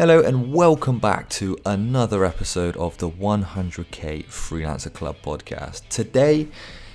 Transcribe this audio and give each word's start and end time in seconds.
Hello 0.00 0.22
and 0.22 0.50
welcome 0.50 0.98
back 0.98 1.28
to 1.28 1.58
another 1.66 2.24
episode 2.24 2.74
of 2.78 2.96
the 2.96 3.10
100k 3.10 4.24
Freelancer 4.24 4.90
Club 4.90 5.16
podcast. 5.22 5.86
Today, 5.90 6.48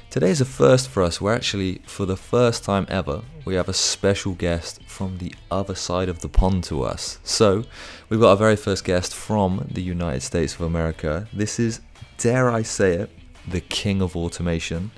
today 0.10 0.32
is 0.32 0.42
a 0.42 0.46
first 0.46 0.89
for 0.89 1.04
us. 1.04 1.21
We're 1.21 1.36
actually, 1.36 1.84
for 1.86 2.07
the 2.07 2.18
first 2.18 2.64
time 2.64 2.88
ever, 2.89 3.21
we 3.46 3.54
have 3.54 3.70
a 3.70 3.74
special 3.74 4.34
guest 4.34 4.82
from 4.88 5.20
the 5.20 5.36
other 5.52 5.76
side 5.76 6.10
of 6.10 6.21
the 6.21 6.28
pond 6.28 6.64
to 6.64 6.82
us. 6.82 7.20
So, 7.24 7.66
we've 8.10 8.20
got 8.20 8.32
our 8.32 8.38
very 8.38 8.56
first 8.56 8.84
guest 8.84 9.14
from 9.14 9.68
the 9.70 9.84
United 9.84 10.21
States 10.21 10.56
of 10.56 10.62
America. 10.62 11.28
This 11.32 11.60
is, 11.60 11.82
dare 12.18 12.50
I 12.50 12.64
say 12.64 12.93
it, 12.93 13.12
the 13.48 13.62
king 13.62 14.01
of 14.01 14.15
automation. 14.15 14.90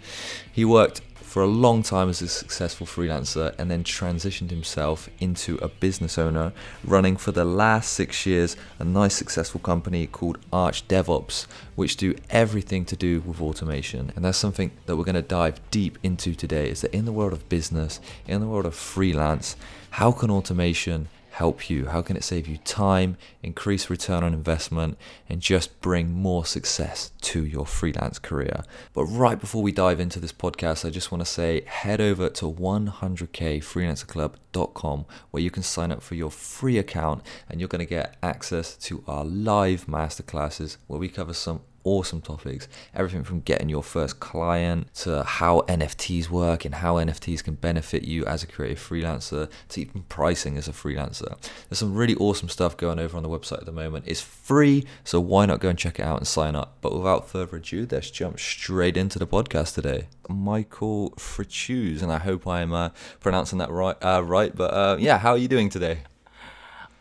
He 0.53 0.63
worked 0.63 1.01
for 1.37 1.43
a 1.43 1.45
long 1.45 1.83
time 1.83 2.09
as 2.09 2.19
a 2.19 2.27
successful 2.27 2.87
freelancer 2.87 3.53
and 3.59 3.69
then 3.69 3.83
transitioned 3.83 4.49
himself 4.49 5.07
into 5.19 5.55
a 5.57 5.67
business 5.67 6.17
owner, 6.17 6.51
running 6.83 7.15
for 7.15 7.31
the 7.31 7.45
last 7.45 7.93
six 7.93 8.25
years 8.25 8.57
a 8.79 8.83
nice 8.83 9.13
successful 9.13 9.59
company 9.59 10.07
called 10.07 10.39
Arch 10.51 10.87
DevOps, 10.87 11.45
which 11.75 11.95
do 11.95 12.15
everything 12.31 12.85
to 12.85 12.95
do 12.95 13.21
with 13.21 13.39
automation. 13.39 14.11
And 14.15 14.25
that's 14.25 14.39
something 14.39 14.71
that 14.87 14.95
we're 14.95 15.03
going 15.03 15.13
to 15.13 15.21
dive 15.21 15.61
deep 15.69 15.99
into 16.01 16.33
today 16.33 16.71
is 16.71 16.81
that 16.81 16.91
in 16.91 17.05
the 17.05 17.11
world 17.11 17.33
of 17.33 17.47
business, 17.49 18.01
in 18.25 18.41
the 18.41 18.47
world 18.47 18.65
of 18.65 18.73
freelance, 18.73 19.55
how 19.91 20.11
can 20.11 20.31
automation 20.31 21.07
help 21.37 21.69
you? 21.69 21.85
How 21.85 22.01
can 22.01 22.17
it 22.17 22.23
save 22.23 22.47
you 22.47 22.57
time, 22.57 23.15
increase 23.43 23.91
return 23.91 24.23
on 24.23 24.33
investment, 24.33 24.97
and 25.29 25.39
just 25.39 25.79
bring 25.81 26.11
more 26.11 26.43
success 26.45 27.11
to 27.21 27.45
your 27.45 27.67
freelance 27.67 28.17
career? 28.17 28.63
But 28.93 29.05
right 29.05 29.39
before 29.39 29.61
we 29.61 29.71
dive 29.71 29.99
into 29.99 30.19
this 30.19 30.33
podcast, 30.33 30.83
I 30.83 30.89
just 30.89 31.11
want 31.11 31.23
to 31.23 31.31
say 31.31 31.61
head 31.65 32.01
over 32.01 32.29
to 32.29 32.51
100kfreelancerclub.com 32.51 35.05
where 35.29 35.43
you 35.43 35.51
can 35.51 35.61
sign 35.61 35.91
up 35.91 36.01
for 36.01 36.15
your 36.15 36.31
free 36.31 36.79
account 36.79 37.21
and 37.47 37.59
you're 37.59 37.69
going 37.69 37.77
to 37.79 37.85
get 37.85 38.17
access 38.23 38.75
to 38.77 39.03
our 39.07 39.23
live 39.23 39.85
masterclasses 39.85 40.77
where 40.87 40.99
we 40.99 41.07
cover 41.07 41.33
some 41.33 41.61
awesome 41.87 42.21
topics. 42.21 42.67
Everything 42.93 43.23
from 43.23 43.39
getting 43.39 43.69
your 43.69 43.81
first 43.81 44.19
client 44.19 44.93
to 44.95 45.23
how 45.23 45.61
NFTs 45.61 46.29
work 46.29 46.65
and 46.65 46.75
how 46.75 46.95
NFTs 46.95 47.43
can 47.43 47.55
benefit 47.55 48.03
you 48.03 48.25
as 48.25 48.43
a 48.43 48.47
creative 48.47 48.77
freelancer 48.79 49.49
to 49.69 49.81
even 49.81 50.03
pricing 50.03 50.57
as 50.57 50.67
a 50.67 50.73
freelancer. 50.73 51.37
There's 51.69 51.79
some 51.79 51.95
really 51.95 52.15
awesome 52.15 52.49
stuff 52.49 52.75
going 52.75 52.99
over 52.99 53.15
on 53.15 53.23
the 53.23 53.29
website 53.29 53.59
at 53.59 53.65
the 53.65 53.71
moment. 53.71 54.03
It's 54.05 54.21
free, 54.21 54.85
so 55.05 55.21
why 55.21 55.45
not 55.45 55.61
go 55.61 55.69
and 55.69 55.79
check 55.79 55.99
it 55.99 56.03
out 56.03 56.17
and 56.17 56.27
sign 56.27 56.55
up? 56.55 56.77
But 56.81 56.93
without 56.93 57.29
further 57.29 57.57
ado, 57.57 57.87
let's 57.89 58.11
jump 58.11 58.37
straight 58.37 58.97
into 58.97 59.17
the 59.17 59.27
podcast 59.27 59.73
today. 59.73 60.07
Michael 60.27 61.11
Fritzius, 61.11 62.01
and 62.01 62.11
I 62.11 62.17
hope 62.17 62.45
I'm 62.45 62.73
uh, 62.73 62.89
pronouncing 63.21 63.59
that 63.59 63.71
right. 63.71 63.95
Uh, 64.03 64.21
right, 64.23 64.53
but 64.53 64.73
uh, 64.73 64.97
yeah, 64.99 65.17
how 65.17 65.31
are 65.31 65.37
you 65.37 65.47
doing 65.47 65.69
today? 65.69 65.99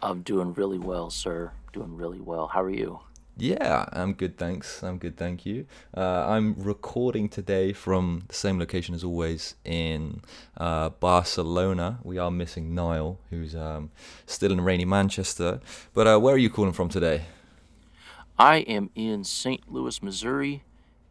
I'm 0.01 0.23
doing 0.23 0.55
really 0.55 0.79
well, 0.79 1.11
sir. 1.11 1.51
Doing 1.73 1.97
really 1.97 2.21
well. 2.21 2.47
How 2.47 2.63
are 2.63 2.71
you? 2.71 3.01
Yeah, 3.39 3.85
I'm 3.93 4.15
good, 4.15 4.39
thanks. 4.39 4.83
I'm 4.83 4.97
good, 4.97 5.19
thank 5.19 5.45
you. 5.45 5.67
Uh, 5.95 6.27
I'm 6.27 6.55
recording 6.55 7.29
today 7.29 7.75
from 7.75 8.25
the 8.29 8.35
same 8.35 8.59
location 8.59 8.95
as 8.95 9.05
always 9.05 9.57
in 9.63 10.23
uh, 10.57 10.89
Barcelona. 10.89 11.99
We 12.03 12.17
are 12.17 12.31
missing 12.31 12.75
Niall, 12.75 13.19
who's 13.29 13.55
um, 13.55 13.91
still 14.25 14.53
in 14.53 14.63
rainy 14.63 14.87
Manchester. 14.87 15.61
But 15.93 16.07
uh, 16.07 16.19
where 16.19 16.35
are 16.35 16.39
you 16.39 16.49
calling 16.49 16.73
from 16.73 16.89
today? 16.89 17.25
I 18.39 18.59
am 18.61 18.89
in 18.95 19.23
St. 19.23 19.71
Louis, 19.71 20.03
Missouri, 20.03 20.63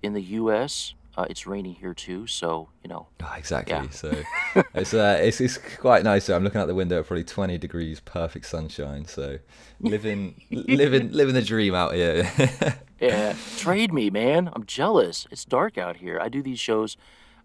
in 0.01 0.13
the 0.13 0.23
U.S. 0.23 0.95
Uh, 1.17 1.25
it's 1.29 1.47
rainy 1.47 1.71
here 1.73 1.93
too, 1.93 2.27
so 2.27 2.67
you 2.83 2.89
know. 2.89 3.07
Oh, 3.23 3.33
exactly. 3.37 3.73
Yeah. 3.73 3.89
So 3.89 4.13
it's, 4.73 4.93
uh, 4.93 5.17
it's 5.21 5.39
it's 5.39 5.57
quite 5.57 6.03
nice. 6.03 6.29
I'm 6.29 6.43
looking 6.43 6.59
out 6.59 6.67
the 6.67 6.75
window, 6.75 7.01
probably 7.03 7.23
20 7.23 7.57
degrees, 7.57 8.01
perfect 8.01 8.45
sunshine. 8.45 9.05
So 9.05 9.39
living 9.79 10.41
living 10.51 11.11
living 11.11 11.33
the 11.33 11.41
dream 11.41 11.73
out 11.73 11.93
here. 11.93 12.29
yeah, 12.99 13.35
trade 13.55 13.93
me, 13.93 14.09
man. 14.09 14.49
I'm 14.53 14.65
jealous. 14.65 15.25
It's 15.31 15.45
dark 15.45 15.77
out 15.77 15.97
here. 15.97 16.19
I 16.19 16.27
do 16.27 16.43
these 16.43 16.59
shows. 16.59 16.97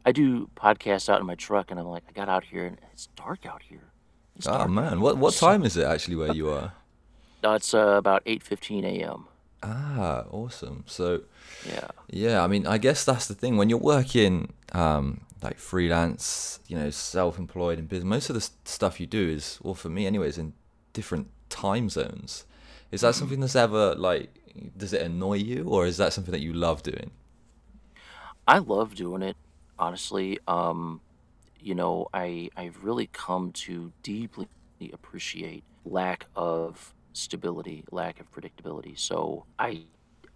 I 0.05 0.13
do 0.13 0.49
podcasts 0.57 1.09
out 1.09 1.21
in 1.21 1.27
my 1.27 1.35
truck, 1.35 1.71
and 1.71 1.79
I'm 1.79 1.87
like, 1.87 2.05
I 2.09 2.13
got 2.13 2.29
out 2.29 2.45
here, 2.45 2.65
and 2.65 2.79
it's 2.93 3.09
dark 3.17 3.47
out 3.47 3.63
here. 3.63 3.93
It's 4.35 4.49
oh 4.49 4.67
man, 4.67 5.01
what 5.01 5.17
what 5.17 5.35
time 5.35 5.65
is 5.65 5.77
it 5.77 5.85
actually 5.85 6.17
where 6.17 6.33
you 6.33 6.51
are? 6.51 6.73
Uh, 7.45 7.53
it's 7.53 7.73
uh, 7.73 7.95
about 7.97 8.25
8:15 8.25 8.85
a.m. 8.85 9.27
Ah, 9.63 10.25
awesome. 10.31 10.85
So 10.87 11.23
yeah. 11.67 11.89
Yeah, 12.09 12.43
I 12.43 12.47
mean, 12.47 12.67
I 12.67 12.79
guess 12.79 13.05
that's 13.05 13.27
the 13.29 13.35
thing 13.35 13.57
when 13.57 13.69
you're 13.69 13.79
working 13.79 14.53
um, 14.73 15.21
like 15.43 15.59
freelance, 15.59 16.61
you 16.67 16.79
know, 16.79 16.91
self-employed 16.91 17.79
in 17.79 17.87
business. 17.87 18.09
Most 18.09 18.31
of 18.31 18.35
the 18.35 18.49
stuff 18.65 19.01
you 19.01 19.07
do 19.07 19.29
is, 19.29 19.59
well, 19.63 19.75
for 19.75 19.89
me, 19.89 20.07
anyways, 20.07 20.39
in 20.39 20.55
different 20.93 21.29
time 21.49 21.89
zones. 21.89 22.45
Is 22.91 23.03
that 23.03 23.15
something 23.15 23.41
that's 23.41 23.57
ever 23.57 23.95
like? 23.95 24.35
Does 24.77 24.93
it 24.93 25.03
annoy 25.03 25.35
you, 25.35 25.65
or 25.69 25.87
is 25.87 25.97
that 25.99 26.13
something 26.13 26.33
that 26.33 26.41
you 26.41 26.53
love 26.53 26.83
doing? 26.83 27.13
I 28.49 28.59
love 28.59 28.95
doing 28.97 29.23
it, 29.23 29.37
honestly. 29.79 30.39
Um, 30.49 31.01
you 31.61 31.75
know, 31.75 32.09
I 32.13 32.51
I've 32.57 32.83
really 32.83 33.09
come 33.13 33.53
to 33.53 33.93
deeply 34.03 34.49
appreciate 34.93 35.63
lack 35.85 36.27
of 36.35 36.95
stability, 37.13 37.85
lack 37.91 38.21
of 38.21 38.31
predictability. 38.31 38.99
So 38.99 39.45
I 39.59 39.85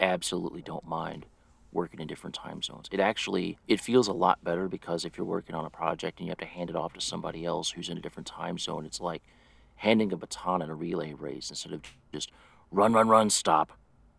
absolutely 0.00 0.62
don't 0.62 0.86
mind 0.86 1.26
working 1.72 2.00
in 2.00 2.06
different 2.06 2.34
time 2.34 2.62
zones. 2.62 2.88
It 2.92 3.00
actually 3.00 3.58
it 3.66 3.80
feels 3.80 4.08
a 4.08 4.12
lot 4.12 4.42
better 4.44 4.68
because 4.68 5.04
if 5.04 5.16
you're 5.16 5.26
working 5.26 5.54
on 5.54 5.64
a 5.64 5.70
project 5.70 6.18
and 6.18 6.26
you 6.26 6.30
have 6.30 6.38
to 6.38 6.46
hand 6.46 6.70
it 6.70 6.76
off 6.76 6.94
to 6.94 7.00
somebody 7.00 7.44
else 7.44 7.70
who's 7.70 7.88
in 7.88 7.98
a 7.98 8.00
different 8.00 8.26
time 8.26 8.58
zone, 8.58 8.86
it's 8.86 9.00
like 9.00 9.22
handing 9.76 10.12
a 10.12 10.16
baton 10.16 10.62
in 10.62 10.70
a 10.70 10.74
relay 10.74 11.12
race 11.12 11.50
instead 11.50 11.72
of 11.72 11.82
just 12.12 12.30
run, 12.70 12.92
run, 12.92 13.08
run, 13.08 13.28
stop, 13.28 13.72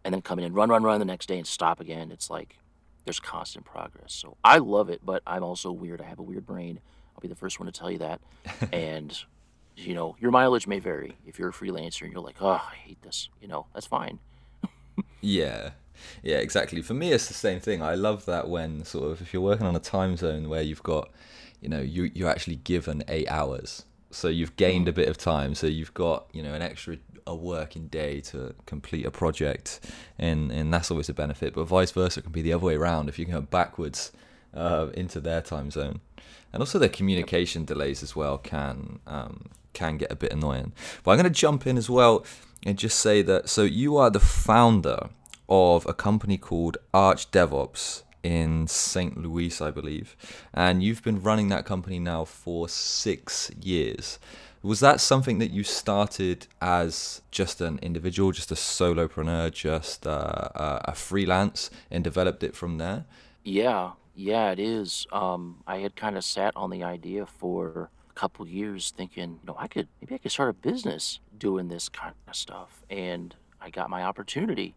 and 0.04 0.14
then 0.14 0.22
coming 0.22 0.46
in 0.46 0.54
run, 0.54 0.70
run, 0.70 0.84
run 0.84 1.00
the 1.00 1.06
next 1.06 1.28
day 1.28 1.38
and 1.38 1.48
stop 1.48 1.80
again. 1.80 2.12
It's 2.12 2.30
like 2.30 2.58
there's 3.06 3.20
constant 3.20 3.66
progress. 3.66 4.14
So 4.14 4.38
I 4.44 4.58
love 4.58 4.90
it, 4.90 5.02
but 5.04 5.24
I'm 5.26 5.44
also 5.44 5.72
weird. 5.72 6.02
I 6.02 6.06
have 6.06 6.20
a 6.20 6.24
weird 6.24 6.46
brain. 6.46 6.80
I'll 7.16 7.22
be 7.22 7.28
the 7.28 7.36
first 7.36 7.60
one 7.60 7.68
to 7.68 7.72
tell 7.72 7.90
you 7.90 8.00
that. 8.00 8.20
and 8.74 9.18
you 9.75 9.94
know, 9.94 10.16
your 10.19 10.31
mileage 10.31 10.68
may 10.68 10.80
vary. 10.80 11.18
If 11.25 11.38
you're 11.38 11.50
a 11.50 11.53
freelancer 11.53 12.03
and 12.03 12.12
you're 12.12 12.22
like, 12.22 12.41
oh, 12.41 12.62
I 12.72 12.75
hate 12.75 13.02
this, 13.02 13.30
you 13.41 13.47
know, 13.47 13.68
that's 13.74 13.86
fine 13.88 14.19
yeah. 15.22 15.72
Yeah, 16.24 16.38
exactly. 16.38 16.81
For 16.81 16.94
me, 16.94 17.12
it's 17.12 17.28
the 17.28 17.34
same 17.34 17.59
thing. 17.59 17.81
I 17.81 17.96
love 17.96 18.25
that 18.25 18.50
when 18.50 18.84
sort 18.85 19.12
of 19.12 19.22
if 19.22 19.34
you're 19.34 19.41
working 19.41 19.66
on 19.66 19.75
a 19.75 19.80
time 19.80 20.18
zone 20.18 20.50
where 20.50 20.62
you've 20.62 20.84
got, 20.84 21.09
you 21.62 21.69
know, 21.69 21.81
you 21.81 22.12
you're 22.14 22.30
actually 22.30 22.58
given 22.58 23.03
eight 23.08 23.30
hours, 23.30 23.85
so 24.12 24.28
you've 24.28 24.56
gained 24.56 24.88
a 24.88 24.94
bit 24.94 25.08
of 25.08 25.18
time. 25.18 25.56
So 25.56 25.68
you've 25.68 25.94
got 25.94 26.28
you 26.34 26.44
know 26.44 26.53
an 26.53 26.62
extra 26.62 26.97
a 27.25 27.34
working 27.34 27.88
day 27.88 28.22
to 28.22 28.53
complete 28.66 29.06
a 29.06 29.12
project, 29.12 29.80
and 30.19 30.52
and 30.52 30.74
that's 30.74 30.91
always 30.91 31.09
a 31.09 31.14
benefit. 31.14 31.53
But 31.53 31.64
vice 31.64 31.91
versa, 31.91 32.19
it 32.19 32.24
can 32.24 32.31
be 32.31 32.41
the 32.41 32.53
other 32.53 32.66
way 32.66 32.75
around 32.75 33.09
if 33.09 33.18
you 33.18 33.25
go 33.25 33.41
backwards 33.41 34.12
uh, 34.53 34.88
into 34.94 35.22
their 35.22 35.41
time 35.41 35.72
zone, 35.72 36.02
and 36.52 36.62
also 36.62 36.78
their 36.78 36.90
communication 36.90 37.64
delays 37.64 38.03
as 38.03 38.16
well 38.16 38.38
can 38.38 39.00
um, 39.08 39.46
can 39.75 39.97
get 39.97 40.12
a 40.12 40.16
bit 40.16 40.34
annoying. 40.34 40.74
But 41.03 41.12
I'm 41.12 41.18
going 41.18 41.31
to 41.31 41.40
jump 41.40 41.68
in 41.68 41.78
as 41.78 41.90
well 41.90 42.25
and 42.66 42.78
just 42.78 43.00
say 43.00 43.22
that 43.22 43.47
so 43.50 43.62
you 43.62 43.97
are 43.97 44.09
the 44.09 44.19
founder 44.19 45.09
of 45.47 45.86
a 45.86 45.94
company 45.94 46.38
called 46.38 46.78
Arch 46.94 47.30
DevOps 47.30 48.02
in 48.24 48.66
St. 48.68 49.16
Louis, 49.18 49.62
I 49.62 49.69
believe, 49.69 50.18
and 50.52 50.81
you've 50.81 51.03
been 51.03 51.22
running 51.22 51.50
that 51.50 51.64
company 51.64 52.00
now 52.00 52.25
for 52.25 52.68
six 52.68 53.52
years. 53.62 54.18
Was 54.64 54.80
that 54.80 55.00
something 55.00 55.38
that 55.38 55.52
you 55.52 55.64
started 55.64 56.47
as 56.59 57.22
just 57.30 57.62
an 57.62 57.78
individual, 57.84 58.31
just 58.31 58.52
a 58.52 58.56
solopreneur, 58.56 59.52
just 59.52 60.08
uh, 60.08 60.50
a 60.55 60.96
freelance, 60.96 61.70
and 61.91 62.03
developed 62.03 62.41
it 62.41 62.55
from 62.55 62.79
there? 62.79 63.05
Yeah, 63.44 63.91
yeah, 64.16 64.50
it 64.50 64.59
is. 64.59 65.05
Um, 65.11 65.61
I 65.67 65.78
had 65.78 65.96
kind 65.96 66.17
of 66.17 66.23
sat 66.23 66.53
on 66.55 66.72
the 66.72 66.84
idea 66.84 67.28
for 67.28 67.91
couple 68.16 68.47
years 68.47 68.91
thinking, 68.96 69.40
you 69.41 69.47
know, 69.47 69.56
I 69.59 69.67
could 69.67 69.88
maybe 70.02 70.16
I 70.16 70.17
could 70.17 70.32
start 70.32 70.50
a 70.50 70.53
business 70.53 71.20
doing 71.38 71.67
this 71.67 71.90
kind 71.90 72.14
of 72.28 72.35
stuff. 72.35 72.84
And 72.90 73.35
I 73.62 73.70
got 73.70 73.90
my 73.90 74.03
opportunity 74.03 74.73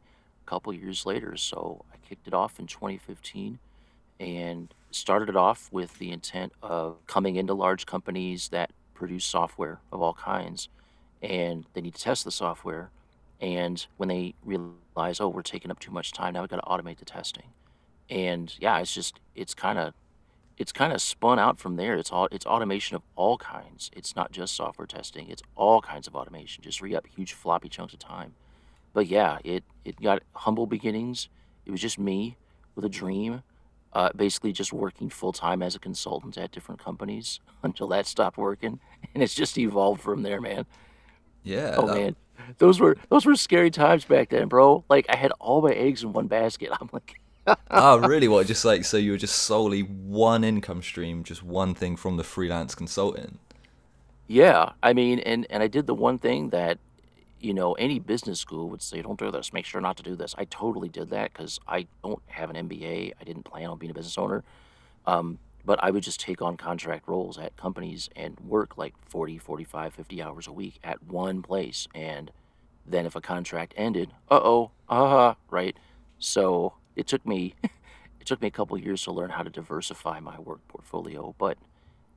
a 0.46 0.50
couple 0.50 0.72
years 0.72 1.06
later. 1.06 1.36
So 1.36 1.84
I 1.92 1.96
kicked 2.08 2.26
it 2.26 2.34
off 2.34 2.58
in 2.58 2.66
2015 2.66 3.58
and 4.20 4.74
started 4.90 5.28
it 5.28 5.36
off 5.36 5.68
with 5.72 5.98
the 5.98 6.10
intent 6.10 6.52
of 6.62 6.96
coming 7.06 7.36
into 7.36 7.54
large 7.54 7.86
companies 7.86 8.48
that 8.48 8.72
produce 8.94 9.24
software 9.24 9.80
of 9.92 10.02
all 10.02 10.14
kinds 10.14 10.68
and 11.22 11.66
they 11.74 11.80
need 11.80 11.94
to 11.94 12.02
test 12.02 12.24
the 12.24 12.30
software. 12.30 12.90
And 13.40 13.84
when 13.96 14.08
they 14.08 14.34
realize, 14.44 15.20
oh, 15.20 15.28
we're 15.28 15.42
taking 15.42 15.70
up 15.70 15.78
too 15.78 15.92
much 15.92 16.12
time, 16.12 16.34
now 16.34 16.40
we've 16.40 16.50
got 16.50 16.56
to 16.56 16.62
automate 16.62 16.98
the 16.98 17.04
testing. 17.04 17.52
And 18.10 18.52
yeah, 18.58 18.78
it's 18.78 18.94
just, 18.94 19.20
it's 19.34 19.54
kind 19.54 19.78
of 19.78 19.94
it's 20.58 20.72
kind 20.72 20.92
of 20.92 21.00
spun 21.00 21.38
out 21.38 21.58
from 21.58 21.76
there. 21.76 21.96
It's 21.96 22.10
all 22.10 22.28
it's 22.32 22.44
automation 22.44 22.96
of 22.96 23.02
all 23.14 23.38
kinds. 23.38 23.90
It's 23.96 24.16
not 24.16 24.32
just 24.32 24.54
software 24.54 24.86
testing. 24.86 25.28
It's 25.30 25.42
all 25.54 25.80
kinds 25.80 26.06
of 26.06 26.16
automation. 26.16 26.62
Just 26.64 26.80
free 26.80 26.94
up 26.96 27.06
huge 27.06 27.32
floppy 27.32 27.68
chunks 27.68 27.94
of 27.94 28.00
time. 28.00 28.34
But 28.92 29.06
yeah, 29.06 29.38
it 29.44 29.64
it 29.84 30.00
got 30.00 30.22
humble 30.34 30.66
beginnings. 30.66 31.28
It 31.64 31.70
was 31.70 31.80
just 31.80 31.98
me 31.98 32.36
with 32.74 32.84
a 32.84 32.88
dream, 32.88 33.42
uh, 33.92 34.10
basically 34.16 34.52
just 34.52 34.72
working 34.72 35.08
full 35.10 35.32
time 35.32 35.62
as 35.62 35.74
a 35.74 35.78
consultant 35.78 36.36
at 36.36 36.50
different 36.50 36.82
companies 36.82 37.40
until 37.62 37.86
that 37.88 38.06
stopped 38.06 38.36
working, 38.36 38.80
and 39.14 39.22
it's 39.22 39.34
just 39.34 39.56
evolved 39.58 40.00
from 40.00 40.22
there, 40.22 40.40
man. 40.40 40.66
Yeah. 41.44 41.74
Oh 41.76 41.86
that, 41.86 41.94
man. 41.94 42.16
those 42.58 42.80
were 42.80 42.96
those 43.10 43.24
were 43.24 43.36
scary 43.36 43.70
times 43.70 44.04
back 44.04 44.30
then, 44.30 44.48
bro. 44.48 44.84
Like 44.88 45.06
I 45.08 45.14
had 45.14 45.30
all 45.38 45.62
my 45.62 45.72
eggs 45.72 46.02
in 46.02 46.12
one 46.12 46.26
basket. 46.26 46.70
I'm 46.80 46.90
like, 46.92 47.20
oh, 47.70 47.98
really? 47.98 48.28
What? 48.28 48.46
Just 48.46 48.64
like 48.64 48.84
so 48.84 48.96
you 48.96 49.12
were 49.12 49.18
just 49.18 49.36
solely 49.36 49.80
one 49.82 50.44
income 50.44 50.82
stream, 50.82 51.24
just 51.24 51.42
one 51.42 51.74
thing 51.74 51.96
from 51.96 52.16
the 52.16 52.24
freelance 52.24 52.74
consulting. 52.74 53.38
Yeah, 54.26 54.72
I 54.82 54.92
mean, 54.92 55.18
and 55.20 55.46
and 55.50 55.62
I 55.62 55.68
did 55.68 55.86
the 55.86 55.94
one 55.94 56.18
thing 56.18 56.50
that, 56.50 56.78
you 57.40 57.54
know, 57.54 57.72
any 57.74 57.98
business 57.98 58.38
school 58.38 58.68
would 58.68 58.82
say, 58.82 59.00
don't 59.02 59.18
do 59.18 59.30
this. 59.30 59.52
Make 59.52 59.64
sure 59.64 59.80
not 59.80 59.96
to 59.96 60.02
do 60.02 60.16
this. 60.16 60.34
I 60.36 60.44
totally 60.44 60.88
did 60.88 61.10
that 61.10 61.32
because 61.32 61.58
I 61.66 61.86
don't 62.02 62.22
have 62.26 62.50
an 62.50 62.68
MBA. 62.68 63.12
I 63.18 63.24
didn't 63.24 63.44
plan 63.44 63.70
on 63.70 63.78
being 63.78 63.90
a 63.90 63.94
business 63.94 64.18
owner. 64.18 64.44
Um, 65.06 65.38
but 65.64 65.82
I 65.82 65.90
would 65.90 66.02
just 66.02 66.20
take 66.20 66.40
on 66.40 66.56
contract 66.56 67.08
roles 67.08 67.38
at 67.38 67.56
companies 67.56 68.08
and 68.16 68.38
work 68.40 68.78
like 68.78 68.94
40, 69.06 69.38
45, 69.38 69.92
50 69.92 70.22
hours 70.22 70.46
a 70.46 70.52
week 70.52 70.78
at 70.82 71.02
one 71.02 71.42
place. 71.42 71.86
And 71.94 72.30
then 72.86 73.04
if 73.06 73.14
a 73.14 73.20
contract 73.20 73.74
ended, 73.76 74.10
uh-oh, 74.30 74.70
uh-huh, 74.88 75.34
right? 75.50 75.76
So 76.18 76.74
it 76.98 77.06
took 77.06 77.24
me 77.24 77.54
it 77.62 78.26
took 78.26 78.42
me 78.42 78.48
a 78.48 78.50
couple 78.50 78.76
years 78.76 79.02
to 79.04 79.12
learn 79.12 79.30
how 79.30 79.42
to 79.42 79.50
diversify 79.50 80.20
my 80.20 80.38
work 80.38 80.60
portfolio, 80.68 81.34
but 81.38 81.56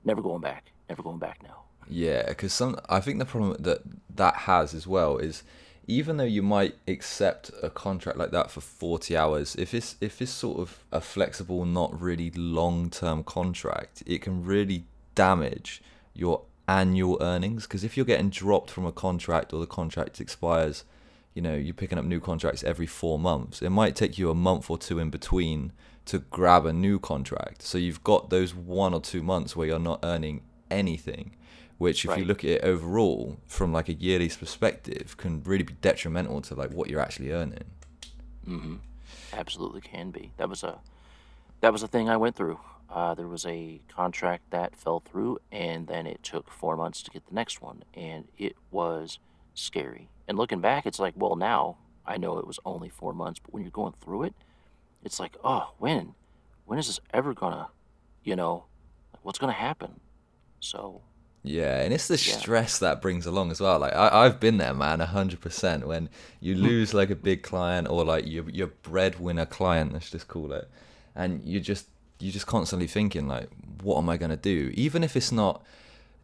never 0.03 0.21
going 0.21 0.41
back. 0.41 0.71
Never 0.89 1.03
going 1.03 1.19
back 1.19 1.41
now. 1.43 1.61
Yeah, 1.87 2.27
because 2.27 2.51
some 2.51 2.77
I 2.89 2.99
think 2.99 3.19
the 3.19 3.25
problem 3.25 3.55
that 3.59 3.81
that 4.15 4.35
has 4.35 4.73
as 4.73 4.85
well 4.85 5.17
is 5.17 5.43
even 5.87 6.17
though 6.17 6.23
you 6.23 6.41
might 6.41 6.75
accept 6.87 7.51
a 7.61 7.69
contract 7.69 8.17
like 8.17 8.31
that 8.31 8.51
for 8.51 8.61
40 8.61 9.17
hours 9.17 9.55
if 9.55 9.73
it's 9.73 9.95
if 9.99 10.21
it's 10.21 10.31
sort 10.31 10.59
of 10.59 10.79
a 10.91 11.01
flexible 11.01 11.65
not 11.65 11.99
really 11.99 12.29
long-term 12.31 13.23
contract 13.23 14.03
it 14.05 14.21
can 14.21 14.45
really 14.45 14.85
damage 15.15 15.81
your 16.13 16.43
annual 16.67 17.17
earnings 17.19 17.63
because 17.63 17.83
if 17.83 17.97
you're 17.97 18.05
getting 18.05 18.29
dropped 18.29 18.69
from 18.69 18.85
a 18.85 18.91
contract 18.91 19.53
or 19.53 19.59
the 19.59 19.65
contract 19.65 20.21
expires 20.21 20.83
you 21.33 21.41
know 21.41 21.55
you're 21.55 21.73
picking 21.73 21.97
up 21.97 22.05
new 22.05 22.19
contracts 22.19 22.63
every 22.63 22.87
4 22.87 23.19
months. 23.19 23.61
It 23.61 23.69
might 23.69 23.95
take 23.95 24.17
you 24.17 24.29
a 24.29 24.35
month 24.35 24.69
or 24.69 24.77
two 24.77 24.99
in 24.99 25.09
between 25.09 25.73
to 26.05 26.19
grab 26.19 26.65
a 26.65 26.73
new 26.73 26.99
contract. 26.99 27.61
So 27.61 27.77
you've 27.77 28.03
got 28.03 28.29
those 28.29 28.55
1 28.55 28.93
or 28.93 29.01
2 29.01 29.21
months 29.21 29.55
where 29.55 29.67
you're 29.67 29.79
not 29.79 29.99
earning 30.03 30.41
anything 30.69 31.35
which 31.81 32.05
if 32.05 32.11
right. 32.11 32.19
you 32.19 32.25
look 32.25 32.43
at 32.43 32.49
it 32.51 32.63
overall 32.63 33.37
from 33.47 33.73
like 33.73 33.89
a 33.89 33.93
yearly 33.93 34.29
perspective 34.29 35.17
can 35.17 35.41
really 35.43 35.63
be 35.63 35.73
detrimental 35.81 36.39
to 36.39 36.53
like 36.53 36.71
what 36.71 36.91
you're 36.91 37.01
actually 37.01 37.31
earning. 37.31 37.63
Mm-hmm. 38.47 38.75
absolutely 39.33 39.81
can 39.81 40.11
be. 40.11 40.31
That 40.37 40.47
was 40.47 40.63
a 40.63 40.77
that 41.61 41.73
was 41.73 41.81
a 41.81 41.87
thing 41.87 42.07
i 42.07 42.17
went 42.17 42.35
through. 42.35 42.59
Uh, 42.87 43.15
there 43.15 43.27
was 43.27 43.47
a 43.47 43.81
contract 43.87 44.43
that 44.51 44.75
fell 44.75 44.99
through 44.99 45.39
and 45.51 45.87
then 45.87 46.05
it 46.05 46.21
took 46.21 46.51
four 46.51 46.77
months 46.77 47.01
to 47.01 47.09
get 47.09 47.25
the 47.25 47.33
next 47.33 47.63
one 47.63 47.83
and 47.95 48.27
it 48.37 48.55
was 48.69 49.17
scary 49.53 50.09
and 50.27 50.37
looking 50.37 50.61
back 50.61 50.85
it's 50.85 50.99
like 50.99 51.13
well 51.17 51.35
now 51.35 51.77
i 52.05 52.17
know 52.17 52.37
it 52.37 52.47
was 52.47 52.59
only 52.65 52.89
four 52.89 53.13
months 53.13 53.39
but 53.39 53.53
when 53.53 53.63
you're 53.63 53.71
going 53.71 53.93
through 54.01 54.23
it 54.23 54.33
it's 55.03 55.19
like 55.19 55.35
oh 55.43 55.73
when 55.77 56.13
when 56.65 56.79
is 56.79 56.87
this 56.87 56.99
ever 57.13 57.33
gonna 57.33 57.67
you 58.23 58.35
know 58.35 58.65
what's 59.23 59.39
gonna 59.39 59.51
happen 59.51 59.99
so 60.59 61.01
yeah, 61.43 61.81
and 61.81 61.93
it's 61.93 62.07
the 62.07 62.13
yeah. 62.13 62.37
stress 62.37 62.77
that 62.79 63.01
brings 63.01 63.25
along 63.25 63.49
as 63.49 63.59
well. 63.59 63.79
Like 63.79 63.93
I, 63.93 64.23
have 64.23 64.39
been 64.39 64.57
there, 64.57 64.75
man, 64.75 64.99
hundred 64.99 65.41
percent. 65.41 65.87
When 65.87 66.09
you 66.39 66.55
hmm. 66.55 66.61
lose 66.61 66.93
like 66.93 67.09
a 67.09 67.15
big 67.15 67.41
client 67.41 67.87
or 67.89 68.05
like 68.05 68.27
your 68.27 68.47
your 68.49 68.67
breadwinner 68.67 69.47
client, 69.47 69.93
let's 69.93 70.11
just 70.11 70.27
call 70.27 70.51
it, 70.53 70.69
and 71.15 71.43
you 71.43 71.59
just 71.59 71.87
you're 72.19 72.31
just 72.31 72.45
constantly 72.45 72.87
thinking 72.87 73.27
like, 73.27 73.49
what 73.81 73.97
am 73.97 74.09
I 74.09 74.17
gonna 74.17 74.37
do? 74.37 74.71
Even 74.75 75.03
if 75.03 75.15
it's 75.15 75.31
not 75.31 75.63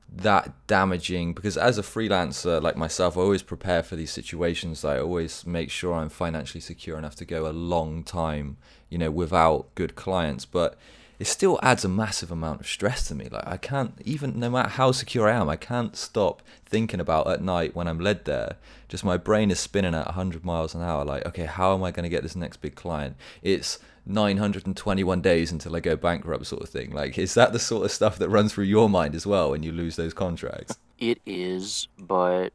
that 0.09 0.53
damaging, 0.67 1.33
because 1.33 1.57
as 1.57 1.77
a 1.77 1.83
freelancer 1.83 2.61
like 2.61 2.77
myself, 2.77 3.17
I 3.17 3.21
always 3.21 3.43
prepare 3.43 3.83
for 3.83 3.95
these 3.95 4.11
situations. 4.11 4.85
I 4.85 4.99
always 4.99 5.45
make 5.45 5.69
sure 5.69 5.93
I'm 5.93 6.09
financially 6.09 6.61
secure 6.61 6.97
enough 6.97 7.15
to 7.15 7.25
go 7.25 7.47
a 7.47 7.51
long 7.51 8.03
time, 8.03 8.57
you 8.89 8.97
know, 8.97 9.11
without 9.11 9.73
good 9.75 9.95
clients, 9.95 10.45
but 10.45 10.77
it 11.19 11.25
still 11.25 11.59
adds 11.63 11.83
a 11.83 11.89
massive 11.89 12.31
amount 12.31 12.61
of 12.61 12.67
stress 12.67 13.07
to 13.07 13.15
me. 13.15 13.27
Like 13.29 13.47
I 13.47 13.57
can't 13.57 13.93
even, 14.05 14.39
no 14.39 14.49
matter 14.49 14.69
how 14.69 14.91
secure 14.91 15.27
I 15.27 15.35
am, 15.35 15.49
I 15.49 15.55
can't 15.55 15.95
stop 15.95 16.41
thinking 16.65 16.99
about 16.99 17.27
at 17.27 17.41
night 17.41 17.75
when 17.75 17.87
I'm 17.87 17.99
led 17.99 18.25
there. 18.25 18.57
Just 18.87 19.03
my 19.03 19.17
brain 19.17 19.49
is 19.49 19.59
spinning 19.59 19.95
at 19.95 20.05
100 20.05 20.45
miles 20.45 20.75
an 20.75 20.81
hour. 20.81 21.03
Like, 21.03 21.25
okay, 21.25 21.45
how 21.45 21.73
am 21.73 21.83
I 21.83 21.91
going 21.91 22.03
to 22.03 22.09
get 22.09 22.23
this 22.23 22.35
next 22.35 22.57
big 22.57 22.75
client? 22.75 23.15
It's 23.41 23.79
921 24.05 25.21
days 25.21 25.51
until 25.51 25.75
I 25.75 25.79
go 25.79 25.95
bankrupt, 25.95 26.45
sort 26.45 26.61
of 26.61 26.69
thing. 26.69 26.91
Like, 26.91 27.17
is 27.17 27.33
that 27.33 27.51
the 27.51 27.59
sort 27.59 27.85
of 27.85 27.91
stuff 27.91 28.17
that 28.19 28.29
runs 28.29 28.53
through 28.53 28.65
your 28.65 28.89
mind 28.89 29.15
as 29.15 29.27
well 29.27 29.51
when 29.51 29.63
you 29.63 29.71
lose 29.71 29.95
those 29.95 30.13
contracts? 30.13 30.77
It 30.97 31.19
is, 31.25 31.87
but 31.97 32.53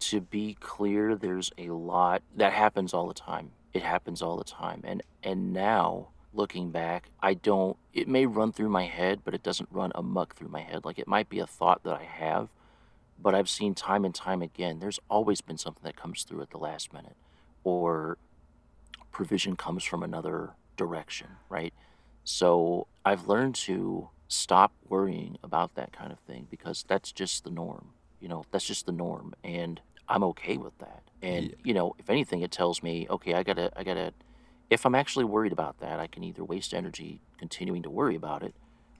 to 0.00 0.20
be 0.20 0.56
clear, 0.60 1.16
there's 1.16 1.52
a 1.58 1.70
lot 1.70 2.22
that 2.36 2.52
happens 2.52 2.94
all 2.94 3.08
the 3.08 3.14
time. 3.14 3.50
It 3.72 3.82
happens 3.82 4.22
all 4.22 4.36
the 4.36 4.44
time, 4.44 4.80
and 4.84 5.02
and 5.22 5.52
now 5.52 6.08
looking 6.32 6.70
back, 6.70 7.10
I 7.20 7.34
don't, 7.34 7.76
it 7.92 8.08
may 8.08 8.26
run 8.26 8.52
through 8.52 8.68
my 8.68 8.84
head, 8.84 9.20
but 9.24 9.34
it 9.34 9.42
doesn't 9.42 9.68
run 9.72 9.92
amuck 9.94 10.36
through 10.36 10.48
my 10.48 10.60
head. 10.60 10.84
Like 10.84 10.98
it 10.98 11.08
might 11.08 11.28
be 11.28 11.40
a 11.40 11.46
thought 11.46 11.82
that 11.84 11.94
I 11.94 12.04
have, 12.04 12.48
but 13.20 13.34
I've 13.34 13.48
seen 13.48 13.74
time 13.74 14.04
and 14.04 14.14
time 14.14 14.42
again, 14.42 14.78
there's 14.78 15.00
always 15.08 15.40
been 15.40 15.58
something 15.58 15.82
that 15.84 15.96
comes 15.96 16.22
through 16.22 16.42
at 16.42 16.50
the 16.50 16.58
last 16.58 16.92
minute, 16.92 17.16
or 17.64 18.16
provision 19.12 19.56
comes 19.56 19.84
from 19.84 20.02
another 20.02 20.50
direction, 20.76 21.26
right? 21.48 21.74
So 22.24 22.86
I've 23.04 23.26
learned 23.26 23.54
to 23.56 24.08
stop 24.28 24.72
worrying 24.88 25.36
about 25.42 25.74
that 25.74 25.92
kind 25.92 26.12
of 26.12 26.18
thing 26.20 26.46
because 26.50 26.84
that's 26.86 27.12
just 27.12 27.44
the 27.44 27.50
norm. 27.50 27.88
You 28.20 28.28
know, 28.28 28.44
that's 28.52 28.66
just 28.66 28.86
the 28.86 28.92
norm. 28.92 29.34
And 29.42 29.80
I'm 30.08 30.22
okay 30.24 30.56
with 30.56 30.78
that. 30.78 31.02
And, 31.22 31.46
yeah. 31.46 31.54
you 31.64 31.74
know, 31.74 31.94
if 31.98 32.08
anything, 32.08 32.40
it 32.42 32.50
tells 32.50 32.82
me, 32.82 33.06
okay, 33.10 33.34
I 33.34 33.42
gotta, 33.42 33.72
I 33.76 33.82
gotta, 33.82 34.12
if 34.70 34.86
I'm 34.86 34.94
actually 34.94 35.24
worried 35.24 35.52
about 35.52 35.80
that, 35.80 35.98
I 35.98 36.06
can 36.06 36.22
either 36.24 36.44
waste 36.44 36.72
energy 36.72 37.20
continuing 37.38 37.82
to 37.82 37.90
worry 37.90 38.14
about 38.14 38.42
it, 38.42 38.54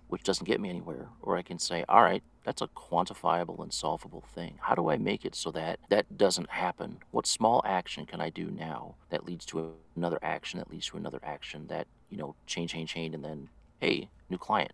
which 0.08 0.24
doesn't 0.24 0.46
get 0.46 0.60
me 0.60 0.68
anywhere, 0.68 1.08
or 1.22 1.36
I 1.36 1.42
can 1.42 1.60
say, 1.60 1.84
all 1.88 2.02
right, 2.02 2.22
that's 2.44 2.60
a 2.60 2.68
quantifiable 2.68 3.62
and 3.62 3.72
solvable 3.72 4.24
thing. 4.34 4.58
How 4.62 4.74
do 4.74 4.90
I 4.90 4.96
make 4.96 5.24
it 5.24 5.36
so 5.36 5.52
that 5.52 5.78
that 5.88 6.18
doesn't 6.18 6.50
happen? 6.50 6.98
What 7.12 7.26
small 7.26 7.62
action 7.64 8.04
can 8.06 8.20
I 8.20 8.30
do 8.30 8.50
now 8.50 8.96
that 9.10 9.24
leads 9.24 9.46
to 9.46 9.74
another 9.94 10.18
action 10.22 10.58
that 10.58 10.70
leads 10.70 10.88
to 10.88 10.96
another 10.96 11.20
action 11.22 11.68
that, 11.68 11.86
you 12.08 12.16
know, 12.16 12.34
chain, 12.46 12.66
chain, 12.66 12.86
chain, 12.86 13.14
and 13.14 13.24
then, 13.24 13.48
hey, 13.78 14.08
new 14.28 14.38
client. 14.38 14.72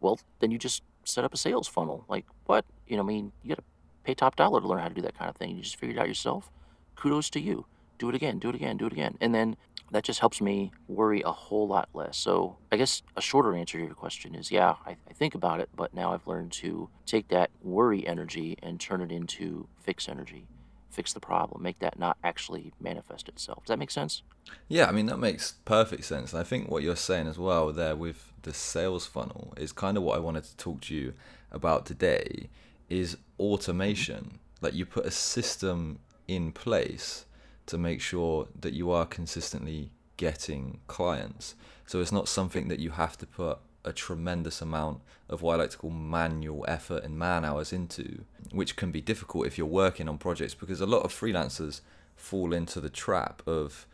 Well, 0.00 0.18
then 0.40 0.50
you 0.50 0.58
just 0.58 0.82
set 1.04 1.22
up 1.22 1.34
a 1.34 1.36
sales 1.36 1.68
funnel. 1.68 2.04
Like, 2.08 2.26
what? 2.46 2.64
You 2.88 2.96
know, 2.96 3.04
I 3.04 3.06
mean, 3.06 3.30
you 3.42 3.50
got 3.50 3.58
to 3.58 3.64
pay 4.02 4.14
top 4.14 4.34
dollar 4.34 4.60
to 4.60 4.66
learn 4.66 4.80
how 4.80 4.88
to 4.88 4.94
do 4.94 5.02
that 5.02 5.16
kind 5.16 5.28
of 5.28 5.36
thing. 5.36 5.56
You 5.56 5.62
just 5.62 5.76
figured 5.76 5.96
it 5.96 6.00
out 6.00 6.08
yourself. 6.08 6.50
Kudos 6.96 7.30
to 7.30 7.40
you. 7.40 7.66
Do 7.98 8.08
it 8.08 8.16
again, 8.16 8.40
do 8.40 8.48
it 8.48 8.56
again, 8.56 8.76
do 8.76 8.86
it 8.86 8.92
again. 8.92 9.16
And 9.20 9.32
then 9.32 9.56
that 9.92 10.04
just 10.04 10.20
helps 10.20 10.40
me 10.40 10.72
worry 10.88 11.22
a 11.22 11.30
whole 11.30 11.68
lot 11.68 11.88
less. 11.94 12.16
So 12.16 12.56
I 12.72 12.76
guess 12.76 13.02
a 13.16 13.20
shorter 13.20 13.54
answer 13.54 13.78
to 13.78 13.84
your 13.84 13.94
question 13.94 14.34
is 14.34 14.50
yeah, 14.50 14.76
I, 14.86 14.96
I, 15.08 15.12
think 15.12 15.34
about 15.34 15.60
it, 15.60 15.68
but 15.76 15.94
now 15.94 16.12
I've 16.12 16.26
learned 16.26 16.50
to 16.52 16.88
take 17.06 17.28
that 17.28 17.50
worry 17.62 18.06
energy 18.06 18.58
and 18.62 18.80
turn 18.80 19.02
it 19.02 19.12
into 19.12 19.68
fix 19.82 20.08
energy, 20.08 20.46
fix 20.90 21.12
the 21.12 21.20
problem, 21.20 21.62
make 21.62 21.78
that 21.80 21.98
not 21.98 22.16
actually 22.24 22.72
manifest 22.80 23.28
itself. 23.28 23.64
Does 23.64 23.68
that 23.68 23.78
make 23.78 23.90
sense? 23.90 24.22
Yeah, 24.66 24.86
I 24.86 24.92
mean, 24.92 25.06
that 25.06 25.18
makes 25.18 25.52
perfect 25.66 26.04
sense. 26.04 26.32
And 26.32 26.40
I 26.40 26.44
think 26.44 26.70
what 26.70 26.82
you're 26.82 26.96
saying 26.96 27.28
as 27.28 27.38
well 27.38 27.70
there 27.70 27.94
with 27.94 28.32
the 28.42 28.54
sales 28.54 29.06
funnel 29.06 29.52
is 29.58 29.72
kind 29.72 29.96
of 29.96 30.02
what 30.02 30.16
I 30.16 30.20
wanted 30.20 30.44
to 30.44 30.56
talk 30.56 30.80
to 30.82 30.94
you 30.94 31.12
about 31.50 31.84
today 31.84 32.48
is 32.88 33.18
automation. 33.38 34.38
Like 34.62 34.74
you 34.74 34.86
put 34.86 35.04
a 35.04 35.10
system 35.10 35.98
in 36.26 36.50
place 36.52 37.26
to 37.66 37.78
make 37.78 38.00
sure 38.00 38.48
that 38.60 38.74
you 38.74 38.90
are 38.90 39.06
consistently 39.06 39.90
getting 40.16 40.80
clients. 40.86 41.54
So 41.86 42.00
it's 42.00 42.12
not 42.12 42.28
something 42.28 42.68
that 42.68 42.78
you 42.78 42.90
have 42.90 43.18
to 43.18 43.26
put 43.26 43.58
a 43.84 43.92
tremendous 43.92 44.62
amount 44.62 45.00
of 45.28 45.42
what 45.42 45.54
I 45.54 45.62
like 45.62 45.70
to 45.70 45.78
call 45.78 45.90
manual 45.90 46.64
effort 46.68 47.04
and 47.04 47.18
man 47.18 47.44
hours 47.44 47.72
into, 47.72 48.24
which 48.50 48.76
can 48.76 48.90
be 48.90 49.00
difficult 49.00 49.46
if 49.46 49.58
you're 49.58 49.66
working 49.66 50.08
on 50.08 50.18
projects 50.18 50.54
because 50.54 50.80
a 50.80 50.86
lot 50.86 51.02
of 51.02 51.12
freelancers 51.12 51.80
fall 52.16 52.52
into 52.52 52.80
the 52.80 52.90
trap 52.90 53.42
of 53.46 53.86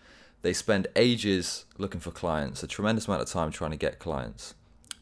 they 0.43 0.53
spend 0.53 0.87
ages 0.95 1.65
looking 1.79 2.01
for 2.01 2.11
clients, 2.11 2.63
a 2.63 2.67
tremendous 2.67 3.07
amount 3.07 3.23
of 3.23 3.29
time 3.29 3.51
trying 3.51 3.71
to 3.71 3.77
get 3.77 3.99
clients. 3.99 4.55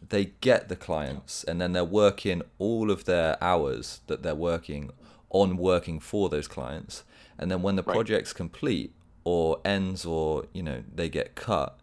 They 0.08 0.26
get 0.40 0.68
the 0.68 0.76
clients 0.76 1.42
and 1.44 1.60
then 1.60 1.72
they're 1.72 1.84
working 1.84 2.42
all 2.58 2.90
of 2.90 3.04
their 3.04 3.42
hours 3.42 4.00
that 4.06 4.22
they're 4.22 4.34
working 4.34 4.90
on 5.30 5.56
working 5.56 5.98
for 5.98 6.28
those 6.28 6.46
clients 6.46 7.02
and 7.38 7.50
then 7.50 7.62
when 7.62 7.76
the 7.76 7.82
right. 7.82 7.94
project's 7.94 8.32
complete 8.32 8.92
or 9.24 9.60
ends 9.64 10.04
or 10.04 10.46
you 10.52 10.62
know 10.62 10.82
they 10.94 11.08
get 11.08 11.34
cut 11.34 11.78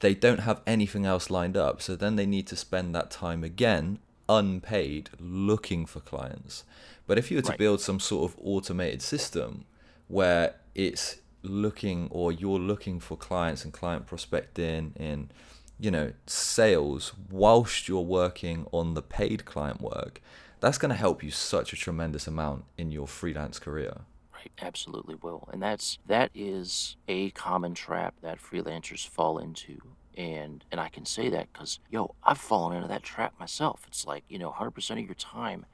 they 0.00 0.14
don't 0.14 0.40
have 0.40 0.60
anything 0.66 1.06
else 1.06 1.30
lined 1.30 1.56
up 1.56 1.80
so 1.80 1.96
then 1.96 2.16
they 2.16 2.26
need 2.26 2.46
to 2.46 2.56
spend 2.56 2.94
that 2.94 3.10
time 3.10 3.42
again 3.42 3.98
unpaid 4.28 5.10
looking 5.18 5.86
for 5.86 6.00
clients 6.00 6.64
but 7.06 7.18
if 7.18 7.30
you 7.30 7.38
were 7.38 7.42
to 7.42 7.50
right. 7.50 7.58
build 7.58 7.80
some 7.80 8.00
sort 8.00 8.30
of 8.30 8.38
automated 8.42 9.02
system 9.02 9.64
where 10.08 10.54
it's 10.74 11.16
looking 11.42 12.08
or 12.10 12.32
you're 12.32 12.58
looking 12.58 12.98
for 12.98 13.16
clients 13.16 13.64
and 13.64 13.72
client 13.72 14.06
prospecting 14.06 14.92
in 14.96 15.30
you 15.78 15.90
know 15.90 16.12
sales 16.26 17.12
whilst 17.30 17.88
you're 17.88 18.00
working 18.00 18.66
on 18.72 18.94
the 18.94 19.02
paid 19.02 19.44
client 19.44 19.80
work 19.80 20.20
that's 20.60 20.78
going 20.78 20.90
to 20.90 20.96
help 20.96 21.22
you 21.22 21.30
such 21.30 21.72
a 21.72 21.76
tremendous 21.76 22.26
amount 22.26 22.64
in 22.78 22.90
your 22.90 23.06
freelance 23.06 23.58
career 23.58 24.00
I 24.44 24.66
absolutely 24.66 25.14
will. 25.14 25.48
And 25.52 25.62
that's 25.62 25.98
that 26.06 26.30
is 26.34 26.96
a 27.08 27.30
common 27.30 27.74
trap 27.74 28.14
that 28.22 28.40
freelancers 28.40 29.06
fall 29.06 29.38
into. 29.38 29.78
And 30.16 30.64
and 30.70 30.80
I 30.80 30.88
can 30.88 31.04
say 31.04 31.28
that 31.30 31.52
cuz 31.52 31.80
yo, 31.90 32.14
I've 32.22 32.38
fallen 32.38 32.76
into 32.76 32.88
that 32.88 33.02
trap 33.02 33.34
myself. 33.38 33.84
It's 33.86 34.06
like, 34.06 34.24
you 34.28 34.38
know, 34.38 34.50
100% 34.52 34.90
of 34.92 35.04
your 35.04 35.14
time 35.14 35.66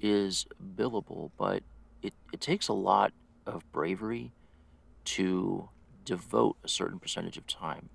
is 0.00 0.46
billable, 0.76 1.30
but 1.36 1.62
it 2.02 2.14
it 2.32 2.40
takes 2.40 2.68
a 2.68 2.72
lot 2.72 3.12
of 3.46 3.70
bravery 3.72 4.32
to 5.04 5.68
devote 6.04 6.56
a 6.64 6.68
certain 6.68 6.98
percentage 6.98 7.36
of 7.36 7.46
time 7.46 7.88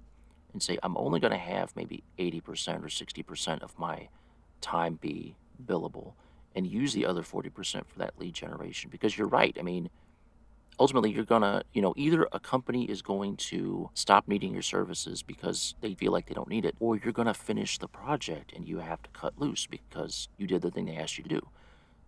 and 0.52 0.62
say 0.62 0.78
I'm 0.84 0.98
only 0.98 1.20
going 1.20 1.32
to 1.32 1.38
have 1.38 1.76
maybe 1.76 2.04
80% 2.18 2.84
or 2.84 2.88
60% 2.88 3.62
of 3.64 3.78
my 3.78 4.10
time 4.62 4.96
be 5.02 5.36
billable 5.64 6.14
and 6.56 6.68
use 6.68 6.94
the 6.94 7.06
other 7.06 7.22
40% 7.22 7.86
for 7.88 8.00
that 8.00 8.20
lead 8.20 8.34
generation 8.34 8.90
because 8.92 9.18
you're 9.18 9.28
right. 9.28 9.56
I 9.60 9.64
mean, 9.64 9.90
ultimately 10.80 11.12
you're 11.12 11.24
going 11.24 11.42
to, 11.42 11.64
you 11.74 11.82
know, 11.82 11.94
either 11.96 12.28
a 12.32 12.40
company 12.40 12.86
is 12.86 13.02
going 13.02 13.38
to 13.38 13.90
stop 13.94 14.28
needing 14.28 14.54
your 14.54 14.62
services 14.62 15.24
because 15.24 15.76
they 15.82 15.94
feel 15.94 16.12
like 16.12 16.28
they 16.28 16.34
don't 16.34 16.50
need 16.50 16.66
it 16.66 16.76
or 16.80 16.98
you're 16.98 17.14
going 17.14 17.28
to 17.28 17.34
finish 17.34 17.78
the 17.78 17.88
project 17.88 18.54
and 18.56 18.68
you 18.68 18.80
have 18.80 19.02
to 19.04 19.10
cut 19.12 19.34
loose 19.38 19.68
because 19.68 20.28
you 20.38 20.48
did 20.48 20.62
the 20.62 20.72
thing 20.72 20.86
they 20.86 20.96
asked 20.96 21.18
you 21.18 21.24
to 21.24 21.30
do. 21.30 21.48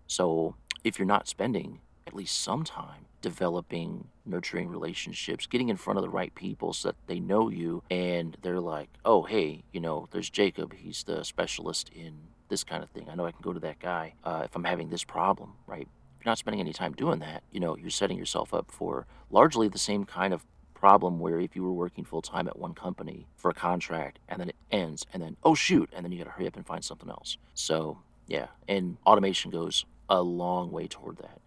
So, 0.07 0.55
if 0.83 0.99
you're 0.99 1.07
not 1.07 1.27
spending 1.27 1.79
at 2.05 2.13
least 2.13 2.39
some 2.39 2.63
time 2.63 3.05
developing, 3.21 4.07
nurturing 4.23 4.69
relationships, 4.69 5.47
getting 5.47 5.69
in 5.69 5.77
front 5.77 5.97
of 5.97 6.03
the 6.03 6.09
right 6.09 6.35
people 6.35 6.73
so 6.73 6.89
that 6.89 6.95
they 7.07 7.19
know 7.19 7.49
you 7.49 7.81
and 7.89 8.37
they're 8.43 8.59
like, 8.59 8.89
oh, 9.03 9.23
hey, 9.23 9.63
you 9.71 9.79
know, 9.79 10.07
there's 10.11 10.29
Jacob. 10.29 10.73
He's 10.73 11.03
the 11.03 11.23
specialist 11.23 11.89
in 11.89 12.13
this 12.49 12.63
kind 12.63 12.83
of 12.83 12.89
thing. 12.89 13.09
I 13.09 13.15
know 13.15 13.25
I 13.25 13.31
can 13.31 13.41
go 13.41 13.53
to 13.53 13.59
that 13.61 13.79
guy 13.79 14.13
uh, 14.23 14.43
if 14.45 14.55
I'm 14.55 14.63
having 14.63 14.89
this 14.89 15.03
problem, 15.03 15.53
right? 15.67 15.87
If 16.19 16.25
you're 16.25 16.31
not 16.31 16.37
spending 16.37 16.59
any 16.59 16.73
time 16.73 16.93
doing 16.93 17.19
that, 17.19 17.43
you 17.51 17.59
know, 17.59 17.75
you're 17.75 17.89
setting 17.89 18.17
yourself 18.17 18.53
up 18.53 18.71
for 18.71 19.07
largely 19.29 19.67
the 19.67 19.77
same 19.77 20.05
kind 20.05 20.33
of 20.33 20.45
problem 20.73 21.19
where 21.19 21.39
if 21.39 21.55
you 21.55 21.63
were 21.63 21.73
working 21.73 22.03
full 22.03 22.21
time 22.21 22.47
at 22.47 22.59
one 22.59 22.73
company 22.73 23.27
for 23.35 23.49
a 23.49 23.53
contract 23.53 24.19
and 24.27 24.39
then 24.39 24.49
it 24.49 24.55
ends 24.71 25.05
and 25.13 25.23
then, 25.23 25.37
oh, 25.43 25.55
shoot, 25.55 25.89
and 25.93 26.03
then 26.03 26.11
you 26.11 26.17
got 26.17 26.25
to 26.25 26.31
hurry 26.31 26.47
up 26.47 26.55
and 26.55 26.65
find 26.65 26.83
something 26.83 27.09
else. 27.09 27.37
So, 27.53 27.99
yeah, 28.27 28.47
and 28.67 28.97
automation 29.05 29.51
goes 29.51 29.85
a 30.09 30.21
long 30.21 30.71
way 30.71 30.87
toward 30.87 31.17
that. 31.17 31.41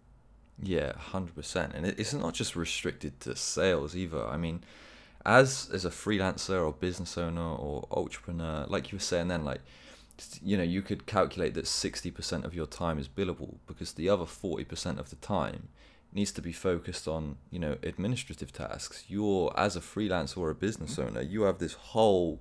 Yeah, 0.61 0.97
hundred 0.97 1.35
percent, 1.35 1.73
and 1.73 1.85
it's 1.85 2.13
not 2.13 2.33
just 2.33 2.55
restricted 2.55 3.21
to 3.21 3.35
sales 3.35 3.95
either. 3.95 4.25
I 4.25 4.35
mean, 4.35 4.61
as 5.25 5.69
as 5.73 5.85
a 5.85 5.89
freelancer 5.89 6.65
or 6.65 6.73
business 6.73 7.17
owner 7.17 7.55
or 7.55 7.87
entrepreneur, 7.91 8.65
like 8.67 8.91
you 8.91 8.97
were 8.97 9.01
saying 9.01 9.29
then, 9.29 9.45
like 9.45 9.61
you 10.41 10.57
know, 10.57 10.63
you 10.63 10.81
could 10.81 11.05
calculate 11.05 11.53
that 11.53 11.67
sixty 11.67 12.11
percent 12.11 12.45
of 12.45 12.53
your 12.53 12.65
time 12.65 12.99
is 12.99 13.07
billable 13.07 13.57
because 13.67 13.93
the 13.93 14.09
other 14.09 14.25
forty 14.25 14.63
percent 14.63 14.99
of 14.99 15.09
the 15.09 15.15
time 15.17 15.69
needs 16.11 16.31
to 16.31 16.41
be 16.41 16.51
focused 16.51 17.07
on 17.07 17.37
you 17.51 17.59
know 17.59 17.77
administrative 17.83 18.51
tasks. 18.51 19.05
You're 19.07 19.53
as 19.57 19.75
a 19.75 19.81
freelancer 19.81 20.37
or 20.37 20.49
a 20.49 20.55
business 20.55 20.95
mm-hmm. 20.95 21.17
owner, 21.17 21.21
you 21.21 21.43
have 21.43 21.59
this 21.59 21.73
whole 21.73 22.39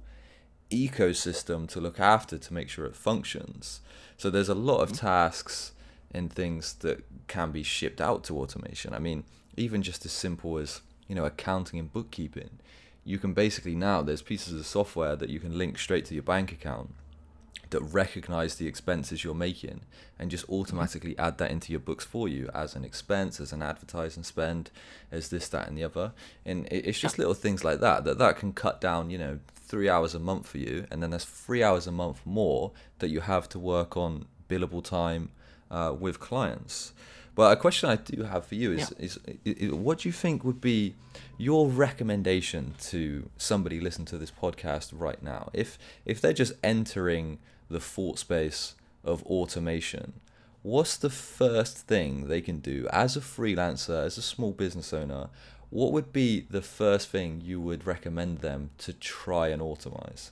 ecosystem 0.70 1.68
to 1.68 1.80
look 1.80 1.98
after 1.98 2.38
to 2.38 2.54
make 2.54 2.68
sure 2.68 2.84
it 2.84 2.96
functions. 2.96 3.80
So 4.16 4.30
there's 4.30 4.48
a 4.48 4.54
lot 4.54 4.80
of 4.80 4.92
mm-hmm. 4.92 5.06
tasks 5.06 5.72
and 6.10 6.32
things 6.32 6.74
that 6.74 7.04
can 7.26 7.50
be 7.50 7.62
shipped 7.62 8.00
out 8.00 8.24
to 8.24 8.38
automation. 8.38 8.94
I 8.94 8.98
mean, 8.98 9.24
even 9.56 9.82
just 9.82 10.04
as 10.04 10.12
simple 10.12 10.58
as 10.58 10.80
you 11.06 11.14
know 11.14 11.24
accounting 11.24 11.78
and 11.78 11.92
bookkeeping, 11.92 12.58
you 13.04 13.18
can 13.18 13.34
basically 13.34 13.74
now 13.74 14.02
there's 14.02 14.22
pieces 14.22 14.58
of 14.58 14.66
software 14.66 15.16
that 15.16 15.30
you 15.30 15.40
can 15.40 15.56
link 15.56 15.78
straight 15.78 16.04
to 16.06 16.14
your 16.14 16.22
bank 16.22 16.52
account 16.52 16.90
that 17.70 17.80
recognize 17.80 18.54
the 18.54 18.66
expenses 18.66 19.22
you're 19.22 19.34
making 19.34 19.82
and 20.18 20.30
just 20.30 20.48
automatically 20.48 21.16
add 21.18 21.38
that 21.38 21.50
into 21.50 21.72
your 21.72 21.80
books 21.80 22.04
for 22.04 22.28
you 22.28 22.50
as 22.54 22.74
an 22.74 22.84
expense, 22.84 23.40
as 23.40 23.52
an 23.52 23.62
advertising 23.62 24.22
spend, 24.22 24.70
as 25.12 25.28
this, 25.28 25.48
that, 25.48 25.68
and 25.68 25.76
the 25.76 25.84
other. 25.84 26.12
And 26.44 26.66
it's 26.70 26.98
just 26.98 27.18
little 27.18 27.34
things 27.34 27.64
like 27.64 27.80
that 27.80 28.04
that 28.04 28.18
that 28.18 28.36
can 28.38 28.52
cut 28.52 28.80
down, 28.80 29.10
you 29.10 29.18
know, 29.18 29.38
three 29.54 29.88
hours 29.88 30.14
a 30.14 30.18
month 30.18 30.46
for 30.46 30.58
you, 30.58 30.86
and 30.90 31.02
then 31.02 31.10
there's 31.10 31.24
three 31.24 31.62
hours 31.62 31.86
a 31.86 31.92
month 31.92 32.20
more 32.24 32.72
that 33.00 33.08
you 33.08 33.20
have 33.20 33.48
to 33.50 33.58
work 33.58 33.96
on 33.96 34.26
billable 34.48 34.82
time 34.82 35.30
uh, 35.70 35.94
with 35.98 36.18
clients. 36.18 36.92
But 37.38 37.52
a 37.52 37.56
question 37.56 37.88
I 37.88 37.94
do 37.94 38.24
have 38.24 38.46
for 38.46 38.56
you 38.56 38.72
is, 38.72 38.92
yeah. 38.98 39.04
is, 39.04 39.20
is, 39.44 39.54
is, 39.54 39.72
what 39.72 39.98
do 39.98 40.08
you 40.08 40.12
think 40.12 40.42
would 40.42 40.60
be 40.60 40.96
your 41.36 41.68
recommendation 41.68 42.74
to 42.88 43.30
somebody 43.36 43.78
listening 43.78 44.06
to 44.06 44.18
this 44.18 44.32
podcast 44.32 44.90
right 44.92 45.22
now? 45.22 45.48
If 45.52 45.78
if 46.04 46.20
they're 46.20 46.32
just 46.32 46.54
entering 46.64 47.38
the 47.70 47.78
thought 47.78 48.18
space 48.18 48.74
of 49.04 49.22
automation, 49.22 50.14
what's 50.62 50.96
the 50.96 51.10
first 51.10 51.86
thing 51.86 52.26
they 52.26 52.40
can 52.40 52.58
do 52.58 52.88
as 52.92 53.16
a 53.16 53.20
freelancer, 53.20 54.04
as 54.04 54.18
a 54.18 54.22
small 54.22 54.50
business 54.50 54.92
owner? 54.92 55.28
What 55.70 55.92
would 55.92 56.12
be 56.12 56.40
the 56.50 56.60
first 56.62 57.08
thing 57.08 57.40
you 57.44 57.60
would 57.60 57.86
recommend 57.86 58.38
them 58.38 58.70
to 58.78 58.92
try 58.92 59.46
and 59.46 59.62
automate? 59.62 60.30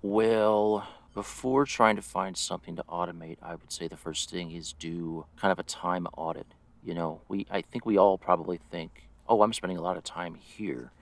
Well, 0.00 0.88
before 1.14 1.66
trying 1.66 1.96
to 1.96 2.02
find 2.02 2.36
something 2.36 2.76
to 2.76 2.84
automate, 2.84 3.36
I 3.42 3.54
would 3.54 3.70
say 3.70 3.86
the 3.86 3.96
first 3.96 4.30
thing 4.30 4.50
is 4.52 4.72
do 4.72 5.26
kind 5.36 5.52
of 5.52 5.58
a 5.58 5.62
time 5.62 6.06
audit. 6.16 6.46
You 6.82 6.94
know, 6.94 7.20
we 7.28 7.46
I 7.50 7.62
think 7.62 7.84
we 7.84 7.98
all 7.98 8.18
probably 8.18 8.58
think, 8.70 9.08
"Oh, 9.28 9.42
I'm 9.42 9.52
spending 9.52 9.78
a 9.78 9.82
lot 9.82 9.96
of 9.96 10.04
time 10.04 10.34
here." 10.34 10.92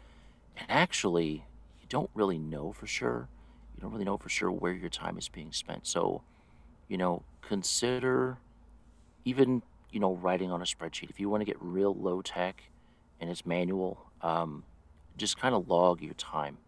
And 0.57 0.67
actually, 0.69 1.47
you 1.81 1.87
don't 1.89 2.11
really 2.15 2.39
know 2.39 2.73
for 2.73 2.87
sure. 2.87 3.29
You 3.75 3.83
don't 3.83 3.93
really 3.93 4.05
know 4.05 4.19
for 4.19 4.29
sure 4.29 4.51
where 4.51 4.73
your 4.73 4.91
time 4.91 5.17
is 5.17 5.29
being 5.29 5.53
spent. 5.53 5.87
So, 5.87 6.23
you 6.89 6.99
know, 6.99 7.23
consider 7.41 8.39
even, 9.25 9.63
you 9.91 10.01
know, 10.01 10.15
writing 10.15 10.51
on 10.51 10.61
a 10.61 10.65
spreadsheet. 10.65 11.11
If 11.11 11.21
you 11.21 11.29
want 11.29 11.43
to 11.43 11.45
get 11.45 11.57
real 11.61 11.95
low 11.95 12.21
tech 12.21 12.65
and 13.21 13.31
it's 13.31 13.47
manual, 13.47 14.11
um, 14.23 14.65
just 15.17 15.39
kind 15.39 15.55
of 15.55 15.69
log 15.69 16.03
your 16.03 16.15
time. 16.15 16.59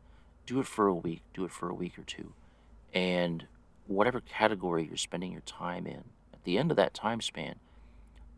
Do 0.46 0.60
it 0.60 0.66
for 0.66 0.86
a 0.86 0.94
week, 0.94 1.22
do 1.34 1.44
it 1.44 1.50
for 1.50 1.68
a 1.68 1.74
week 1.74 1.98
or 1.98 2.02
two 2.02 2.32
and 2.92 3.46
whatever 3.86 4.20
category 4.20 4.84
you're 4.84 4.96
spending 4.96 5.32
your 5.32 5.42
time 5.42 5.86
in, 5.86 6.04
at 6.32 6.44
the 6.44 6.58
end 6.58 6.70
of 6.70 6.76
that 6.76 6.94
time 6.94 7.20
span, 7.20 7.56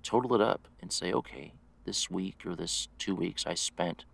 total 0.03 0.35
it 0.35 0.41
up 0.41 0.69
and 0.81 0.93
say, 0.93 1.13
okay, 1.13 1.53
this 1.85 2.11
week 2.11 2.43
or 2.47 2.55
this 2.55 2.89
two 2.99 3.15
weeks, 3.15 3.47
I 3.47 3.55
spent, 3.55 4.05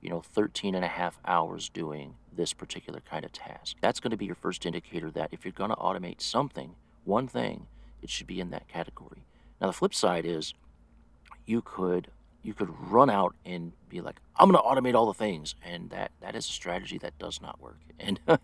you 0.00 0.10
know, 0.10 0.20
13 0.20 0.74
and 0.74 0.84
a 0.84 0.88
half 0.88 1.18
hours 1.24 1.68
doing 1.68 2.14
this 2.32 2.52
particular 2.52 3.00
kind 3.00 3.24
of 3.24 3.32
task. 3.32 3.76
That's 3.80 4.00
going 4.00 4.10
to 4.10 4.16
be 4.16 4.26
your 4.26 4.34
first 4.34 4.66
indicator 4.66 5.10
that 5.12 5.30
if 5.32 5.44
you're 5.44 5.52
going 5.52 5.70
to 5.70 5.76
automate 5.76 6.20
something, 6.20 6.74
one 7.04 7.28
thing, 7.28 7.66
it 8.02 8.10
should 8.10 8.26
be 8.26 8.40
in 8.40 8.50
that 8.50 8.68
category. 8.68 9.24
Now, 9.60 9.68
the 9.68 9.72
flip 9.72 9.94
side 9.94 10.26
is 10.26 10.54
you 11.46 11.62
could 11.62 12.08
you 12.42 12.54
could 12.54 12.70
run 12.78 13.10
out 13.10 13.34
and 13.44 13.72
be 13.88 14.00
like, 14.00 14.20
I'm 14.36 14.48
going 14.48 14.62
to 14.62 14.68
automate 14.68 14.94
all 14.94 15.06
the 15.06 15.14
things, 15.14 15.56
and 15.64 15.90
that 15.90 16.12
that 16.20 16.36
is 16.36 16.48
a 16.48 16.52
strategy 16.52 16.96
that 16.98 17.18
does 17.18 17.42
not 17.42 17.60
work. 17.60 17.80
And 17.98 18.20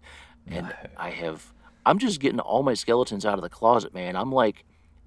and 0.46 0.74
I 0.96 1.10
have 1.10 1.52
I'm 1.84 1.98
just 1.98 2.20
getting 2.20 2.40
all 2.40 2.62
my 2.62 2.74
skeletons 2.74 3.26
out 3.26 3.34
of 3.34 3.42
the 3.42 3.48
closet, 3.48 3.92
man. 3.92 4.16
I'm 4.16 4.32
like 4.32 4.64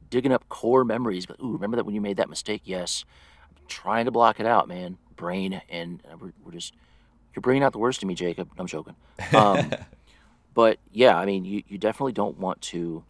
digging 0.09 0.31
up 0.31 0.47
core 0.49 0.83
memories. 0.83 1.25
But 1.25 1.39
ooh, 1.41 1.53
remember 1.53 1.77
that 1.77 1.85
when 1.85 1.95
you 1.95 2.01
made 2.01 2.17
that 2.17 2.29
mistake? 2.29 2.61
Yes. 2.65 3.05
I'm 3.49 3.63
trying 3.67 4.05
to 4.05 4.11
block 4.11 4.39
it 4.39 4.45
out, 4.45 4.67
man. 4.67 4.97
Brain 5.15 5.61
and 5.69 6.01
uh, 6.11 6.17
we're, 6.17 6.33
we're 6.43 6.51
just 6.51 6.73
you're 7.33 7.41
bringing 7.41 7.63
out 7.63 7.73
the 7.73 7.79
worst 7.79 8.01
in 8.01 8.07
me, 8.07 8.15
Jacob. 8.15 8.49
I'm 8.57 8.67
joking. 8.67 8.95
Um, 9.33 9.71
but 10.53 10.79
yeah, 10.91 11.17
I 11.17 11.25
mean, 11.25 11.45
you, 11.45 11.63
you 11.67 11.77
definitely 11.77 12.13
don't 12.13 12.37
want 12.37 12.61
to 12.63 13.03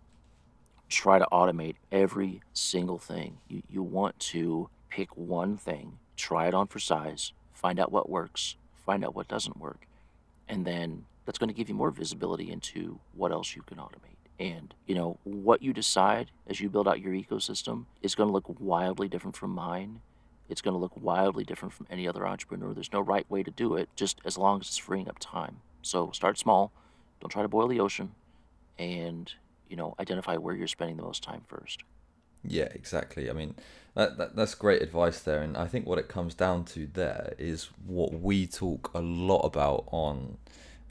try 0.90 1.20
to 1.20 1.28
automate 1.32 1.76
every 1.92 2.42
single 2.54 3.00
thing. 3.00 3.38
You 3.48 3.64
you 3.70 3.84
want 3.84 4.20
to 4.20 4.70
pick 4.90 5.16
one 5.18 5.58
thing, 5.58 5.98
try 6.16 6.48
it 6.48 6.54
on 6.54 6.68
for 6.68 6.80
size, 6.80 7.34
find 7.54 7.80
out 7.80 7.92
what 7.92 8.10
works, 8.10 8.56
find 8.86 9.04
out 9.04 9.16
what 9.16 9.28
doesn't 9.28 9.58
work, 9.58 9.88
and 10.48 10.66
then 10.66 11.06
that's 11.26 11.38
going 11.38 11.50
to 11.50 11.54
give 11.54 11.70
you 11.70 11.76
more 11.76 11.92
visibility 11.92 12.52
into 12.52 13.00
what 13.14 13.32
else 13.32 13.56
you 13.56 13.64
can 13.64 13.78
automate. 13.78 14.16
And, 14.40 14.74
you 14.86 14.96
know, 14.96 15.18
what 15.24 15.62
you 15.62 15.74
decide 15.74 16.32
as 16.48 16.60
you 16.60 16.70
build 16.70 16.88
out 16.88 17.00
your 17.00 17.14
ecosystem 17.14 17.86
is 18.02 18.16
going 18.16 18.28
to 18.28 18.34
look 18.34 18.60
wildly 18.60 19.08
different 19.08 19.36
from 19.36 19.52
mine. 19.52 20.02
It's 20.50 20.62
going 20.62 20.74
to 20.74 20.80
look 20.80 20.92
wildly 20.96 21.44
different 21.44 21.74
from 21.74 21.88
any 21.90 22.08
other 22.08 22.28
entrepreneur. 22.28 22.74
There's 22.74 22.94
no 22.94 23.02
right 23.02 23.30
way 23.30 23.44
to 23.44 23.52
do 23.52 23.76
it, 23.76 23.90
just 23.96 24.20
as 24.26 24.38
long 24.38 24.60
as 24.60 24.68
it's 24.68 24.78
freeing 24.78 25.08
up 25.10 25.18
time. 25.20 25.62
So 25.82 26.12
start 26.12 26.38
small. 26.38 26.72
Don't 27.22 27.30
try 27.30 27.42
to 27.42 27.48
boil 27.48 27.68
the 27.68 27.80
ocean. 27.80 28.12
And, 28.78 29.32
you 29.70 29.78
know, 29.78 29.96
identify 30.00 30.36
where 30.36 30.54
you're 30.54 30.68
spending 30.68 30.98
the 30.98 31.04
most 31.04 31.24
time 31.24 31.44
first. 31.48 31.84
Yeah, 32.44 32.68
exactly. 32.76 33.30
I 33.30 33.34
mean, 33.34 33.56
that, 33.96 34.18
that, 34.18 34.36
that's 34.36 34.54
great 34.54 34.82
advice 34.82 35.20
there. 35.22 35.42
And 35.42 35.58
I 35.58 35.66
think 35.68 35.88
what 35.88 35.98
it 35.98 36.10
comes 36.10 36.36
down 36.36 36.66
to 36.66 36.86
there 36.86 37.34
is 37.40 37.70
what 37.88 38.14
we 38.14 38.46
talk 38.46 38.92
a 38.94 39.00
lot 39.00 39.42
about 39.42 39.86
on 39.88 40.38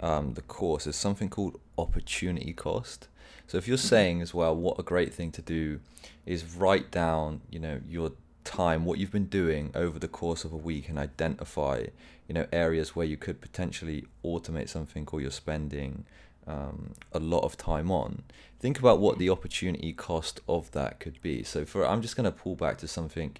um, 0.01 0.35
the 0.35 0.43
course 0.43 0.87
is 0.87 0.97
something 0.97 1.29
called 1.29 1.61
opportunity 1.79 2.53
cost. 2.53 3.09
So 3.47 3.59
if 3.59 3.69
you're 3.69 3.77
mm-hmm. 3.77 3.87
saying 3.89 4.23
as 4.23 4.35
well, 4.35 4.55
what 4.57 4.79
a 4.79 4.83
great 4.83 5.13
thing 5.13 5.31
to 5.33 5.43
do 5.43 5.81
is 6.27 6.57
write 6.57 6.91
down, 6.91 7.43
you 7.51 7.59
know, 7.59 7.81
your 7.89 8.13
time, 8.45 8.85
what 8.85 8.99
you've 8.99 9.13
been 9.13 9.27
doing 9.27 9.71
over 9.75 9.99
the 9.99 10.09
course 10.09 10.45
of 10.45 10.53
a 10.53 10.57
week, 10.57 10.89
and 10.89 10.99
identify, 10.99 11.87
you 12.29 12.35
know, 12.35 12.47
areas 12.53 12.95
where 12.95 13.07
you 13.07 13.17
could 13.17 13.41
potentially 13.41 14.05
automate 14.25 14.69
something 14.69 15.07
or 15.13 15.21
you're 15.21 15.31
spending 15.31 16.05
um, 16.47 16.93
a 17.13 17.19
lot 17.19 17.41
of 17.41 17.57
time 17.57 17.91
on. 17.91 18.23
Think 18.61 18.79
about 18.79 18.99
what 18.99 19.19
the 19.19 19.31
opportunity 19.31 19.93
cost 19.93 20.41
of 20.49 20.71
that 20.73 21.01
could 21.01 21.21
be. 21.23 21.43
So 21.43 21.65
for 21.65 21.87
I'm 21.87 22.03
just 22.03 22.17
going 22.17 22.25
to 22.25 22.33
pull 22.33 22.57
back 22.57 22.79
to 22.79 22.89
something 22.89 23.37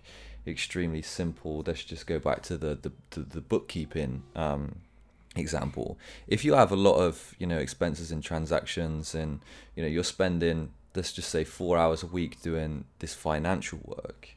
extremely 0.47 1.03
simple. 1.03 1.63
Let's 1.67 1.85
just 1.85 2.07
go 2.07 2.19
back 2.19 2.43
to 2.43 2.57
the 2.57 2.75
the, 2.75 2.93
the, 3.11 3.21
the 3.21 3.41
bookkeeping 3.41 4.23
um, 4.37 4.77
example. 5.37 5.99
If 6.27 6.45
you 6.45 6.55
have 6.55 6.73
a 6.73 6.77
lot 6.77 6.97
of 6.97 7.35
you 7.39 7.47
know 7.47 7.59
expenses 7.59 8.11
and 8.11 8.23
transactions, 8.23 9.15
and 9.15 9.41
you 9.75 9.83
know 9.83 9.89
you're 9.89 10.05
spending 10.05 10.71
let's 10.95 11.13
just 11.13 11.29
say 11.29 11.45
four 11.45 11.77
hours 11.77 12.03
a 12.03 12.07
week 12.07 12.41
doing 12.41 12.85
this 13.01 13.15
financial 13.15 13.81
work, 13.85 14.37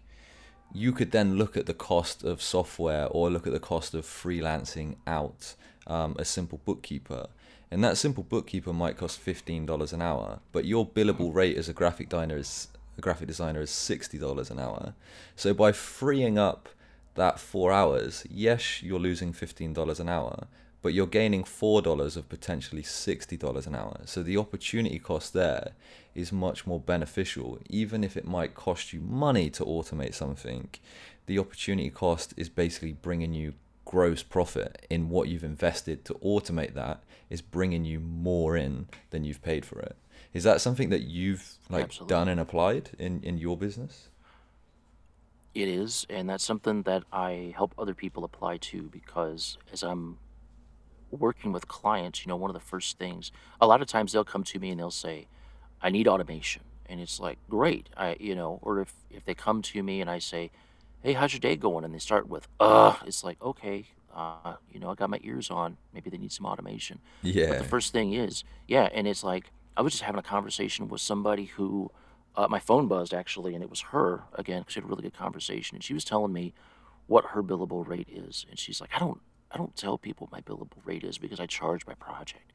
you 0.74 0.92
could 0.92 1.12
then 1.12 1.36
look 1.36 1.56
at 1.56 1.68
the 1.68 1.74
cost 1.74 2.24
of 2.24 2.42
software 2.42 3.08
or 3.12 3.30
look 3.30 3.46
at 3.48 3.54
the 3.54 3.60
cost 3.60 3.94
of 3.94 4.06
freelancing 4.06 4.96
out 5.06 5.54
um, 5.86 6.16
a 6.20 6.26
simple 6.26 6.60
bookkeeper. 6.66 7.28
And 7.70 7.84
that 7.84 7.98
simple 7.98 8.24
bookkeeper 8.24 8.74
might 8.74 8.98
cost 8.98 9.20
fifteen 9.20 9.66
dollars 9.66 9.94
an 9.94 10.02
hour, 10.02 10.40
but 10.52 10.66
your 10.66 10.88
billable 10.88 11.34
rate 11.34 11.58
as 11.58 11.70
a 11.70 11.74
graphic 11.74 12.10
designer 12.10 12.38
is 12.38 12.70
a 12.98 13.02
graphic 13.02 13.28
designer 13.28 13.62
is 13.62 13.70
sixty 13.70 14.18
dollars 14.18 14.50
an 14.50 14.60
hour. 14.60 14.94
So 15.36 15.54
by 15.54 15.72
freeing 15.74 16.38
up 16.38 16.70
that 17.16 17.40
four 17.40 17.72
hours, 17.72 18.26
yes, 18.30 18.82
you're 18.82 19.00
losing 19.00 19.34
fifteen 19.34 19.74
dollars 19.74 20.00
an 20.00 20.08
hour, 20.08 20.48
but 20.82 20.94
you're 20.94 21.08
gaining 21.08 21.44
four 21.44 21.82
dollars 21.82 22.16
of 22.16 22.30
potentially 22.30 22.84
sixty 22.84 23.38
dollars 23.38 23.68
an 23.68 23.76
hour. 23.76 24.02
So 24.06 24.24
the 24.24 24.38
opportunity 24.38 25.00
cost 25.00 25.34
there 25.34 25.72
is 26.16 26.32
much 26.32 26.66
more 26.66 26.80
beneficial, 26.80 27.60
even 27.70 28.04
if 28.04 28.18
it 28.18 28.26
might 28.26 28.56
cost 28.56 28.94
you 28.94 29.02
money 29.02 29.50
to 29.52 29.66
automate 29.66 30.14
something. 30.14 30.70
The 31.26 31.40
opportunity 31.40 31.90
cost 31.90 32.34
is 32.38 32.50
basically 32.50 32.94
bringing 32.94 33.34
you 33.34 33.54
gross 33.86 34.22
profit 34.22 34.86
in 34.90 35.10
what 35.10 35.30
you've 35.30 35.44
invested 35.44 36.04
to 36.06 36.14
automate 36.16 36.74
that 36.74 37.02
is 37.30 37.42
bringing 37.42 37.86
you 37.86 38.00
more 38.00 38.58
in 38.58 38.88
than 39.12 39.24
you've 39.24 39.42
paid 39.42 39.66
for 39.66 39.80
it. 39.80 39.96
Is 40.34 40.44
that 40.44 40.62
something 40.62 40.90
that 40.90 41.02
you've 41.02 41.56
like 41.70 41.86
Absolutely. 41.86 42.14
done 42.14 42.28
and 42.28 42.40
applied 42.40 42.92
in 43.00 43.22
in 43.24 43.38
your 43.38 43.58
business? 43.58 44.10
It 45.56 45.68
is, 45.68 46.06
and 46.10 46.30
that's 46.30 46.46
something 46.46 46.84
that 46.84 47.04
I 47.12 47.54
help 47.56 47.74
other 47.80 47.96
people 47.96 48.24
apply 48.24 48.58
to 48.58 48.84
because 48.84 49.58
as 49.74 49.82
I'm 49.82 50.20
working 51.12 51.52
with 51.52 51.68
clients, 51.68 52.26
you 52.26 52.30
know, 52.30 52.36
one 52.36 52.50
of 52.50 52.54
the 52.54 52.60
first 52.60 52.98
things, 52.98 53.32
a 53.62 53.68
lot 53.68 53.82
of 53.82 53.88
times 53.88 54.12
they'll 54.12 54.24
come 54.24 54.44
to 54.44 54.60
me 54.60 54.70
and 54.72 54.80
they'll 54.80 54.92
say, 54.92 55.28
I 55.82 55.90
need 55.90 56.08
automation. 56.08 56.64
And 56.88 57.00
it's 57.00 57.20
like, 57.20 57.38
great. 57.50 57.90
I, 57.98 58.18
you 58.20 58.36
know, 58.36 58.60
or 58.62 58.80
if, 58.82 58.94
if 59.10 59.26
they 59.26 59.34
come 59.34 59.62
to 59.62 59.84
me 59.84 60.02
and 60.02 60.10
I 60.10 60.20
say, 60.20 60.52
hey, 61.02 61.14
how's 61.14 61.34
your 61.34 61.40
day 61.40 61.56
going? 61.56 61.86
And 61.86 61.94
they 61.94 62.00
start 62.00 62.28
with, 62.28 62.48
uh, 62.60 62.96
it's 63.06 63.24
like, 63.24 63.42
okay, 63.42 63.86
uh, 64.16 64.56
you 64.72 64.80
know, 64.80 64.90
I 64.90 64.96
got 64.96 65.10
my 65.10 65.20
ears 65.24 65.52
on. 65.52 65.78
Maybe 65.94 66.10
they 66.10 66.18
need 66.18 66.32
some 66.32 66.46
automation. 66.46 67.00
But 67.22 67.30
Yeah. 67.36 67.54
the 67.58 67.64
first 67.64 67.94
thing 67.94 68.14
is, 68.14 68.44
yeah, 68.68 68.90
and 68.94 69.08
it's 69.08 69.24
like, 69.24 69.52
I 69.76 69.82
was 69.82 69.94
just 69.94 70.04
having 70.04 70.20
a 70.20 70.24
conversation 70.24 70.88
with 70.88 71.02
somebody 71.02 71.46
who, 71.46 71.92
uh, 72.36 72.48
my 72.50 72.60
phone 72.60 72.88
buzzed 72.88 73.14
actually, 73.14 73.54
and 73.54 73.64
it 73.64 73.70
was 73.70 73.82
her 73.82 74.24
again, 74.34 74.62
because 74.62 74.76
we 74.76 74.82
had 74.82 74.86
a 74.86 74.88
really 74.88 75.04
good 75.04 75.14
conversation. 75.14 75.76
And 75.76 75.84
she 75.84 75.94
was 75.94 76.04
telling 76.04 76.34
me 76.34 76.54
what 77.06 77.26
her 77.26 77.44
billable 77.44 77.88
rate 77.88 78.08
is. 78.12 78.46
And 78.50 78.58
she's 78.58 78.82
like, 78.82 78.92
I 78.96 79.00
don't, 79.00 79.22
I 79.52 79.58
don't 79.58 79.76
tell 79.76 79.98
people 79.98 80.30
my 80.32 80.42
billable 80.42 80.80
rate 80.86 81.04
is 81.04 81.18
because 81.18 81.40
I 81.40 81.46
charge 81.46 81.86
by 81.86 81.94
project. 81.94 82.52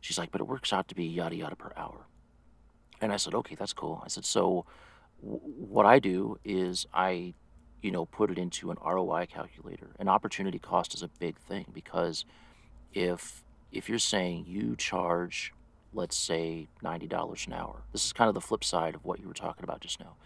She's 0.00 0.18
like, 0.18 0.32
but 0.32 0.40
it 0.40 0.46
works 0.48 0.72
out 0.72 0.88
to 0.88 0.94
be 0.94 1.04
yada 1.04 1.36
yada 1.36 1.56
per 1.56 1.72
hour. 1.76 2.06
And 3.00 3.12
I 3.12 3.16
said, 3.16 3.34
okay, 3.34 3.54
that's 3.54 3.72
cool. 3.72 4.02
I 4.04 4.08
said, 4.08 4.24
so 4.24 4.64
w- 5.22 5.40
what 5.44 5.86
I 5.86 5.98
do 5.98 6.38
is 6.44 6.86
I, 6.92 7.34
you 7.82 7.90
know, 7.90 8.06
put 8.06 8.30
it 8.30 8.38
into 8.38 8.70
an 8.70 8.78
ROI 8.84 9.26
calculator. 9.26 9.90
An 9.98 10.08
opportunity 10.08 10.58
cost 10.58 10.94
is 10.94 11.02
a 11.02 11.08
big 11.08 11.38
thing 11.38 11.66
because 11.72 12.24
if 12.94 13.44
if 13.72 13.88
you're 13.88 13.98
saying 13.98 14.44
you 14.46 14.76
charge, 14.76 15.52
let's 15.94 16.16
say 16.16 16.68
ninety 16.82 17.06
dollars 17.06 17.46
an 17.46 17.54
hour, 17.54 17.84
this 17.92 18.04
is 18.04 18.12
kind 18.12 18.28
of 18.28 18.34
the 18.34 18.40
flip 18.40 18.64
side 18.64 18.94
of 18.94 19.04
what 19.04 19.20
you 19.20 19.28
were 19.28 19.34
talking 19.34 19.64
about 19.64 19.80
just 19.80 20.00
now. 20.00 20.16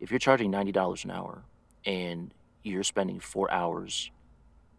If 0.00 0.10
you're 0.10 0.18
charging 0.20 0.50
ninety 0.50 0.72
dollars 0.72 1.04
an 1.04 1.10
hour 1.10 1.44
and 1.84 2.32
you're 2.62 2.84
spending 2.84 3.20
four 3.20 3.50
hours 3.50 4.10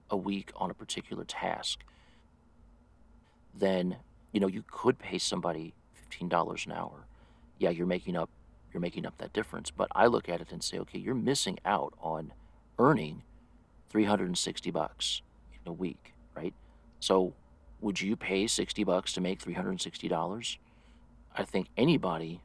a 0.09 0.17
week 0.17 0.51
on 0.55 0.69
a 0.69 0.73
particular 0.73 1.23
task, 1.23 1.83
then 3.53 3.97
you 4.31 4.39
know 4.39 4.47
you 4.47 4.63
could 4.69 4.99
pay 4.99 5.17
somebody 5.17 5.73
fifteen 5.93 6.29
dollars 6.29 6.65
an 6.65 6.73
hour. 6.73 7.05
Yeah, 7.57 7.69
you're 7.69 7.87
making 7.87 8.15
up 8.15 8.29
you're 8.73 8.81
making 8.81 9.05
up 9.05 9.17
that 9.19 9.33
difference. 9.33 9.71
But 9.71 9.87
I 9.95 10.07
look 10.07 10.27
at 10.27 10.41
it 10.41 10.51
and 10.51 10.63
say, 10.63 10.77
okay, 10.79 10.99
you're 10.99 11.15
missing 11.15 11.57
out 11.65 11.93
on 12.01 12.33
earning 12.77 13.23
three 13.89 14.03
hundred 14.03 14.27
and 14.27 14.37
sixty 14.37 14.71
bucks 14.71 15.21
in 15.53 15.69
a 15.69 15.73
week, 15.73 16.13
right? 16.35 16.53
So 16.99 17.33
would 17.81 18.01
you 18.01 18.15
pay 18.15 18.47
sixty 18.47 18.83
bucks 18.83 19.13
to 19.13 19.21
make 19.21 19.41
three 19.41 19.53
hundred 19.53 19.71
and 19.71 19.81
sixty 19.81 20.07
dollars? 20.07 20.57
I 21.35 21.43
think 21.43 21.67
anybody 21.77 22.41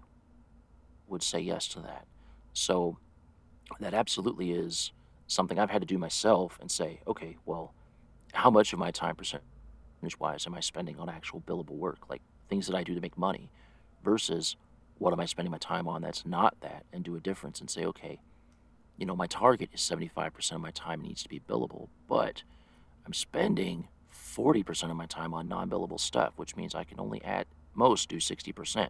would 1.08 1.22
say 1.22 1.40
yes 1.40 1.68
to 1.68 1.80
that. 1.80 2.06
So 2.52 2.98
that 3.78 3.94
absolutely 3.94 4.52
is 4.52 4.92
something 5.30 5.58
I've 5.58 5.70
had 5.70 5.82
to 5.82 5.86
do 5.86 5.96
myself 5.96 6.58
and 6.60 6.70
say, 6.70 7.00
okay, 7.06 7.36
well, 7.46 7.72
how 8.32 8.50
much 8.50 8.72
of 8.72 8.78
my 8.78 8.90
time 8.90 9.14
percentage 9.14 9.44
wise 10.18 10.46
am 10.46 10.54
I 10.54 10.60
spending 10.60 10.98
on 10.98 11.08
actual 11.08 11.40
billable 11.40 11.76
work, 11.76 12.10
like 12.10 12.20
things 12.48 12.66
that 12.66 12.76
I 12.76 12.82
do 12.82 12.94
to 12.94 13.00
make 13.00 13.16
money, 13.16 13.48
versus 14.02 14.56
what 14.98 15.12
am 15.12 15.20
I 15.20 15.26
spending 15.26 15.52
my 15.52 15.58
time 15.58 15.86
on 15.86 16.02
that's 16.02 16.26
not 16.26 16.56
that, 16.62 16.84
and 16.92 17.04
do 17.04 17.14
a 17.14 17.20
difference 17.20 17.60
and 17.60 17.70
say, 17.70 17.84
okay, 17.86 18.18
you 18.98 19.06
know, 19.06 19.14
my 19.14 19.26
target 19.26 19.70
is 19.72 19.80
75% 19.80 20.52
of 20.52 20.60
my 20.60 20.72
time 20.72 21.00
needs 21.00 21.22
to 21.22 21.28
be 21.28 21.40
billable, 21.40 21.88
but 22.08 22.42
I'm 23.06 23.14
spending 23.14 23.88
40% 24.12 24.90
of 24.90 24.96
my 24.96 25.06
time 25.06 25.32
on 25.32 25.48
non 25.48 25.70
billable 25.70 26.00
stuff, 26.00 26.32
which 26.36 26.56
means 26.56 26.74
I 26.74 26.84
can 26.84 26.98
only 26.98 27.22
at 27.24 27.46
most 27.74 28.08
do 28.08 28.16
60%. 28.16 28.88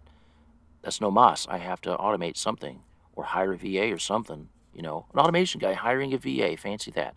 That's 0.83 1.01
no 1.01 1.11
mas. 1.11 1.47
I 1.51 1.59
have 1.59 1.83
to 1.83 1.97
automate 1.97 2.39
something 2.39 2.81
or 3.13 3.25
hire 3.25 3.53
a 3.53 3.57
VA 3.59 3.93
or 3.93 3.99
something, 3.99 4.49
you 4.75 4.83
know, 4.83 5.07
an 5.13 5.21
automation 5.21 5.61
guy 5.61 5.73
hiring 5.73 6.13
a 6.13 6.19
VA, 6.19 6.57
fancy 6.57 6.91
that. 6.93 7.15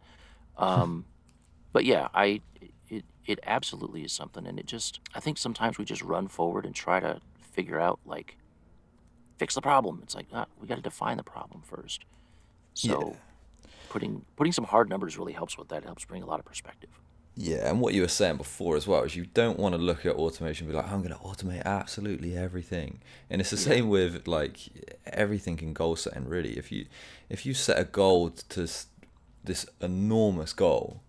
Um, 0.57 1.05
but 1.73 1.85
yeah, 1.85 2.07
I 2.13 2.41
it 2.89 3.05
it 3.25 3.39
absolutely 3.45 4.03
is 4.03 4.11
something, 4.11 4.45
and 4.45 4.59
it 4.59 4.65
just 4.65 4.99
I 5.15 5.19
think 5.19 5.37
sometimes 5.37 5.77
we 5.77 5.85
just 5.85 6.01
run 6.01 6.27
forward 6.27 6.65
and 6.65 6.75
try 6.75 6.99
to 6.99 7.21
figure 7.39 7.79
out 7.79 7.99
like 8.05 8.37
fix 9.37 9.55
the 9.55 9.61
problem. 9.61 9.99
It's 10.03 10.15
like 10.15 10.27
ah, 10.33 10.45
we 10.59 10.67
got 10.67 10.75
to 10.75 10.81
define 10.81 11.17
the 11.17 11.23
problem 11.23 11.61
first. 11.61 12.05
Yeah. 12.75 12.93
So 12.93 13.17
putting 13.89 14.25
putting 14.35 14.53
some 14.53 14.65
hard 14.65 14.89
numbers 14.89 15.17
really 15.17 15.33
helps 15.33 15.57
with 15.57 15.69
that. 15.69 15.83
It 15.83 15.85
helps 15.85 16.05
bring 16.05 16.23
a 16.23 16.25
lot 16.25 16.39
of 16.39 16.45
perspective. 16.45 16.89
Yeah, 17.35 17.67
and 17.69 17.81
what 17.81 17.93
you 17.95 18.01
were 18.01 18.07
saying 18.07 18.37
before 18.37 18.75
as 18.75 18.85
well 18.85 19.01
is 19.03 19.15
you 19.15 19.25
don't 19.25 19.57
want 19.57 19.73
to 19.73 19.81
look 19.81 20.05
at 20.05 20.13
automation 20.15 20.65
and 20.67 20.71
be 20.73 20.77
like, 20.77 20.91
I'm 20.91 21.01
going 21.01 21.13
to 21.15 21.19
automate 21.23 21.63
absolutely 21.65 22.37
everything. 22.37 23.01
And 23.29 23.41
it's 23.41 23.49
the 23.49 23.55
Yeah. 23.57 23.75
same 23.77 23.89
with 23.89 24.27
like 24.27 24.57
everything 25.07 25.59
in 25.59 25.73
goal 25.73 25.95
setting. 25.95 26.27
Really, 26.27 26.57
if 26.57 26.71
you 26.71 26.85
if 27.29 27.45
you 27.45 27.53
set 27.55 27.79
a 27.79 27.85
goal 27.85 28.29
to 28.49 28.67
this 29.43 29.65
enormous 29.81 30.53
goal 30.53 31.01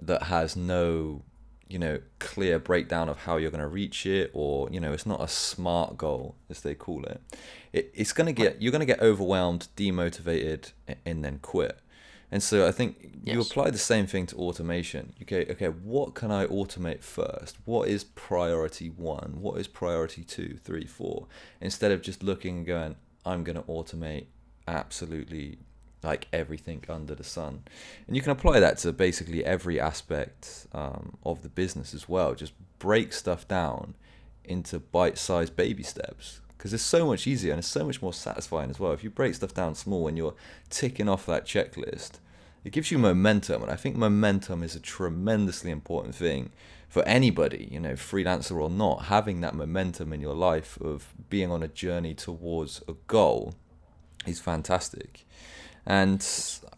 that 0.00 0.24
has 0.24 0.56
no 0.56 1.22
you 1.68 1.78
know 1.78 2.00
clear 2.18 2.58
breakdown 2.58 3.10
of 3.10 3.18
how 3.18 3.36
you're 3.36 3.50
going 3.50 3.60
to 3.60 3.68
reach 3.68 4.06
it 4.06 4.30
or 4.32 4.70
you 4.70 4.80
know 4.80 4.92
it's 4.94 5.04
not 5.04 5.20
a 5.22 5.28
smart 5.28 5.98
goal 5.98 6.34
as 6.48 6.62
they 6.62 6.74
call 6.74 7.04
it, 7.04 7.20
it 7.74 7.90
it's 7.94 8.14
going 8.14 8.26
to 8.26 8.32
get 8.32 8.62
you're 8.62 8.72
going 8.72 8.80
to 8.80 8.86
get 8.86 9.00
overwhelmed 9.02 9.68
demotivated 9.76 10.72
a- 10.88 10.96
and 11.04 11.22
then 11.22 11.38
quit 11.40 11.78
and 12.30 12.42
so 12.42 12.66
i 12.66 12.72
think 12.72 13.18
you 13.24 13.40
apply 13.40 13.70
the 13.70 13.78
same 13.78 14.06
thing 14.06 14.26
to 14.26 14.36
automation. 14.36 15.12
Okay 15.22 15.46
okay 15.50 15.68
what 15.68 16.14
can 16.14 16.30
i 16.30 16.46
automate 16.46 17.02
first? 17.02 17.56
What 17.64 17.88
is 17.88 18.04
priority 18.04 18.88
one? 18.88 19.38
What 19.40 19.58
is 19.60 19.68
priority 19.68 20.24
two 20.24 20.58
three 20.62 20.86
four? 20.86 21.26
Instead 21.60 21.92
of 21.92 22.02
just 22.02 22.22
looking 22.22 22.58
and 22.58 22.66
going 22.66 22.96
i'm 23.26 23.44
going 23.44 23.56
to 23.56 23.62
automate 23.62 24.26
absolutely 24.66 25.58
like 26.02 26.28
everything 26.32 26.84
under 26.88 27.14
the 27.14 27.24
sun. 27.24 27.64
And 28.06 28.14
you 28.14 28.22
can 28.22 28.32
apply 28.32 28.60
that 28.60 28.78
to 28.78 28.92
basically 28.92 29.44
every 29.44 29.80
aspect 29.80 30.66
um, 30.72 31.16
of 31.24 31.42
the 31.42 31.48
business 31.48 31.92
as 31.92 32.08
well. 32.08 32.34
Just 32.34 32.52
break 32.78 33.12
stuff 33.12 33.48
down 33.48 33.94
into 34.44 34.78
bite 34.78 35.18
sized 35.18 35.56
baby 35.56 35.82
steps 35.82 36.40
because 36.58 36.74
it's 36.74 36.82
so 36.82 37.06
much 37.06 37.26
easier 37.28 37.52
and 37.52 37.60
it's 37.60 37.68
so 37.68 37.84
much 37.84 38.02
more 38.02 38.12
satisfying 38.12 38.68
as 38.68 38.80
well. 38.80 38.90
If 38.90 39.04
you 39.04 39.10
break 39.10 39.34
stuff 39.34 39.54
down 39.54 39.76
small 39.76 40.08
and 40.08 40.18
you're 40.18 40.34
ticking 40.68 41.08
off 41.08 41.24
that 41.26 41.46
checklist, 41.46 42.18
it 42.64 42.72
gives 42.72 42.90
you 42.90 42.98
momentum. 42.98 43.62
And 43.62 43.70
I 43.70 43.76
think 43.76 43.94
momentum 43.94 44.64
is 44.64 44.74
a 44.74 44.80
tremendously 44.80 45.70
important 45.70 46.16
thing 46.16 46.50
for 46.88 47.04
anybody, 47.04 47.68
you 47.70 47.78
know, 47.78 47.92
freelancer 47.92 48.60
or 48.60 48.68
not, 48.68 49.04
having 49.04 49.40
that 49.42 49.54
momentum 49.54 50.12
in 50.12 50.20
your 50.20 50.34
life 50.34 50.80
of 50.80 51.14
being 51.30 51.50
on 51.50 51.62
a 51.62 51.68
journey 51.68 52.12
towards 52.12 52.82
a 52.88 52.94
goal 53.06 53.54
is 54.26 54.40
fantastic. 54.40 55.26
And 55.86 56.26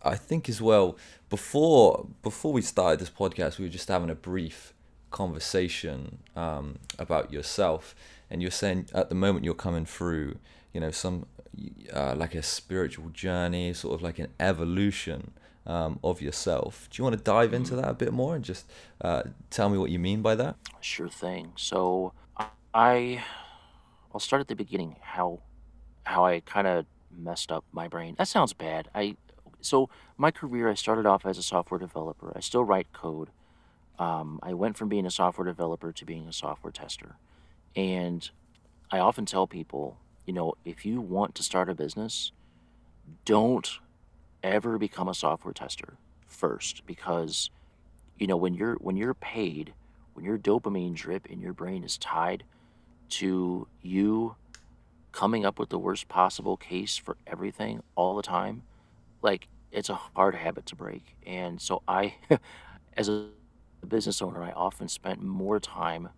I 0.02 0.16
think 0.16 0.48
as 0.48 0.60
well, 0.60 0.98
before 1.30 2.06
before 2.22 2.52
we 2.52 2.60
started 2.60 3.00
this 3.00 3.10
podcast, 3.10 3.58
we 3.58 3.64
were 3.64 3.70
just 3.70 3.88
having 3.88 4.10
a 4.10 4.14
brief 4.14 4.74
conversation 5.10 6.18
um, 6.36 6.78
about 6.98 7.32
yourself, 7.32 7.94
and 8.30 8.40
you're 8.40 8.50
saying 8.50 8.86
at 8.94 9.08
the 9.08 9.14
moment 9.14 9.44
you're 9.44 9.54
coming 9.54 9.84
through, 9.84 10.38
you 10.72 10.80
know, 10.80 10.90
some 10.90 11.26
uh, 11.92 12.14
like 12.16 12.34
a 12.34 12.42
spiritual 12.42 13.08
journey, 13.10 13.72
sort 13.72 13.94
of 13.94 14.02
like 14.02 14.18
an 14.18 14.28
evolution 14.38 15.32
um, 15.66 15.98
of 16.02 16.22
yourself. 16.22 16.88
Do 16.90 17.00
you 17.00 17.04
want 17.04 17.18
to 17.18 17.22
dive 17.22 17.52
into 17.52 17.76
that 17.76 17.88
a 17.88 17.94
bit 17.94 18.12
more 18.12 18.34
and 18.34 18.44
just 18.44 18.70
uh, 19.00 19.24
tell 19.50 19.68
me 19.68 19.78
what 19.78 19.90
you 19.90 19.98
mean 19.98 20.22
by 20.22 20.34
that? 20.36 20.56
Sure 20.80 21.08
thing. 21.08 21.52
So 21.56 22.12
I 22.74 23.22
I'll 24.12 24.20
start 24.20 24.40
at 24.40 24.48
the 24.48 24.56
beginning 24.56 24.96
how 25.00 25.40
how 26.04 26.24
I 26.24 26.40
kind 26.40 26.66
of 26.66 26.86
messed 27.16 27.52
up 27.52 27.64
my 27.72 27.88
brain. 27.88 28.14
That 28.18 28.28
sounds 28.28 28.52
bad. 28.52 28.88
I 28.94 29.16
so 29.60 29.90
my 30.16 30.30
career, 30.30 30.68
I 30.68 30.74
started 30.74 31.06
off 31.06 31.26
as 31.26 31.38
a 31.38 31.42
software 31.42 31.78
developer. 31.78 32.32
I 32.34 32.40
still 32.40 32.64
write 32.64 32.92
code. 32.92 33.30
Um, 33.98 34.40
I 34.42 34.54
went 34.54 34.76
from 34.76 34.88
being 34.88 35.06
a 35.06 35.10
software 35.10 35.46
developer 35.46 35.92
to 35.92 36.04
being 36.04 36.26
a 36.26 36.32
software 36.32 36.72
tester. 36.72 37.16
And 37.76 38.28
I 38.90 38.98
often 38.98 39.26
tell 39.26 39.46
people, 39.46 39.98
you 40.26 40.32
know, 40.32 40.54
if 40.64 40.84
you 40.84 41.00
want 41.00 41.34
to 41.36 41.42
start 41.42 41.68
a 41.68 41.74
business, 41.74 42.32
don't 43.24 43.78
ever 44.42 44.78
become 44.78 45.08
a 45.08 45.14
software 45.14 45.54
tester 45.54 45.94
first 46.26 46.86
because 46.86 47.50
you 48.18 48.26
know 48.26 48.36
when 48.36 48.54
you're 48.54 48.76
when 48.76 48.96
you're 48.96 49.14
paid 49.14 49.74
when 50.14 50.24
your 50.24 50.38
dopamine 50.38 50.94
drip 50.94 51.26
in 51.26 51.40
your 51.40 51.52
brain 51.52 51.84
is 51.84 51.98
tied 51.98 52.44
to 53.08 53.66
you 53.82 54.36
coming 55.12 55.44
up 55.44 55.58
with 55.58 55.68
the 55.68 55.78
worst 55.78 56.08
possible 56.08 56.56
case 56.56 56.96
for 56.96 57.16
everything 57.26 57.82
all 57.96 58.16
the 58.16 58.22
time 58.22 58.62
like 59.22 59.48
it's 59.72 59.88
a 59.88 59.94
hard 59.94 60.34
habit 60.34 60.66
to 60.66 60.74
break. 60.76 61.16
And 61.26 61.60
so 61.60 61.82
i 61.86 62.14
as 62.96 63.08
a 63.08 63.28
business 63.86 64.22
owner 64.22 64.42
i 64.42 64.50
often 64.52 64.88
spent 64.88 65.22
more 65.22 65.58
time 65.58 66.08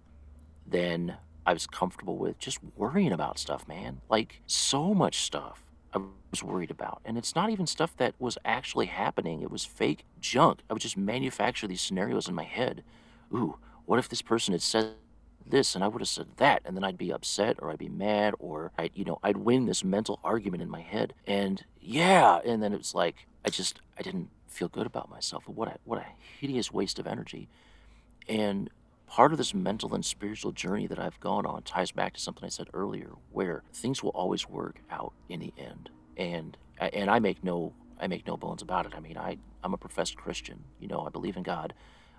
than 0.67 1.17
i 1.47 1.53
was 1.53 1.67
comfortable 1.67 2.17
with 2.17 2.39
just 2.39 2.59
worrying 2.77 3.13
about 3.13 3.39
stuff 3.39 3.67
man 3.69 4.01
like 4.09 4.41
so 4.47 4.95
much 4.95 5.17
stuff 5.17 5.65
I 5.95 6.01
was 6.31 6.43
worried 6.43 6.71
about. 6.71 7.03
And 7.05 7.19
it's 7.19 7.35
not 7.35 7.51
even 7.51 7.67
stuff 7.67 7.95
that 7.99 8.15
was 8.19 8.39
actually 8.45 8.87
happening. 8.87 9.43
It 9.43 9.51
was 9.51 9.65
fake 9.65 10.05
junk. 10.21 10.61
I 10.69 10.73
would 10.73 10.81
just 10.81 10.97
manufacture 10.97 11.67
these 11.67 11.83
scenarios 11.83 12.29
in 12.29 12.35
my 12.35 12.45
head. 12.45 12.83
Ooh, 13.35 13.59
what 13.85 13.99
if 13.99 14.09
this 14.09 14.23
person 14.23 14.53
had 14.53 14.63
said 14.63 14.95
this 15.47 15.75
and 15.75 15.83
I 15.83 15.89
would 15.89 16.01
have 16.01 16.09
said 16.09 16.29
that 16.37 16.63
and 16.65 16.77
then 16.77 16.85
I'd 16.85 16.97
be 16.97 17.13
upset 17.13 17.57
or 17.61 17.71
I'd 17.71 17.79
be 17.79 17.89
mad 17.89 18.35
or 18.39 18.71
I 18.79 18.91
you 18.95 19.05
know 19.05 19.19
I'd 19.23 19.39
win 19.39 19.67
this 19.67 19.83
mental 19.83 20.21
argument 20.23 20.63
in 20.63 20.71
my 20.71 20.81
head 20.81 21.15
and 21.27 21.65
yeah 21.81 22.39
and 22.45 22.63
then 22.63 22.73
it 22.73 22.79
was 22.79 22.95
like 22.95 23.27
I 23.45 23.51
just 23.51 23.81
I 23.99 24.03
didn't 24.03 24.31
feel 24.47 24.69
good 24.69 24.87
about 24.87 25.11
myself 25.11 25.49
what 25.49 25.69
a 25.69 25.79
what 25.85 25.99
a 25.99 26.07
hideous 26.39 26.73
waste 26.73 27.01
of 27.01 27.09
energy 27.09 27.49
and 28.29 28.71
part 29.13 29.31
of 29.31 29.37
this 29.37 29.53
mental 29.53 29.95
and 29.95 30.03
spiritual 30.03 30.53
journey 30.53 30.87
that 30.87 30.99
I've 30.99 31.21
gone 31.21 31.45
on 31.45 31.63
ties 31.65 31.91
back 31.91 32.15
to 32.15 32.21
something 32.21 32.47
I 32.47 32.49
said 32.49 32.69
earlier 32.73 33.11
where 33.31 33.63
things 33.75 34.03
will 34.03 34.11
always 34.11 34.49
work 34.49 34.81
out 34.91 35.13
in 35.29 35.41
the 35.41 35.53
end 35.59 35.91
and 36.17 36.57
and 36.79 37.11
I 37.11 37.19
make 37.19 37.45
no 37.45 37.75
I 38.01 38.07
make 38.07 38.27
no 38.27 38.39
bones 38.39 38.63
about 38.63 38.87
it 38.87 38.95
I 38.97 39.01
mean 39.01 39.19
I 39.19 39.37
I'm 39.63 39.75
a 39.75 39.77
professed 39.77 40.17
Christian 40.17 40.65
you 40.81 40.89
know 40.89 41.05
I 41.07 41.11
believe 41.11 41.37
in 41.37 41.43
God 41.43 41.75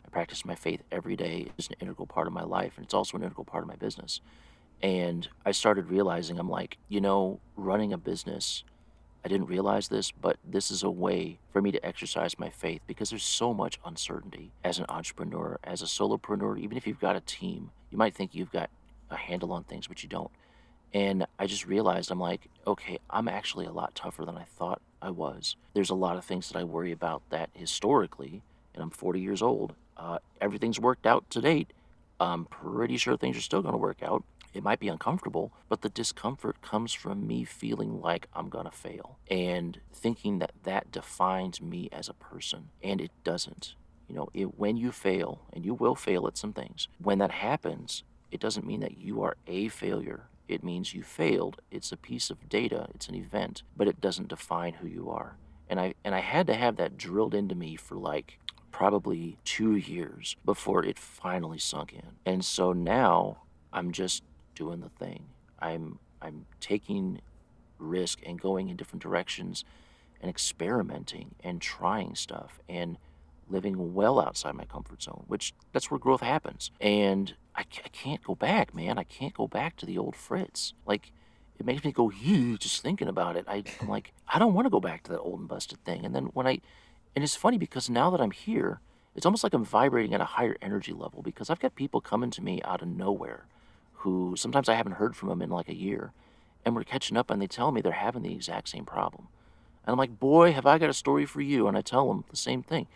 I 0.06 0.10
practice 0.10 0.46
my 0.46 0.56
faith 0.56 0.84
every 0.92 1.16
day. 1.16 1.48
It's 1.58 1.68
an 1.68 1.76
integral 1.80 2.08
part 2.08 2.28
of 2.28 2.34
my 2.34 2.44
life, 2.44 2.74
and 2.76 2.86
it's 2.86 2.94
also 2.94 3.18
an 3.18 3.24
integral 3.24 3.46
part 3.46 3.64
of 3.64 3.68
my 3.68 3.76
business. 3.76 4.22
And 4.82 5.28
I 5.46 5.52
started 5.52 5.90
realizing 5.90 6.38
I'm 6.38 6.50
like, 6.50 6.78
you 6.90 7.00
know, 7.00 7.40
running 7.56 7.94
a 7.94 7.98
business, 7.98 8.64
I 9.26 9.30
didn't 9.30 9.48
realize 9.48 9.88
this, 9.88 10.12
but 10.12 10.38
this 10.44 10.70
is 10.70 10.84
a 10.84 10.90
way 10.90 11.40
for 11.52 11.62
me 11.62 11.72
to 11.72 11.86
exercise 11.86 12.38
my 12.38 12.50
faith 12.50 12.82
because 12.88 13.10
there's 13.10 13.24
so 13.24 13.54
much 13.54 13.80
uncertainty 13.86 14.52
as 14.64 14.80
an 14.80 14.86
entrepreneur, 14.90 15.60
as 15.64 15.82
a 15.82 15.86
solopreneur. 15.86 16.60
Even 16.60 16.78
if 16.78 16.86
you've 16.86 17.00
got 17.00 17.16
a 17.16 17.22
team, 17.22 17.72
you 17.90 17.98
might 17.98 18.14
think 18.14 18.36
you've 18.36 18.52
got 18.52 18.70
a 19.10 19.16
handle 19.16 19.54
on 19.54 19.64
things, 19.64 19.88
but 19.88 20.04
you 20.04 20.10
don't. 20.10 20.32
And 20.94 21.26
I 21.40 21.48
just 21.48 21.66
realized 21.66 22.12
I'm 22.12 22.20
like, 22.20 22.50
okay, 22.68 23.00
I'm 23.10 23.28
actually 23.28 23.66
a 23.66 23.72
lot 23.72 23.96
tougher 23.96 24.26
than 24.26 24.38
I 24.38 24.44
thought 24.44 24.82
I 25.02 25.10
was. 25.10 25.56
There's 25.74 25.90
a 25.90 25.96
lot 25.96 26.18
of 26.18 26.26
things 26.26 26.50
that 26.50 26.60
I 26.60 26.64
worry 26.64 26.92
about 26.92 27.24
that 27.30 27.50
historically, 27.54 28.44
and 28.74 28.84
I'm 28.84 28.90
40 28.90 29.20
years 29.20 29.42
old, 29.42 29.74
uh, 29.98 30.20
everything's 30.42 30.80
worked 30.80 31.06
out 31.06 31.30
to 31.32 31.42
date. 31.42 31.72
I'm 32.20 32.46
pretty 32.46 32.98
sure 32.98 33.18
things 33.18 33.38
are 33.38 33.42
still 33.42 33.62
going 33.62 33.74
to 33.74 33.78
work 33.78 34.04
out. 34.04 34.24
It 34.54 34.64
might 34.64 34.80
be 34.80 34.88
uncomfortable, 34.88 35.52
but 35.68 35.82
the 35.82 35.90
discomfort 35.90 36.62
comes 36.62 36.94
from 36.94 37.26
me 37.26 37.44
feeling 37.44 38.00
like 38.02 38.28
I'm 38.34 38.50
going 38.50 38.66
to 38.66 38.72
fail 38.72 39.18
and 39.30 39.80
thinking 39.92 40.40
that 40.40 40.52
that 40.64 40.92
defines 40.92 41.62
me 41.62 41.90
as 41.92 42.08
a 42.08 42.14
person. 42.14 42.70
And 42.82 43.02
it 43.02 43.12
doesn't. 43.24 43.76
You 44.08 44.16
know, 44.16 44.30
it, 44.34 44.60
when 44.60 44.78
you 44.78 44.92
fail, 44.92 45.42
and 45.52 45.66
you 45.66 45.74
will 45.74 45.96
fail 45.96 46.28
at 46.28 46.38
some 46.38 46.54
things, 46.54 46.88
when 47.00 47.18
that 47.20 47.32
happens, 47.32 48.04
it 48.32 48.40
doesn't 48.40 48.66
mean 48.66 48.82
that 48.82 48.98
you 48.98 49.24
are 49.24 49.38
a 49.48 49.70
failure. 49.70 50.28
It 50.48 50.64
means 50.64 50.94
you 50.94 51.04
failed. 51.04 51.62
It's 51.72 51.92
a 51.92 51.98
piece 51.98 52.30
of 52.30 52.50
data, 52.50 52.88
it's 52.94 53.08
an 53.08 53.16
event, 53.16 53.64
but 53.76 53.88
it 53.88 54.02
doesn't 54.02 54.28
define 54.28 54.76
who 54.76 54.88
you 54.88 55.10
are. 55.10 55.38
And 55.70 55.80
I 55.80 55.94
and 56.04 56.14
I 56.14 56.20
had 56.20 56.46
to 56.48 56.54
have 56.54 56.76
that 56.76 56.98
drilled 56.98 57.34
into 57.34 57.56
me 57.56 57.76
for 57.76 57.96
like 57.96 58.40
probably 58.72 59.38
two 59.46 59.76
years 59.76 60.36
before 60.44 60.84
it 60.84 61.00
finally 61.00 61.60
sunk 61.60 61.94
in. 61.94 62.18
And 62.26 62.44
so 62.44 62.74
now 62.74 63.44
I'm 63.72 63.92
just 63.92 64.24
doing 64.56 64.82
the 64.82 64.90
thing. 64.90 65.26
I'm 65.60 66.00
I'm 66.22 66.46
taking 66.60 67.22
risk 67.80 68.20
and 68.26 68.40
going 68.40 68.70
in 68.70 68.78
different 68.78 69.04
directions 69.04 69.66
and 70.22 70.30
experimenting 70.30 71.36
and 71.44 71.62
trying 71.62 72.16
stuff 72.16 72.60
and 72.70 72.98
living 73.50 73.94
well 73.94 74.22
outside 74.22 74.56
my 74.56 74.64
comfort 74.64 75.04
zone, 75.04 75.26
which 75.28 75.54
that's 75.74 75.92
where 75.92 76.00
growth 76.00 76.22
happens. 76.22 76.72
And 76.80 77.36
I, 77.56 77.62
I 77.62 77.90
can't 77.90 78.24
go 78.24 78.36
back, 78.36 78.74
man. 78.74 78.98
I 78.98 79.04
can't 79.04 79.34
go 79.34 79.48
back 79.48 79.76
to 79.78 79.86
the 79.86 79.98
old 79.98 80.16
Fritz. 80.16 80.74
Like, 80.86 81.12
it 81.60 81.66
makes 81.66 81.84
me 81.84 81.92
go, 81.92 82.10
just 82.58 82.82
thinking 82.82 83.10
about 83.10 83.36
it. 83.36 83.46
I, 83.48 83.64
I'm 83.82 83.90
like, 83.90 84.14
I 84.28 84.40
don't 84.40 84.54
want 84.54 84.66
to 84.66 84.70
go 84.72 84.80
back 84.80 85.04
to 85.04 85.12
that 85.12 85.20
old 85.20 85.40
and 85.40 85.50
busted 85.50 85.84
thing. 85.84 86.06
And 86.06 86.16
then 86.16 86.26
when 86.28 86.48
I 86.48 86.62
and 87.16 87.24
it's 87.24 87.36
funny 87.36 87.58
because 87.58 87.90
now 87.90 88.10
that 88.10 88.22
I'm 88.22 88.32
here, 88.32 88.80
it's 89.16 89.26
almost 89.26 89.44
like 89.44 89.54
I'm 89.54 89.66
vibrating 89.66 90.14
at 90.14 90.22
a 90.22 90.26
higher 90.26 90.56
energy 90.62 90.94
level 90.94 91.22
because 91.22 91.50
I've 91.50 91.60
got 91.60 91.76
people 91.76 92.02
coming 92.02 92.32
to 92.32 92.42
me 92.42 92.62
out 92.64 92.82
of 92.82 92.88
nowhere 92.88 93.46
who 94.04 94.36
sometimes 94.38 94.68
I 94.68 94.76
haven't 94.76 94.94
heard 94.94 95.16
from 95.16 95.30
them 95.30 95.42
in 95.42 95.50
like 95.50 95.70
a 95.70 95.76
year. 95.76 96.12
And 96.66 96.76
we're 96.76 96.84
catching 96.84 97.18
up 97.18 97.30
and 97.30 97.42
they 97.42 97.48
tell 97.48 97.72
me 97.72 97.80
they're 97.82 97.94
having 97.94 98.22
the 98.22 98.34
exact 98.34 98.68
same 98.70 98.86
problem. 98.86 99.30
And 99.86 99.94
I'm 99.94 99.98
like, 99.98 100.20
boy, 100.20 100.52
have 100.52 100.66
I 100.66 100.78
got 100.78 100.90
a 100.90 100.94
story 100.94 101.26
for 101.26 101.42
you. 101.42 101.68
And 101.68 101.78
I 101.78 101.82
tell 101.82 102.08
them 102.08 102.26
the 102.30 102.36
same 102.36 102.64
thing. 102.64 102.88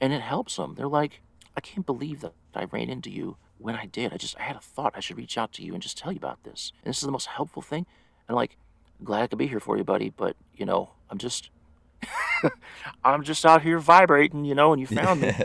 And 0.00 0.12
it 0.12 0.22
helps 0.22 0.56
them. 0.56 0.74
They're 0.74 0.88
like, 0.88 1.20
I 1.56 1.60
can't 1.60 1.86
believe 1.86 2.20
that 2.20 2.34
I 2.54 2.64
ran 2.64 2.90
into 2.90 3.10
you 3.10 3.36
when 3.58 3.76
I 3.76 3.86
did. 3.86 4.12
I 4.12 4.16
just, 4.16 4.36
I 4.38 4.42
had 4.42 4.56
a 4.56 4.60
thought 4.60 4.94
I 4.96 5.00
should 5.00 5.16
reach 5.16 5.38
out 5.38 5.52
to 5.54 5.62
you 5.62 5.72
and 5.72 5.82
just 5.82 5.96
tell 5.96 6.12
you 6.12 6.18
about 6.18 6.42
this. 6.42 6.72
And 6.82 6.90
this 6.90 6.98
is 6.98 7.06
the 7.06 7.12
most 7.12 7.26
helpful 7.26 7.62
thing. 7.62 7.86
And 8.28 8.30
I'm 8.30 8.36
like, 8.36 8.56
glad 9.04 9.22
I 9.22 9.26
could 9.28 9.38
be 9.38 9.46
here 9.46 9.60
for 9.60 9.76
you, 9.76 9.84
buddy. 9.84 10.10
But, 10.10 10.36
you 10.56 10.66
know, 10.66 10.90
I'm 11.10 11.18
just, 11.18 11.50
I'm 13.04 13.22
just 13.22 13.46
out 13.46 13.62
here 13.62 13.78
vibrating, 13.78 14.44
you 14.44 14.54
know, 14.56 14.72
and 14.72 14.80
you 14.80 14.86
found 14.86 15.20
me. 15.20 15.32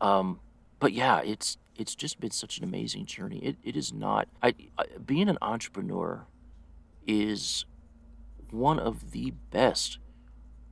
Um, 0.00 0.40
but 0.80 0.92
yeah, 0.92 1.20
it's 1.20 1.58
it's 1.82 1.96
just 1.96 2.20
been 2.20 2.30
such 2.30 2.58
an 2.58 2.64
amazing 2.64 3.06
journey. 3.06 3.38
It 3.38 3.56
it 3.64 3.76
is 3.76 3.92
not. 3.92 4.28
I, 4.40 4.54
I 4.78 4.84
being 5.04 5.28
an 5.28 5.36
entrepreneur 5.42 6.26
is 7.08 7.64
one 8.52 8.78
of 8.78 9.10
the 9.10 9.32
best 9.50 9.98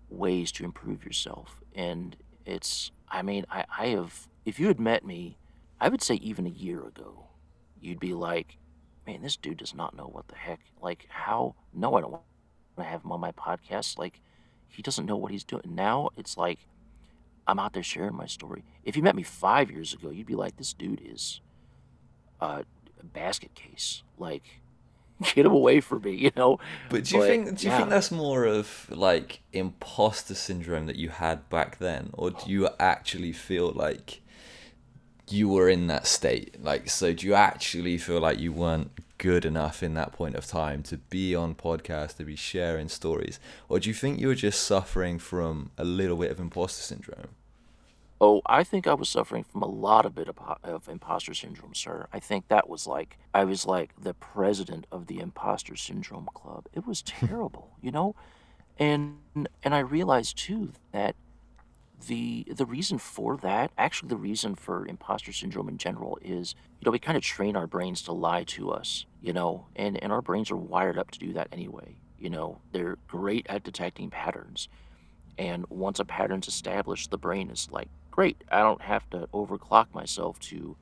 ways 0.09 0.53
to 0.53 0.65
improve 0.65 1.05
yourself, 1.05 1.61
and 1.75 2.17
it's. 2.47 2.93
I 3.09 3.23
mean, 3.23 3.45
I 3.51 3.65
I 3.77 3.87
have. 3.89 4.29
If 4.45 4.61
you 4.61 4.69
had 4.69 4.79
met 4.79 5.05
me, 5.05 5.37
I 5.81 5.89
would 5.89 6.01
say 6.01 6.15
even 6.15 6.47
a 6.47 6.51
year 6.51 6.87
ago, 6.87 7.27
you'd 7.81 7.99
be 7.99 8.15
like, 8.15 8.59
man, 9.05 9.21
this 9.23 9.37
dude 9.37 9.59
does 9.59 9.75
not 9.75 9.97
know 9.97 10.07
what 10.07 10.29
the 10.29 10.37
heck. 10.37 10.61
Like, 10.81 11.07
how? 11.09 11.57
No, 11.75 11.97
I 11.97 12.03
don't 12.03 12.13
want 12.13 12.23
to 12.77 12.85
have 12.85 13.03
him 13.03 13.11
on 13.11 13.19
my 13.19 13.33
podcast. 13.33 13.99
Like, 13.99 14.21
he 14.69 14.81
doesn't 14.81 15.07
know 15.07 15.17
what 15.17 15.33
he's 15.33 15.45
doing. 15.45 15.65
Now 15.67 16.11
it's 16.17 16.37
like 16.37 16.61
I'm 17.51 17.59
out 17.59 17.73
there 17.73 17.83
sharing 17.83 18.15
my 18.15 18.27
story. 18.27 18.65
If 18.85 18.97
you 18.97 19.03
met 19.03 19.17
me 19.17 19.25
five 19.25 19.71
years 19.71 19.93
ago, 19.93 20.11
you'd 20.11 20.27
be 20.27 20.37
like, 20.37 20.57
this 20.57 20.73
dude 20.73 21.03
is 21.05 21.41
a 22.41 22.65
basket 23.03 23.55
case. 23.55 24.05
Like, 24.19 24.61
get 25.35 25.47
him 25.47 25.53
away 25.53 25.81
from 25.81 26.03
me, 26.03 26.13
you 26.15 26.31
know. 26.37 26.61
But 26.89 27.05
do 27.05 27.17
you 27.17 27.21
but, 27.21 27.27
think 27.27 27.59
do 27.59 27.67
you 27.67 27.73
yeah. 27.73 27.79
think 27.79 27.91
that's 27.91 28.13
more 28.13 28.45
of 28.45 28.87
like 28.89 29.41
imposter 29.53 30.35
syndrome 30.35 30.87
that 30.87 30.97
you 30.97 31.09
had 31.09 31.49
back 31.51 31.79
then, 31.79 32.11
or 32.13 32.31
do 32.31 32.51
you 32.51 32.69
actually 32.79 33.33
feel 33.33 33.73
like 33.73 34.21
you 35.29 35.49
were 35.49 35.69
in 35.69 35.89
that 35.89 36.07
state? 36.07 36.63
Like, 36.63 36.89
so 36.89 37.13
do 37.13 37.27
you 37.27 37.35
actually 37.35 37.99
feel 37.99 38.21
like 38.21 38.39
you 38.39 38.53
weren't 38.53 38.93
good 39.19 39.45
enough 39.45 39.83
in 39.83 39.93
that 39.93 40.13
point 40.13 40.35
of 40.35 40.47
time 40.47 40.83
to 40.83 40.97
be 40.97 41.35
on 41.35 41.55
podcast 41.55 42.17
to 42.17 42.25
be 42.25 42.35
sharing 42.35 42.89
stories 42.89 43.39
or 43.69 43.79
do 43.79 43.87
you 43.91 43.93
think 43.93 44.19
you 44.19 44.27
were 44.27 44.35
just 44.35 44.63
suffering 44.63 45.19
from 45.19 45.71
a 45.77 45.85
little 45.85 46.17
bit 46.17 46.31
of 46.31 46.41
imposter 46.41 46.83
syndrome 46.83 47.29
oh 48.21 48.43
i 48.47 48.63
think 48.63 48.87
i 48.87 48.95
was 48.95 49.09
suffering 49.09 49.43
from 49.45 49.63
a 49.63 49.67
lot 49.69 50.05
of 50.07 50.15
bit 50.15 50.29
of, 50.29 50.39
of 50.63 50.89
imposter 50.89 51.35
syndrome 51.35 51.75
sir. 51.75 52.07
I 52.13 52.21
think 52.21 52.49
that 52.49 52.69
was 52.69 52.87
like 52.87 53.19
i 53.35 53.45
was 53.45 53.67
like 53.67 53.93
the 54.01 54.15
president 54.15 54.87
of 54.93 55.07
the 55.07 55.19
imposter 55.21 55.77
syndrome 55.77 56.29
club. 56.35 56.67
It 56.73 56.87
was 56.87 57.03
terrible 57.21 57.77
you 57.81 57.91
know? 57.91 58.15
And 58.79 59.19
and 59.63 59.75
i 59.75 59.79
realized 59.81 60.39
too 60.39 60.73
that 60.93 61.17
the 62.09 62.47
the 62.51 62.65
reason 62.65 62.97
for 62.99 63.37
that 63.39 63.71
actually 63.77 64.09
the 64.09 64.17
reason 64.17 64.55
for 64.55 64.87
imposter 64.87 65.33
syndrome 65.33 65.69
in 65.69 65.77
general 65.77 66.19
is 66.23 66.55
you 66.81 66.87
know 66.87 66.91
we 66.91 66.99
kind 66.99 67.17
of 67.17 67.23
train 67.23 67.57
our 67.57 67.67
brains 67.67 68.01
to 68.03 68.13
lie 68.13 68.45
to 68.45 68.71
us 68.71 69.07
you 69.23 69.33
know? 69.35 69.67
And 69.77 70.03
and 70.03 70.13
our 70.13 70.23
brains 70.23 70.51
are 70.51 70.57
wired 70.57 70.99
up 70.99 71.11
to 71.13 71.19
do 71.19 71.33
that 71.35 71.49
anyway 71.53 71.97
you 72.19 72.31
know? 72.31 72.61
They're 72.73 72.99
great 73.09 73.47
at 73.49 73.65
detecting 73.65 74.11
patterns. 74.11 74.69
And 75.39 75.65
once 75.71 75.99
a 75.99 76.05
pattern's 76.05 76.49
established 76.49 77.11
the 77.11 77.19
brain 77.19 77.51
is 77.51 77.69
like 77.71 77.89
great 78.11 78.45
i 78.51 78.61
don't 78.61 78.83
have 78.83 79.09
to 79.11 79.29
overclock 79.33 79.93
myself 79.95 80.39
to 80.39 80.77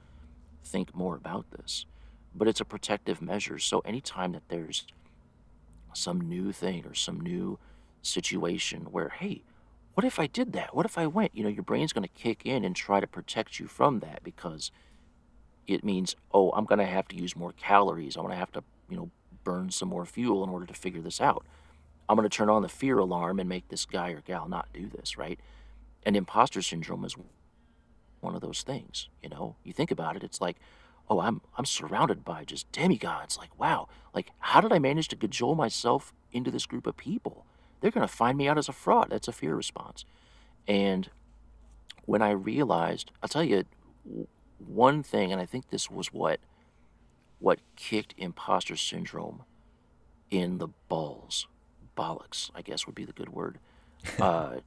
think 0.64 0.94
more 0.94 1.16
about 1.16 1.50
this 1.50 1.86
but 2.34 2.48
it's 2.48 2.60
a 2.60 2.64
protective 2.64 3.22
measure 3.22 3.58
so 3.58 3.80
anytime 3.80 4.32
that 4.32 4.48
there's 4.48 4.86
some 5.94 6.20
new 6.20 6.52
thing 6.52 6.84
or 6.86 6.94
some 6.94 7.20
new 7.20 7.58
situation 8.02 8.82
where 8.90 9.10
hey 9.18 9.42
what 9.98 10.04
if 10.04 10.20
I 10.20 10.28
did 10.28 10.52
that? 10.52 10.76
What 10.76 10.86
if 10.86 10.96
I 10.96 11.08
went? 11.08 11.34
You 11.34 11.42
know, 11.42 11.48
your 11.48 11.64
brain's 11.64 11.92
going 11.92 12.04
to 12.04 12.22
kick 12.22 12.46
in 12.46 12.64
and 12.64 12.76
try 12.76 13.00
to 13.00 13.06
protect 13.08 13.58
you 13.58 13.66
from 13.66 13.98
that 13.98 14.22
because 14.22 14.70
it 15.66 15.82
means, 15.82 16.14
oh, 16.32 16.52
I'm 16.52 16.66
going 16.66 16.78
to 16.78 16.86
have 16.86 17.08
to 17.08 17.16
use 17.16 17.34
more 17.34 17.50
calories. 17.50 18.14
I'm 18.14 18.22
going 18.22 18.32
to 18.32 18.38
have 18.38 18.52
to, 18.52 18.62
you 18.88 18.96
know, 18.96 19.10
burn 19.42 19.72
some 19.72 19.88
more 19.88 20.06
fuel 20.06 20.44
in 20.44 20.50
order 20.50 20.66
to 20.66 20.72
figure 20.72 21.00
this 21.00 21.20
out. 21.20 21.44
I'm 22.08 22.14
going 22.14 22.28
to 22.28 22.36
turn 22.36 22.48
on 22.48 22.62
the 22.62 22.68
fear 22.68 22.96
alarm 22.98 23.40
and 23.40 23.48
make 23.48 23.70
this 23.70 23.86
guy 23.86 24.10
or 24.10 24.20
gal 24.20 24.48
not 24.48 24.68
do 24.72 24.86
this, 24.86 25.18
right? 25.18 25.40
And 26.08 26.16
imposter 26.16 26.62
syndrome 26.62 27.04
is 27.04 27.16
one 28.20 28.34
of 28.34 28.40
those 28.40 28.62
things, 28.62 29.10
you 29.22 29.28
know? 29.28 29.56
You 29.62 29.74
think 29.74 29.90
about 29.90 30.16
it, 30.16 30.24
it's 30.24 30.40
like, 30.40 30.56
oh, 31.10 31.20
I'm 31.20 31.42
I'm 31.58 31.66
surrounded 31.66 32.24
by 32.24 32.44
just 32.44 32.72
demigods. 32.72 33.36
Like, 33.36 33.50
wow, 33.60 33.88
like 34.14 34.30
how 34.38 34.62
did 34.62 34.72
I 34.72 34.78
manage 34.78 35.08
to 35.08 35.16
cajole 35.16 35.54
myself 35.54 36.14
into 36.32 36.50
this 36.50 36.64
group 36.64 36.86
of 36.86 36.96
people? 36.96 37.44
They're 37.82 37.90
going 37.90 38.08
to 38.08 38.12
find 38.12 38.38
me 38.38 38.48
out 38.48 38.56
as 38.56 38.70
a 38.70 38.72
fraud. 38.72 39.08
That's 39.10 39.28
a 39.28 39.32
fear 39.32 39.54
response. 39.54 40.06
And 40.66 41.10
when 42.06 42.22
I 42.22 42.30
realized, 42.30 43.10
I'll 43.22 43.28
tell 43.28 43.44
you 43.44 43.64
one 44.56 45.02
thing, 45.02 45.30
and 45.30 45.42
I 45.42 45.44
think 45.44 45.68
this 45.68 45.90
was 45.90 46.10
what 46.10 46.40
what 47.38 47.58
kicked 47.76 48.14
imposter 48.16 48.76
syndrome 48.76 49.42
in 50.30 50.56
the 50.56 50.68
balls, 50.88 51.48
bollocks, 51.98 52.50
I 52.54 52.62
guess 52.62 52.86
would 52.86 52.94
be 52.94 53.04
the 53.04 53.12
good 53.12 53.28
word. 53.28 53.58
Uh, 54.18 54.60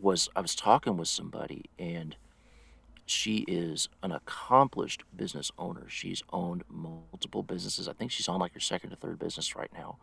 was 0.00 0.28
I 0.36 0.40
was 0.40 0.54
talking 0.54 0.96
with 0.96 1.08
somebody 1.08 1.64
and 1.78 2.16
she 3.06 3.44
is 3.46 3.88
an 4.02 4.10
accomplished 4.10 5.04
business 5.16 5.52
owner. 5.58 5.84
She's 5.88 6.22
owned 6.32 6.64
multiple 6.68 7.42
businesses. 7.44 7.88
I 7.88 7.92
think 7.92 8.10
she's 8.10 8.28
on 8.28 8.40
like 8.40 8.52
her 8.54 8.60
second 8.60 8.92
or 8.92 8.96
third 8.96 9.18
business 9.18 9.54
right 9.54 9.70
now. 9.72 9.98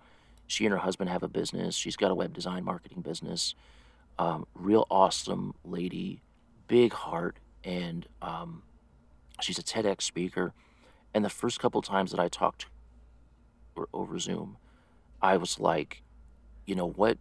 She 0.47 0.65
and 0.65 0.71
her 0.71 0.79
husband 0.79 1.09
have 1.09 1.21
a 1.21 1.27
business. 1.27 1.75
She's 1.75 1.97
got 1.97 2.11
a 2.11 2.15
web 2.15 2.33
design 2.33 2.63
marketing 2.63 3.01
business. 3.01 3.55
Um, 4.17 4.47
real 4.55 4.87
awesome 4.89 5.53
lady, 5.65 6.21
big 6.67 6.93
heart, 6.93 7.37
and 7.63 8.07
um, 8.21 8.63
she's 9.41 9.59
a 9.59 9.63
TEDx 9.63 10.03
speaker. 10.03 10.53
And 11.13 11.25
the 11.25 11.29
first 11.29 11.59
couple 11.59 11.81
times 11.81 12.11
that 12.11 12.19
I 12.19 12.29
talked 12.29 12.67
her 13.77 13.87
over 13.93 14.17
Zoom, 14.19 14.57
I 15.21 15.37
was 15.37 15.59
like, 15.59 16.03
you 16.65 16.75
know 16.75 16.89
what? 16.89 17.17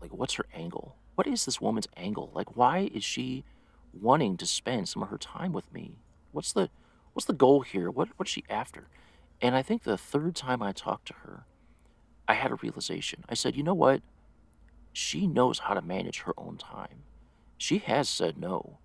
Like, 0.00 0.12
what's 0.12 0.34
her 0.34 0.46
angle? 0.54 0.96
What 1.16 1.26
is 1.26 1.44
this 1.44 1.60
woman's 1.60 1.88
angle? 1.96 2.30
Like, 2.34 2.56
why 2.56 2.90
is 2.94 3.02
she 3.02 3.44
wanting 3.92 4.36
to 4.36 4.46
spend 4.46 4.88
some 4.88 5.02
of 5.02 5.08
her 5.08 5.18
time 5.18 5.52
with 5.52 5.72
me? 5.72 5.96
What's 6.32 6.52
the 6.52 6.70
what's 7.14 7.26
the 7.26 7.32
goal 7.32 7.62
here? 7.62 7.90
What 7.90 8.10
what's 8.16 8.30
she 8.30 8.44
after? 8.48 8.88
And 9.40 9.56
I 9.56 9.62
think 9.62 9.82
the 9.82 9.98
third 9.98 10.36
time 10.36 10.62
I 10.62 10.72
talked 10.72 11.06
to 11.08 11.14
her, 11.24 11.44
I 12.28 12.34
had 12.34 12.52
a 12.52 12.56
realization. 12.56 13.24
I 13.28 13.34
said, 13.34 13.56
you 13.56 13.62
know 13.62 13.74
what? 13.74 14.02
She 14.92 15.26
knows 15.26 15.60
how 15.60 15.74
to 15.74 15.82
manage 15.82 16.20
her 16.20 16.32
own 16.38 16.56
time. 16.58 17.04
She 17.58 17.78
has 17.78 18.08
said 18.08 18.38
no 18.38 18.78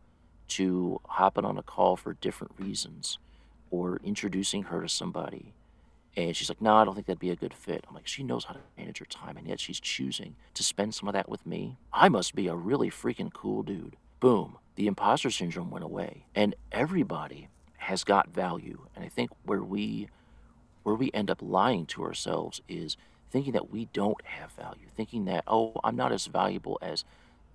to 0.50 1.00
hopping 1.06 1.46
on 1.46 1.58
a 1.58 1.64
call 1.64 1.96
for 1.96 2.14
different 2.14 2.54
reasons 2.58 3.18
or 3.70 4.00
introducing 4.04 4.64
her 4.64 4.82
to 4.82 4.90
somebody. 4.90 5.54
And 6.18 6.36
she's 6.36 6.50
like, 6.50 6.62
no, 6.62 6.76
I 6.76 6.84
don't 6.84 6.94
think 6.94 7.08
that'd 7.08 7.20
be 7.20 7.30
a 7.30 7.36
good 7.36 7.54
fit. 7.54 7.86
I'm 7.88 7.96
like, 7.96 8.08
she 8.08 8.22
knows 8.22 8.46
how 8.46 8.54
to 8.54 8.60
manage 8.78 9.00
her 9.00 9.06
time, 9.06 9.38
and 9.38 9.48
yet 9.48 9.60
she's 9.60 9.80
choosing 9.80 10.36
to 10.54 10.64
spend 10.64 10.94
some 10.94 11.08
of 11.08 11.14
that 11.14 11.30
with 11.30 11.46
me. 11.46 11.78
I 11.94 12.10
must 12.10 12.36
be 12.36 12.48
a 12.48 12.56
really 12.56 12.90
freaking 12.90 13.32
cool 13.32 13.64
dude. 13.64 13.96
Boom 14.20 14.58
the 14.76 14.88
imposter 14.88 15.30
syndrome 15.30 15.70
went 15.70 15.86
away 15.86 16.26
and 16.34 16.56
everybody 16.72 17.48
has 17.78 18.04
got 18.04 18.30
value 18.30 18.88
and 18.96 19.04
i 19.04 19.08
think 19.08 19.30
where 19.44 19.62
we 19.62 20.08
where 20.84 20.96
we 20.96 21.12
end 21.14 21.30
up 21.30 21.40
lying 21.42 21.86
to 21.86 22.04
ourselves 22.04 22.62
is 22.68 22.98
thinking 23.30 23.54
that 23.54 23.72
we 23.72 23.86
don't 23.94 24.22
have 24.24 24.52
value 24.54 24.88
thinking 24.96 25.26
that 25.26 25.44
oh 25.48 25.74
i'm 25.84 25.96
not 25.96 26.12
as 26.12 26.28
valuable 26.28 26.78
as 26.82 27.04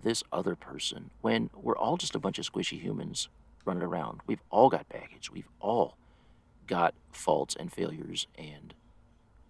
this 0.02 0.22
other 0.32 0.54
person 0.54 1.10
when 1.20 1.50
we're 1.54 1.76
all 1.76 1.96
just 1.96 2.14
a 2.14 2.18
bunch 2.20 2.38
of 2.38 2.50
squishy 2.50 2.80
humans 2.80 3.28
running 3.64 3.82
around 3.82 4.20
we've 4.26 4.42
all 4.50 4.68
got 4.68 4.88
baggage 4.88 5.30
we've 5.32 5.48
all 5.60 5.96
got 6.66 6.94
faults 7.10 7.56
and 7.58 7.72
failures 7.72 8.26
and 8.36 8.74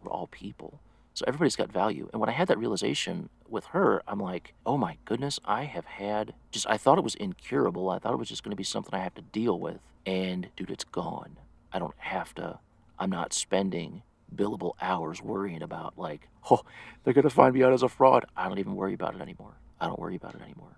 we're 0.02 0.10
all 0.10 0.26
people 0.26 0.80
so 1.16 1.24
everybody's 1.26 1.56
got 1.56 1.72
value. 1.72 2.10
And 2.12 2.20
when 2.20 2.28
I 2.28 2.34
had 2.34 2.46
that 2.48 2.58
realization 2.58 3.30
with 3.48 3.64
her, 3.66 4.02
I'm 4.06 4.20
like, 4.20 4.52
oh 4.66 4.76
my 4.76 4.98
goodness, 5.06 5.40
I 5.46 5.64
have 5.64 5.86
had 5.86 6.34
just, 6.50 6.68
I 6.68 6.76
thought 6.76 6.98
it 6.98 7.04
was 7.04 7.14
incurable. 7.14 7.88
I 7.88 7.98
thought 7.98 8.12
it 8.12 8.18
was 8.18 8.28
just 8.28 8.42
going 8.42 8.50
to 8.50 8.56
be 8.56 8.62
something 8.62 8.92
I 8.92 9.02
have 9.02 9.14
to 9.14 9.22
deal 9.22 9.58
with. 9.58 9.78
And 10.04 10.48
dude, 10.56 10.70
it's 10.70 10.84
gone. 10.84 11.38
I 11.72 11.78
don't 11.78 11.94
have 11.96 12.34
to, 12.34 12.58
I'm 12.98 13.08
not 13.08 13.32
spending 13.32 14.02
billable 14.34 14.74
hours 14.78 15.22
worrying 15.22 15.62
about, 15.62 15.98
like, 15.98 16.28
oh, 16.50 16.60
they're 17.02 17.14
going 17.14 17.22
to 17.22 17.30
find 17.30 17.54
me 17.54 17.62
out 17.62 17.72
as 17.72 17.82
a 17.82 17.88
fraud. 17.88 18.26
I 18.36 18.46
don't 18.46 18.58
even 18.58 18.74
worry 18.74 18.92
about 18.92 19.14
it 19.14 19.22
anymore. 19.22 19.54
I 19.80 19.86
don't 19.86 19.98
worry 19.98 20.16
about 20.16 20.34
it 20.34 20.42
anymore. 20.42 20.76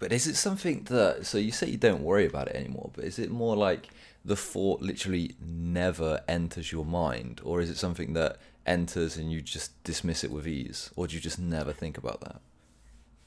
But 0.00 0.12
is 0.12 0.26
it 0.26 0.34
something 0.34 0.82
that, 0.90 1.26
so 1.26 1.38
you 1.38 1.52
say 1.52 1.68
you 1.68 1.76
don't 1.76 2.02
worry 2.02 2.26
about 2.26 2.48
it 2.48 2.56
anymore, 2.56 2.90
but 2.92 3.04
is 3.04 3.20
it 3.20 3.30
more 3.30 3.54
like 3.54 3.90
the 4.24 4.36
thought 4.36 4.80
literally 4.80 5.36
never 5.40 6.22
enters 6.26 6.72
your 6.72 6.84
mind? 6.84 7.40
Or 7.44 7.60
is 7.60 7.68
it 7.68 7.76
something 7.76 8.14
that 8.14 8.38
enters 8.66 9.16
and 9.16 9.30
you 9.30 9.40
just 9.40 9.82
dismiss 9.84 10.24
it 10.24 10.30
with 10.30 10.46
ease, 10.46 10.90
or 10.96 11.06
do 11.06 11.14
you 11.14 11.20
just 11.20 11.38
never 11.38 11.72
think 11.72 11.98
about 11.98 12.20
that? 12.20 12.40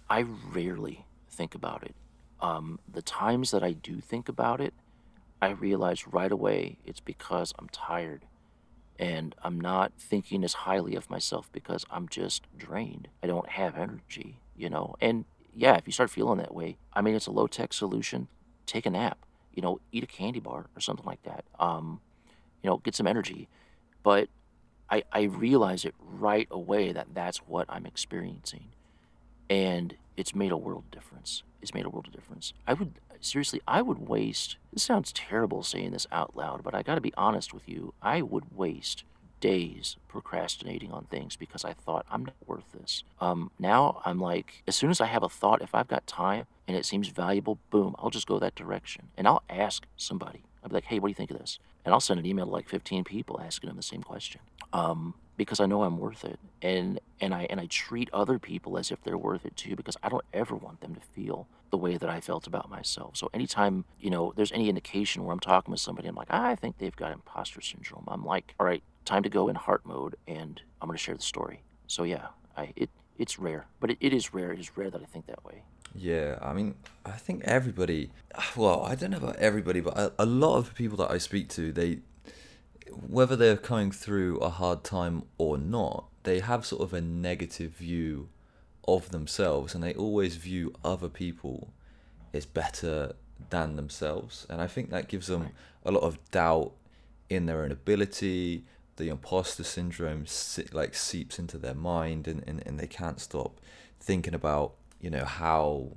I 0.10 0.22
rarely 0.22 1.06
think 1.30 1.54
about 1.54 1.84
it. 1.84 1.96
Um, 2.40 2.80
the 2.92 3.02
times 3.02 3.52
that 3.52 3.64
I 3.64 3.74
do 3.74 4.00
think 4.00 4.30
about 4.30 4.62
it, 4.62 4.74
I 5.42 5.50
realize 5.50 6.08
right 6.08 6.32
away 6.32 6.78
it's 6.86 7.00
because 7.00 7.54
I'm 7.60 7.70
tired 7.70 8.26
and 9.00 9.36
I'm 9.44 9.62
not 9.62 9.92
thinking 10.00 10.44
as 10.44 10.54
highly 10.54 10.96
of 10.96 11.10
myself 11.10 11.52
because 11.52 11.86
I'm 11.92 12.08
just 12.08 12.44
drained. 12.58 13.10
I 13.22 13.28
don't 13.28 13.50
have 13.50 13.78
energy, 13.78 14.40
you 14.56 14.70
know? 14.70 14.96
And 15.00 15.26
yeah, 15.54 15.76
if 15.76 15.86
you 15.86 15.94
start 15.94 16.10
feeling 16.10 16.40
that 16.40 16.56
way, 16.56 16.78
I 16.94 17.02
mean, 17.02 17.16
it's 17.16 17.28
a 17.28 17.32
low 17.32 17.48
tech 17.48 17.74
solution. 17.74 18.28
Take 18.66 18.88
a 18.88 18.90
nap, 18.90 19.20
you 19.58 19.63
know, 19.63 19.80
eat 19.91 20.04
a 20.04 20.08
candy 20.08 20.39
bar 20.39 20.67
or 20.76 20.80
something 20.80 21.06
like 21.06 21.24
that. 21.24 21.43
Um, 21.60 22.00
you 22.62 22.70
know, 22.70 22.78
get 22.78 22.93
some 22.93 23.08
energy. 23.08 23.50
But 24.04 24.30
I, 24.88 25.04
I 25.12 25.24
realize 25.24 25.84
it 25.84 25.96
right 26.00 26.48
away 26.52 26.91
that 26.91 27.08
that's 27.15 27.39
what 27.39 27.65
I'm 27.67 27.88
experiencing. 27.88 28.65
And 29.50 29.96
it's 30.15 30.36
made 30.36 30.52
a 30.52 30.58
world 30.58 30.84
difference. 30.91 31.41
It's 31.60 31.74
made 31.74 31.86
a 31.86 31.89
world 31.89 32.06
of 32.06 32.13
difference. 32.13 32.54
I 32.67 32.74
would, 32.74 33.00
seriously, 33.20 33.60
I 33.67 33.82
would 33.82 34.08
waste, 34.08 34.58
this 34.72 34.84
sounds 34.84 35.12
terrible 35.12 35.63
saying 35.63 35.89
this 35.91 36.06
out 36.12 36.38
loud, 36.38 36.63
but 36.63 36.76
I 36.76 36.84
got 36.84 36.96
to 36.96 37.02
be 37.02 37.13
honest 37.17 37.52
with 37.52 37.67
you. 37.67 37.96
I 38.00 38.22
would 38.22 38.56
waste 38.56 39.06
days 39.39 39.97
procrastinating 40.08 40.91
on 40.91 41.06
things 41.06 41.36
because 41.36 41.63
I 41.63 41.73
thought 41.73 42.06
I'm 42.10 42.26
not 42.26 42.36
worth 42.45 42.71
this. 42.73 43.04
Um, 43.19 43.52
now 43.60 44.02
I'm 44.06 44.19
like, 44.19 44.63
as 44.67 44.76
soon 44.76 44.89
as 44.89 45.02
I 45.02 45.06
have 45.06 45.23
a 45.23 45.30
thought, 45.30 45.62
if 45.62 45.76
I've 45.76 45.88
got 45.88 46.08
time 46.08 46.45
and 46.67 46.76
it 46.76 46.86
seems 46.86 47.10
valuable, 47.10 47.60
boom, 47.69 47.95
I'll 48.00 48.10
just 48.10 48.28
go 48.28 48.39
that 48.39 48.56
direction. 48.56 49.10
And 49.17 49.28
I'll 49.28 49.43
ask 49.50 49.86
somebody. 49.95 50.43
I'll 50.63 50.69
be 50.69 50.76
like, 50.76 50.86
hey, 50.86 51.00
what 51.00 51.08
do 51.08 51.12
you 51.12 51.15
think 51.15 51.32
of 51.32 51.39
this? 51.39 51.60
And 51.86 51.93
I'll 51.93 52.02
send 52.02 52.19
an 52.19 52.26
email 52.26 52.45
to 52.45 52.52
like 52.52 52.67
15 52.67 53.04
people 53.04 53.39
asking 53.39 53.67
them 53.67 53.78
the 53.78 53.84
same 53.84 54.04
question 54.04 54.41
um, 54.73 55.13
because 55.38 55.60
I 55.60 55.65
know 55.65 55.84
I'm 55.84 55.97
worth 55.97 56.26
it, 56.26 56.39
and 56.62 57.00
and 57.21 57.34
I 57.34 57.47
and 57.50 57.60
I 57.60 57.67
treat 57.67 58.10
other 58.12 58.39
people 58.39 58.78
as 58.78 58.91
if 58.91 59.02
they're 59.04 59.17
worth 59.17 59.45
it 59.45 59.56
too, 59.56 59.76
because 59.76 59.97
I 60.04 60.10
don't 60.10 60.26
ever 60.34 60.56
want 60.56 60.82
them 60.82 60.95
to 60.95 61.02
feel 61.02 61.47
the 61.69 61.78
way 61.78 61.97
that 61.97 62.10
I 62.10 62.21
felt 62.21 62.47
about 62.47 62.69
myself. 62.69 63.17
So 63.17 63.30
anytime 63.34 63.86
you 64.00 64.10
know 64.10 64.34
there's 64.36 64.52
any 64.52 64.69
indication 64.69 65.23
where 65.23 65.34
I'm 65.34 65.39
talking 65.39 65.71
with 65.71 65.80
somebody, 65.80 66.08
I'm 66.08 66.15
like, 66.15 66.32
I 66.32 66.56
think 66.56 66.78
they've 66.78 66.95
got 66.95 67.12
imposter 67.12 67.62
syndrome. 67.62 68.06
I'm 68.08 68.26
like, 68.26 68.56
all 68.60 68.65
right, 68.65 68.84
time 69.08 69.24
to 69.24 69.30
go 69.30 69.48
in 69.48 69.56
heart 69.56 69.86
mode, 69.86 70.15
and 70.28 70.62
I'm 70.82 70.88
going 70.88 70.98
to 70.98 71.04
share 71.04 71.15
the 71.15 71.22
story. 71.22 71.63
So 71.88 72.04
yeah, 72.04 72.28
I 72.56 72.74
it 72.76 72.89
it's 73.17 73.39
rare, 73.39 73.65
but 73.80 73.91
it, 73.91 73.98
it 74.00 74.13
is 74.13 74.34
rare. 74.34 74.52
It 74.52 74.60
is 74.60 74.78
rare 74.78 74.89
that 74.91 75.02
I 75.02 75.06
think 75.06 75.26
that 75.28 75.43
way. 75.43 75.63
Yeah, 75.96 76.38
I 76.41 76.54
mean, 76.54 76.76
I 77.06 77.12
think 77.12 77.43
everybody. 77.46 78.12
Well, 78.56 78.84
I 78.84 78.96
don't 78.96 79.12
know 79.12 79.17
about 79.17 79.38
everybody, 79.38 79.80
but 79.80 79.98
a, 79.98 80.13
a 80.20 80.26
lot 80.26 80.58
of 80.58 80.76
people 80.76 80.98
that 80.98 81.10
I 81.10 81.17
speak 81.17 81.50
to, 81.50 81.72
they 81.72 82.00
whether 82.91 83.36
they're 83.36 83.58
coming 83.58 83.91
through 83.91 84.38
a 84.38 84.50
hard 84.50 84.84
time 84.84 85.24
or 85.38 85.58
not, 85.58 86.06
they 86.24 86.39
have 86.39 86.65
sort 86.65 86.82
of 86.82 86.93
a 86.93 87.02
negative 87.02 87.72
view 87.72 88.30
of 88.88 89.10
themselves 89.12 89.76
and 89.76 89.84
they 89.84 89.93
always 89.93 90.36
view 90.36 90.74
other 90.84 91.10
people 91.10 91.74
as 92.34 92.46
better 92.46 93.13
than 93.50 93.76
themselves. 93.76 94.46
And 94.50 94.62
I 94.62 94.67
think 94.67 94.89
that 94.89 95.08
gives 95.08 95.28
them 95.28 95.50
a 95.86 95.91
lot 95.91 96.04
of 96.04 96.17
doubt 96.32 96.72
in 97.30 97.46
their 97.46 97.63
own 97.63 97.72
ability. 97.72 98.63
The 98.98 99.10
imposter 99.10 99.64
syndrome 99.64 100.26
like 100.72 100.94
seeps 100.96 101.40
into 101.40 101.58
their 101.58 101.76
mind 101.76 102.28
and, 102.28 102.44
and, 102.48 102.62
and 102.66 102.80
they 102.80 102.88
can't 102.88 103.20
stop 103.20 103.60
thinking 104.00 104.34
about, 104.34 104.74
you 105.00 105.10
know, 105.10 105.26
how 105.26 105.92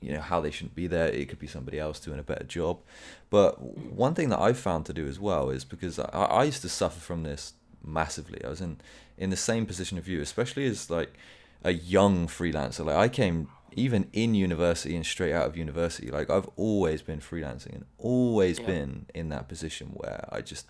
you 0.00 0.12
know 0.12 0.20
how 0.20 0.40
they 0.40 0.50
shouldn't 0.50 0.74
be 0.74 0.86
there. 0.86 1.08
It 1.08 1.28
could 1.28 1.38
be 1.38 1.46
somebody 1.46 1.78
else 1.78 2.00
doing 2.00 2.18
a 2.18 2.22
better 2.22 2.44
job. 2.44 2.80
But 3.28 3.60
one 3.60 4.14
thing 4.14 4.30
that 4.30 4.40
I've 4.40 4.58
found 4.58 4.86
to 4.86 4.92
do 4.92 5.06
as 5.06 5.20
well 5.20 5.50
is 5.50 5.64
because 5.64 5.98
I, 5.98 6.04
I 6.04 6.44
used 6.44 6.62
to 6.62 6.68
suffer 6.68 7.00
from 7.00 7.22
this 7.22 7.52
massively. 7.84 8.42
I 8.44 8.48
was 8.48 8.60
in 8.60 8.78
in 9.18 9.30
the 9.30 9.36
same 9.36 9.66
position 9.66 9.98
of 9.98 10.08
you, 10.08 10.20
especially 10.20 10.66
as 10.66 10.90
like 10.90 11.12
a 11.62 11.72
young 11.72 12.26
freelancer. 12.26 12.84
Like 12.84 12.96
I 12.96 13.08
came 13.08 13.48
even 13.72 14.08
in 14.12 14.34
university 14.34 14.96
and 14.96 15.04
straight 15.06 15.32
out 15.32 15.46
of 15.46 15.56
university. 15.56 16.10
Like 16.10 16.30
I've 16.30 16.48
always 16.56 17.02
been 17.02 17.20
freelancing 17.20 17.74
and 17.74 17.84
always 17.98 18.58
yeah. 18.58 18.66
been 18.66 19.06
in 19.14 19.28
that 19.28 19.48
position 19.48 19.88
where 19.88 20.28
I 20.32 20.40
just 20.40 20.66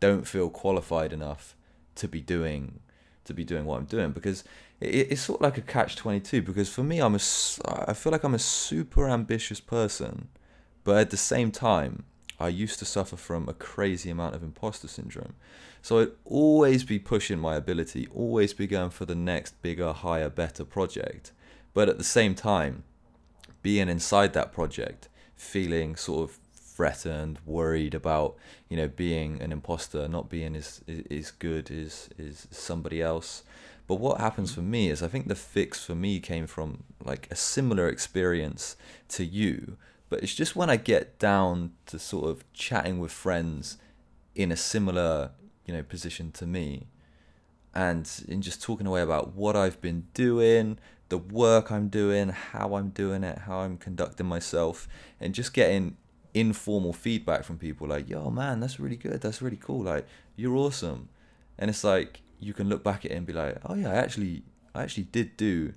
don't 0.00 0.26
feel 0.26 0.50
qualified 0.50 1.12
enough 1.12 1.54
to 1.96 2.08
be 2.08 2.20
doing 2.20 2.80
to 3.24 3.34
be 3.34 3.44
doing 3.44 3.64
what 3.64 3.78
I'm 3.78 3.84
doing 3.84 4.10
because 4.10 4.42
it, 4.80 5.12
it's 5.12 5.20
sort 5.20 5.40
of 5.40 5.44
like 5.44 5.58
a 5.58 5.62
catch 5.62 5.94
22 5.94 6.42
because 6.42 6.68
for 6.68 6.82
me 6.82 7.00
I'm 7.00 7.14
a 7.14 7.20
I 7.66 7.92
feel 7.92 8.10
like 8.10 8.24
I'm 8.24 8.34
a 8.34 8.38
super 8.38 9.08
ambitious 9.08 9.60
person 9.60 10.28
but 10.82 10.96
at 10.96 11.10
the 11.10 11.16
same 11.16 11.50
time 11.50 12.04
I 12.40 12.48
used 12.48 12.78
to 12.78 12.86
suffer 12.86 13.16
from 13.16 13.48
a 13.48 13.52
crazy 13.54 14.08
amount 14.08 14.34
of 14.34 14.42
imposter 14.42 14.88
syndrome. 14.88 15.34
So 15.82 16.00
I'd 16.00 16.12
always 16.24 16.84
be 16.84 16.98
pushing 16.98 17.38
my 17.38 17.54
ability 17.54 18.08
always 18.14 18.54
be 18.54 18.66
going 18.66 18.90
for 18.90 19.04
the 19.04 19.14
next 19.14 19.60
bigger 19.60 19.92
higher 19.92 20.30
better 20.30 20.64
project. 20.64 21.32
But 21.74 21.90
at 21.90 21.98
the 21.98 22.04
same 22.04 22.34
time 22.34 22.84
being 23.62 23.90
inside 23.90 24.32
that 24.32 24.52
project 24.52 25.08
feeling 25.36 25.96
sort 25.96 26.30
of 26.30 26.38
threatened, 26.80 27.38
worried 27.44 27.94
about 27.94 28.36
you 28.70 28.76
know 28.78 28.88
being 28.88 29.42
an 29.42 29.52
imposter, 29.52 30.08
not 30.08 30.30
being 30.30 30.56
as 30.56 30.80
as 31.10 31.30
good 31.30 31.70
as 31.70 32.08
as 32.18 32.48
somebody 32.50 33.02
else. 33.02 33.42
But 33.86 33.96
what 33.96 34.18
happens 34.18 34.54
for 34.54 34.62
me 34.62 34.88
is 34.88 35.02
I 35.02 35.08
think 35.08 35.28
the 35.28 35.34
fix 35.34 35.84
for 35.84 35.94
me 35.94 36.20
came 36.20 36.46
from 36.46 36.84
like 37.04 37.28
a 37.30 37.36
similar 37.36 37.86
experience 37.86 38.76
to 39.08 39.26
you, 39.26 39.76
but 40.08 40.22
it's 40.22 40.34
just 40.34 40.56
when 40.56 40.70
I 40.70 40.76
get 40.76 41.18
down 41.18 41.72
to 41.86 41.98
sort 41.98 42.30
of 42.30 42.50
chatting 42.54 42.98
with 42.98 43.12
friends 43.12 43.76
in 44.34 44.50
a 44.50 44.56
similar 44.56 45.32
you 45.66 45.74
know 45.74 45.82
position 45.82 46.32
to 46.32 46.46
me 46.46 46.86
and 47.74 48.10
in 48.26 48.40
just 48.40 48.62
talking 48.62 48.86
away 48.86 49.02
about 49.02 49.34
what 49.34 49.54
I've 49.54 49.82
been 49.82 50.06
doing, 50.14 50.78
the 51.10 51.18
work 51.18 51.70
I'm 51.70 51.88
doing, 51.88 52.30
how 52.30 52.74
I'm 52.76 52.88
doing 52.88 53.22
it, 53.22 53.40
how 53.40 53.58
I'm 53.58 53.76
conducting 53.76 54.26
myself, 54.26 54.88
and 55.20 55.34
just 55.34 55.52
getting 55.52 55.98
informal 56.34 56.92
feedback 56.92 57.44
from 57.44 57.58
people 57.58 57.88
like, 57.88 58.08
yo, 58.08 58.30
man, 58.30 58.60
that's 58.60 58.78
really 58.78 58.96
good. 58.96 59.20
That's 59.20 59.42
really 59.42 59.56
cool. 59.56 59.82
Like, 59.84 60.06
you're 60.36 60.56
awesome. 60.56 61.08
And 61.58 61.68
it's 61.68 61.84
like, 61.84 62.22
you 62.38 62.54
can 62.54 62.68
look 62.68 62.82
back 62.82 63.04
at 63.04 63.10
it 63.10 63.14
and 63.14 63.26
be 63.26 63.32
like, 63.32 63.58
oh, 63.64 63.74
yeah, 63.74 63.90
I 63.90 63.94
actually, 63.94 64.42
I 64.74 64.82
actually 64.82 65.04
did 65.04 65.36
do 65.36 65.74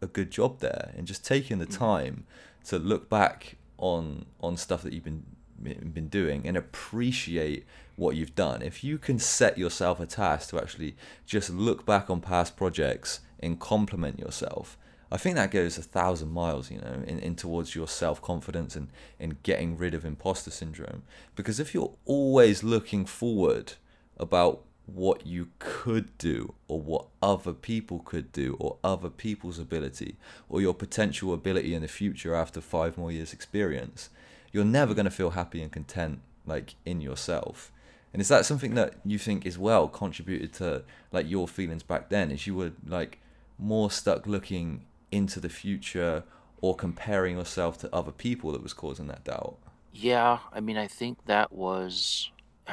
a 0.00 0.06
good 0.06 0.30
job 0.30 0.60
there. 0.60 0.92
And 0.96 1.06
just 1.06 1.24
taking 1.24 1.58
the 1.58 1.66
mm. 1.66 1.78
time 1.78 2.24
to 2.64 2.78
look 2.78 3.08
back 3.08 3.56
on 3.78 4.26
on 4.40 4.56
stuff 4.56 4.82
that 4.82 4.92
you've 4.92 5.04
been 5.04 5.24
been 5.62 6.08
doing 6.08 6.46
and 6.46 6.56
appreciate 6.56 7.64
what 7.96 8.16
you've 8.16 8.34
done. 8.34 8.62
If 8.62 8.82
you 8.82 8.98
can 8.98 9.18
set 9.18 9.58
yourself 9.58 10.00
a 10.00 10.06
task 10.06 10.50
to 10.50 10.60
actually 10.60 10.96
just 11.26 11.50
look 11.50 11.86
back 11.86 12.10
on 12.10 12.20
past 12.20 12.56
projects 12.56 13.20
and 13.40 13.60
compliment 13.60 14.18
yourself, 14.18 14.76
I 15.12 15.18
think 15.18 15.36
that 15.36 15.50
goes 15.50 15.76
a 15.76 15.82
thousand 15.82 16.30
miles, 16.30 16.70
you 16.70 16.78
know, 16.78 17.02
in, 17.06 17.18
in 17.18 17.36
towards 17.36 17.74
your 17.74 17.86
self 17.86 18.22
confidence 18.22 18.74
and, 18.74 18.88
and 19.20 19.42
getting 19.42 19.76
rid 19.76 19.92
of 19.92 20.06
imposter 20.06 20.50
syndrome. 20.50 21.02
Because 21.36 21.60
if 21.60 21.74
you're 21.74 21.92
always 22.06 22.64
looking 22.64 23.04
forward 23.04 23.74
about 24.16 24.62
what 24.86 25.26
you 25.26 25.48
could 25.58 26.16
do 26.16 26.54
or 26.66 26.80
what 26.80 27.08
other 27.20 27.52
people 27.52 27.98
could 27.98 28.32
do 28.32 28.56
or 28.58 28.78
other 28.82 29.10
people's 29.10 29.58
ability 29.58 30.16
or 30.48 30.62
your 30.62 30.72
potential 30.72 31.34
ability 31.34 31.74
in 31.74 31.82
the 31.82 31.88
future 31.88 32.34
after 32.34 32.62
five 32.62 32.96
more 32.96 33.12
years 33.12 33.34
experience, 33.34 34.08
you're 34.50 34.64
never 34.64 34.94
going 34.94 35.04
to 35.04 35.10
feel 35.10 35.30
happy 35.30 35.60
and 35.62 35.70
content 35.70 36.20
like 36.46 36.74
in 36.86 37.02
yourself. 37.02 37.70
And 38.14 38.22
is 38.22 38.28
that 38.28 38.46
something 38.46 38.74
that 38.76 38.94
you 39.04 39.18
think 39.18 39.44
as 39.44 39.58
well 39.58 39.88
contributed 39.88 40.54
to 40.54 40.84
like 41.12 41.28
your 41.28 41.46
feelings 41.46 41.82
back 41.82 42.08
then? 42.08 42.30
Is 42.30 42.46
you 42.46 42.54
were 42.54 42.72
like 42.86 43.18
more 43.58 43.90
stuck 43.90 44.26
looking 44.26 44.86
into 45.12 45.38
the 45.38 45.48
future 45.48 46.24
or 46.60 46.74
comparing 46.74 47.36
yourself 47.36 47.78
to 47.78 47.94
other 47.94 48.12
people 48.12 48.50
that 48.52 48.62
was 48.62 48.72
causing 48.72 49.06
that 49.08 49.24
doubt? 49.24 49.58
Yeah, 49.92 50.38
I 50.52 50.60
mean, 50.60 50.76
I 50.76 50.88
think 50.88 51.26
that 51.26 51.52
was. 51.52 52.30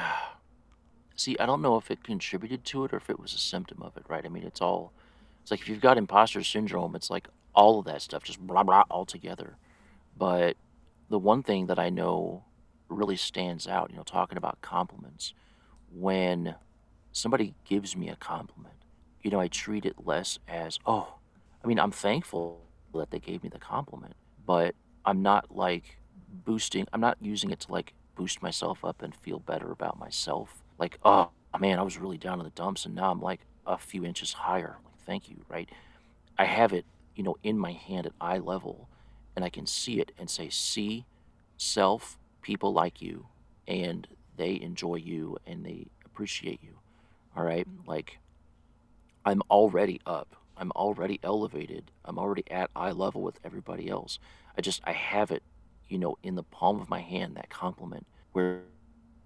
See, 1.16 1.36
I 1.38 1.44
don't 1.44 1.60
know 1.60 1.76
if 1.76 1.90
it 1.90 2.02
contributed 2.02 2.64
to 2.66 2.84
it 2.86 2.94
or 2.94 2.96
if 2.96 3.10
it 3.10 3.20
was 3.20 3.34
a 3.34 3.38
symptom 3.38 3.82
of 3.82 3.94
it, 3.98 4.04
right? 4.08 4.24
I 4.24 4.28
mean, 4.28 4.44
it's 4.44 4.62
all. 4.62 4.92
It's 5.42 5.50
like 5.50 5.60
if 5.60 5.68
you've 5.68 5.80
got 5.80 5.98
imposter 5.98 6.42
syndrome, 6.42 6.96
it's 6.96 7.10
like 7.10 7.28
all 7.54 7.78
of 7.78 7.84
that 7.86 8.02
stuff, 8.02 8.24
just 8.24 8.40
blah, 8.40 8.62
blah, 8.62 8.84
all 8.90 9.04
together. 9.04 9.56
But 10.16 10.56
the 11.08 11.18
one 11.18 11.42
thing 11.42 11.66
that 11.66 11.78
I 11.78 11.90
know 11.90 12.44
really 12.88 13.16
stands 13.16 13.66
out, 13.66 13.90
you 13.90 13.96
know, 13.96 14.02
talking 14.02 14.38
about 14.38 14.60
compliments, 14.62 15.34
when 15.92 16.54
somebody 17.12 17.54
gives 17.64 17.96
me 17.96 18.08
a 18.08 18.16
compliment, 18.16 18.74
you 19.22 19.30
know, 19.30 19.40
I 19.40 19.48
treat 19.48 19.84
it 19.84 20.06
less 20.06 20.38
as, 20.48 20.78
oh, 20.86 21.14
I 21.62 21.66
mean, 21.66 21.78
I'm 21.78 21.90
thankful 21.90 22.60
that 22.94 23.10
they 23.10 23.18
gave 23.18 23.42
me 23.42 23.48
the 23.48 23.58
compliment, 23.58 24.14
but 24.46 24.74
I'm 25.04 25.22
not 25.22 25.54
like 25.54 25.98
boosting, 26.44 26.86
I'm 26.92 27.00
not 27.00 27.18
using 27.20 27.50
it 27.50 27.60
to 27.60 27.72
like 27.72 27.94
boost 28.16 28.42
myself 28.42 28.84
up 28.84 29.02
and 29.02 29.14
feel 29.14 29.38
better 29.38 29.70
about 29.70 29.98
myself. 29.98 30.62
Like, 30.78 30.98
oh 31.04 31.30
man, 31.58 31.78
I 31.78 31.82
was 31.82 31.98
really 31.98 32.18
down 32.18 32.40
in 32.40 32.44
the 32.44 32.50
dumps 32.50 32.86
and 32.86 32.94
now 32.94 33.10
I'm 33.10 33.20
like 33.20 33.40
a 33.66 33.78
few 33.78 34.04
inches 34.04 34.32
higher. 34.32 34.76
Like, 34.84 34.98
thank 35.06 35.28
you, 35.28 35.44
right? 35.48 35.68
I 36.38 36.44
have 36.44 36.72
it, 36.72 36.84
you 37.14 37.22
know, 37.22 37.36
in 37.42 37.58
my 37.58 37.72
hand 37.72 38.06
at 38.06 38.12
eye 38.20 38.38
level 38.38 38.88
and 39.36 39.44
I 39.44 39.50
can 39.50 39.66
see 39.66 40.00
it 40.00 40.12
and 40.18 40.30
say, 40.30 40.48
see, 40.48 41.04
self, 41.56 42.18
people 42.42 42.72
like 42.72 43.02
you 43.02 43.26
and 43.68 44.06
they 44.36 44.58
enjoy 44.60 44.96
you 44.96 45.36
and 45.46 45.64
they 45.64 45.86
appreciate 46.06 46.60
you. 46.62 46.78
All 47.36 47.44
right. 47.44 47.66
Like, 47.86 48.18
I'm 49.24 49.42
already 49.50 50.00
up 50.06 50.34
I'm 50.60 50.70
already 50.72 51.18
elevated. 51.22 51.90
I'm 52.04 52.18
already 52.18 52.44
at 52.50 52.70
eye 52.76 52.92
level 52.92 53.22
with 53.22 53.40
everybody 53.44 53.88
else. 53.88 54.18
I 54.56 54.60
just 54.60 54.82
I 54.84 54.92
have 54.92 55.30
it, 55.30 55.42
you 55.88 55.98
know, 55.98 56.18
in 56.22 56.34
the 56.34 56.42
palm 56.42 56.80
of 56.80 56.90
my 56.90 57.00
hand 57.00 57.36
that 57.36 57.48
compliment 57.48 58.06
where, 58.32 58.60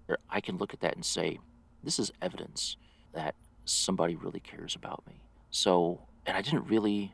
where 0.05 0.17
I 0.29 0.39
can 0.39 0.57
look 0.57 0.73
at 0.73 0.79
that 0.79 0.95
and 0.95 1.03
say, 1.05 1.39
this 1.83 1.99
is 1.99 2.11
evidence 2.21 2.77
that 3.13 3.35
somebody 3.65 4.15
really 4.15 4.39
cares 4.39 4.75
about 4.75 5.03
me. 5.05 5.21
So, 5.51 5.99
and 6.25 6.37
I 6.37 6.41
didn't 6.41 6.67
really, 6.67 7.13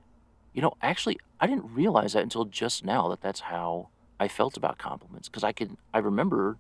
you 0.54 0.62
know, 0.62 0.76
actually 0.84 1.20
I 1.40 1.48
didn't 1.48 1.74
realize 1.74 2.14
that 2.14 2.24
until 2.24 2.46
just 2.46 2.86
now 2.86 3.10
that 3.10 3.22
that's 3.22 3.42
how 3.42 3.90
I 4.20 4.28
felt 4.28 4.56
about 4.56 4.78
compliments 4.78 5.30
because 5.30 5.44
I 5.44 5.52
can 5.52 5.78
I 5.96 5.98
remember 5.98 6.58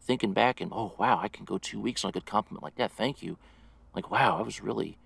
thinking 0.00 0.32
back 0.32 0.60
and 0.60 0.72
oh 0.72 0.94
wow, 0.96 1.18
I 1.20 1.26
can 1.26 1.44
go 1.44 1.58
2 1.58 1.80
weeks 1.80 2.04
on 2.04 2.10
a 2.10 2.12
good 2.12 2.26
compliment 2.26 2.62
like 2.62 2.76
that. 2.76 2.92
Thank 2.92 3.20
you. 3.20 3.36
Like 3.96 4.12
wow, 4.12 4.38
I 4.38 4.42
was 4.42 4.62
really 4.62 4.96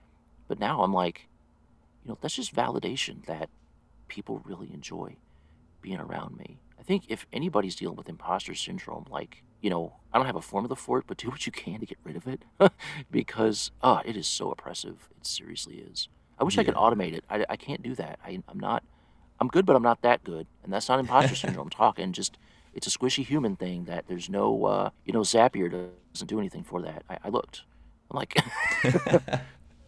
but 0.49 0.61
now 0.61 0.83
I'm 0.83 0.93
like 0.93 1.29
you 2.05 2.11
know, 2.11 2.19
that's 2.21 2.37
just 2.37 2.55
validation 2.55 3.25
that 3.27 3.49
people 4.09 4.43
really 4.45 4.71
enjoy 4.73 5.17
being 5.81 5.99
around 5.99 6.37
me. 6.37 6.59
I 6.79 6.83
think 6.83 7.05
if 7.09 7.27
anybody's 7.33 7.77
dealing 7.77 7.97
with 7.97 8.09
imposter 8.09 8.55
syndrome, 8.55 9.07
like, 9.11 9.43
you 9.61 9.71
know, 9.71 9.95
I 10.12 10.19
don't 10.19 10.27
have 10.27 10.37
a 10.37 10.43
formula 10.43 10.77
for 10.77 10.99
it, 10.99 11.05
but 11.07 11.17
do 11.17 11.29
what 11.31 11.47
you 11.47 11.53
can 11.53 11.81
to 11.81 11.87
get 11.87 11.99
rid 12.05 12.17
of 12.17 12.27
it 12.27 12.43
because, 13.11 13.71
oh, 13.83 14.01
it 14.05 14.17
is 14.17 14.27
so 14.27 14.51
oppressive. 14.51 15.09
It 15.19 15.27
seriously 15.27 15.77
is. 15.77 16.09
I 16.38 16.45
wish 16.45 16.57
yeah. 16.57 16.62
I 16.62 16.64
could 16.64 16.75
automate 16.75 17.14
it. 17.14 17.25
I, 17.31 17.45
I 17.49 17.57
can't 17.57 17.83
do 17.83 17.95
that. 17.95 18.19
I, 18.25 18.43
I'm 18.49 18.59
not, 18.59 18.83
I'm 19.40 19.49
good, 19.49 19.64
but 19.64 19.77
I'm 19.77 19.83
not 19.83 20.03
that 20.03 20.25
good. 20.25 20.47
And 20.62 20.73
that's 20.73 20.88
not 20.88 20.99
imposter 20.99 21.35
syndrome 21.37 21.67
I'm 21.67 21.71
talking. 21.71 22.12
Just, 22.12 22.37
it's 22.75 22.87
a 22.87 22.90
squishy 22.90 23.25
human 23.25 23.57
thing 23.57 23.85
that 23.85 24.07
there's 24.09 24.29
no, 24.29 24.64
uh, 24.64 24.90
you 25.05 25.12
know, 25.12 25.21
Zapier 25.21 25.71
doesn't 26.12 26.29
do 26.29 26.38
anything 26.38 26.64
for 26.64 26.83
that. 26.83 27.03
I, 27.09 27.19
I 27.25 27.29
looked. 27.29 27.62
I'm 28.11 28.17
like, 28.17 28.37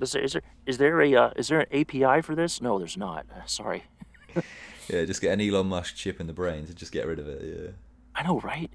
Is 0.00 0.12
there 0.12 0.22
is 0.22 0.32
there 0.32 0.42
is 0.66 0.78
there 0.78 1.00
a 1.00 1.14
uh, 1.14 1.30
is 1.37 1.48
there 1.48 1.61
an 1.61 1.66
API 1.72 2.22
for 2.22 2.35
this? 2.35 2.61
No, 2.61 2.78
there's 2.78 2.96
not. 2.96 3.26
Uh, 3.35 3.46
sorry. 3.46 3.85
yeah, 4.88 5.04
just 5.04 5.20
get 5.20 5.32
an 5.32 5.40
Elon 5.40 5.68
Musk 5.68 5.96
chip 5.96 6.20
in 6.20 6.26
the 6.26 6.32
brain 6.32 6.66
to 6.66 6.74
just 6.74 6.92
get 6.92 7.06
rid 7.06 7.18
of 7.18 7.28
it. 7.28 7.42
Yeah. 7.42 7.70
I 8.14 8.26
know, 8.26 8.40
right? 8.40 8.70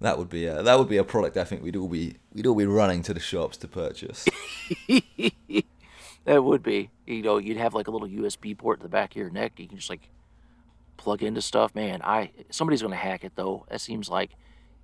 That 0.00 0.18
would 0.18 0.30
be 0.30 0.46
a, 0.46 0.62
that 0.62 0.78
would 0.78 0.88
be 0.88 0.96
a 0.96 1.04
product 1.04 1.36
I 1.36 1.44
think 1.44 1.62
we'd 1.62 1.76
all 1.76 1.88
be 1.88 2.16
we'd 2.32 2.46
all 2.46 2.54
be 2.54 2.66
running 2.66 3.02
to 3.02 3.14
the 3.14 3.20
shops 3.20 3.56
to 3.58 3.68
purchase. 3.68 4.26
that 6.24 6.42
would 6.42 6.62
be. 6.62 6.90
You 7.06 7.22
know, 7.22 7.38
you'd 7.38 7.58
have 7.58 7.74
like 7.74 7.86
a 7.86 7.90
little 7.90 8.08
USB 8.08 8.56
port 8.56 8.80
in 8.80 8.82
the 8.82 8.88
back 8.88 9.12
of 9.12 9.16
your 9.16 9.30
neck. 9.30 9.52
You 9.58 9.68
can 9.68 9.76
just 9.76 9.90
like 9.90 10.08
plug 10.96 11.22
into 11.22 11.42
stuff. 11.42 11.74
Man, 11.74 12.00
I 12.02 12.32
somebody's 12.50 12.82
gonna 12.82 12.96
hack 12.96 13.24
it 13.24 13.32
though. 13.36 13.66
That 13.68 13.80
seems 13.80 14.08
like, 14.08 14.30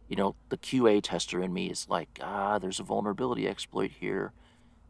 you 0.08 0.16
know, 0.16 0.36
the 0.50 0.58
QA 0.58 1.00
tester 1.02 1.42
in 1.42 1.52
me 1.52 1.70
is 1.70 1.88
like, 1.88 2.20
ah, 2.22 2.58
there's 2.58 2.78
a 2.78 2.84
vulnerability 2.84 3.48
exploit 3.48 3.90
here 3.98 4.32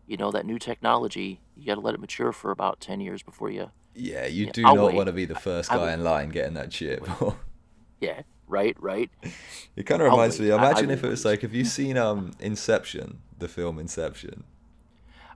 you 0.07 0.16
know 0.16 0.30
that 0.30 0.46
new 0.46 0.59
technology 0.59 1.40
you 1.57 1.66
got 1.66 1.74
to 1.74 1.80
let 1.80 1.94
it 1.94 2.00
mature 2.00 2.32
for 2.32 2.50
about 2.50 2.80
10 2.80 3.00
years 3.00 3.22
before 3.22 3.50
you 3.50 3.70
yeah 3.94 4.26
you, 4.26 4.50
do 4.50 4.62
not 4.62 4.92
want 4.92 5.07
to 5.07 5.12
be 5.12 5.24
the 5.24 5.34
first 5.34 5.70
guy 5.70 5.92
in 5.92 6.04
line 6.04 6.28
getting 6.28 6.54
that 6.54 6.70
chip. 6.70 7.07
Yeah 8.00 8.22
right 8.46 8.76
right. 8.78 9.11
It 9.74 9.84
kind 9.84 10.02
of 10.02 10.11
reminds 10.11 10.38
me 10.38 10.50
imagine 10.50 10.90
if 10.90 11.02
it 11.02 11.09
was 11.09 11.24
like 11.24 11.40
have 11.40 11.54
you 11.54 11.64
seen 11.64 11.96
um 11.96 12.32
inception 12.38 13.20
the 13.38 13.48
film 13.48 13.78
inception? 13.78 14.44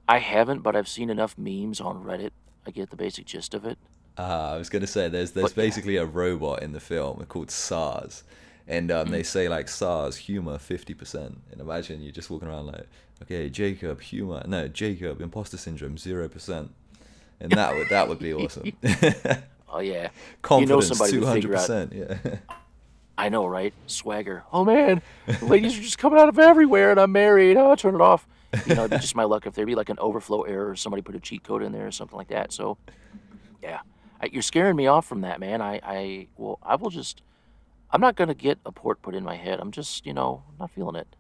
I 0.07 0.19
haven't 0.19 0.61
but 0.61 0.77
i've 0.77 0.89
seen 0.89 1.11
enough 1.11 1.37
memes 1.39 1.81
on 1.81 2.05
reddit. 2.05 2.31
I 2.67 2.71
get 2.71 2.91
the 2.91 2.97
basic 2.97 3.25
gist 3.27 3.55
of 3.55 3.65
it. 3.65 3.79
Uh, 4.19 4.53
i 4.55 4.57
was 4.59 4.69
going 4.69 4.83
to 4.83 4.87
say 4.87 5.09
there's 5.09 5.33
there's 5.33 5.55
but, 5.55 5.63
basically 5.63 5.95
yeah. 5.95 6.03
a 6.03 6.05
robot 6.05 6.63
in 6.63 6.73
the 6.73 6.81
film 6.81 7.25
called 7.27 7.49
TARS 7.49 8.23
and 8.67 8.91
um, 8.91 9.11
they 9.11 9.23
mm. 9.23 9.27
say 9.27 9.49
like 9.49 9.67
TARS 9.67 10.17
humor 10.17 10.59
50% 10.59 11.37
and 11.51 11.61
imagine 11.61 12.03
you're 12.03 12.13
just 12.13 12.29
walking 12.31 12.49
around 12.49 12.67
like 12.67 12.87
okay 13.23 13.49
Jacob 13.51 14.01
humor 14.01 14.43
no 14.47 14.69
Jacob 14.69 15.21
imposter 15.21 15.57
syndrome 15.57 15.97
0% 15.97 16.69
and 17.41 17.53
that 17.53 17.75
would 17.75 17.89
that 17.89 18.09
would 18.09 18.19
be 18.19 18.33
awesome 18.33 18.73
oh 19.69 19.81
yeah 19.81 20.09
confidence 20.43 20.91
200% 20.91 21.93
yeah 21.95 22.37
I 23.19 23.29
know 23.29 23.47
right 23.47 23.75
swagger 23.87 24.45
oh 24.53 24.65
man 24.65 25.03
the 25.27 25.45
ladies 25.45 25.79
are 25.79 25.83
just 25.83 25.99
coming 25.99 26.19
out 26.19 26.29
of 26.29 26.39
everywhere 26.39 26.91
and 26.91 27.01
I'm 27.01 27.13
married 27.13 27.57
oh 27.57 27.75
turn 27.75 27.95
it 27.95 28.01
off 28.01 28.27
You 28.67 28.75
know, 28.75 28.89
just 28.89 29.15
my 29.15 29.23
luck 29.25 29.47
if 29.47 29.55
there'd 29.55 29.67
be 29.67 29.77
like 29.77 29.91
an 29.91 29.99
overflow 30.01 30.43
error, 30.43 30.71
or 30.71 30.75
somebody 30.77 31.03
put 31.03 31.15
a 31.15 31.21
cheat 31.21 31.45
code 31.45 31.63
in 31.63 31.71
there 31.71 31.87
or 31.87 31.93
something 31.93 32.19
like 32.19 32.29
that. 32.29 32.53
So, 32.53 32.79
yeah, 33.63 33.81
I, 34.21 34.27
you're 34.33 34.43
scaring 34.43 34.75
me 34.75 34.89
off 34.89 35.07
from 35.07 35.21
that, 35.21 35.39
man. 35.39 35.63
I, 35.63 35.81
I, 35.83 36.27
well, 36.37 36.59
I 36.63 36.75
will 36.77 36.91
just. 36.91 37.23
I'm 37.93 38.01
not 38.01 38.17
gonna 38.17 38.35
get 38.35 38.59
a 38.65 38.73
port 38.73 39.03
put 39.03 39.15
in 39.15 39.25
my 39.25 39.37
head. 39.37 39.59
I'm 39.61 39.71
just, 39.73 40.07
you 40.07 40.13
know, 40.13 40.43
not 40.59 40.71
feeling 40.71 40.97
it. 40.97 41.15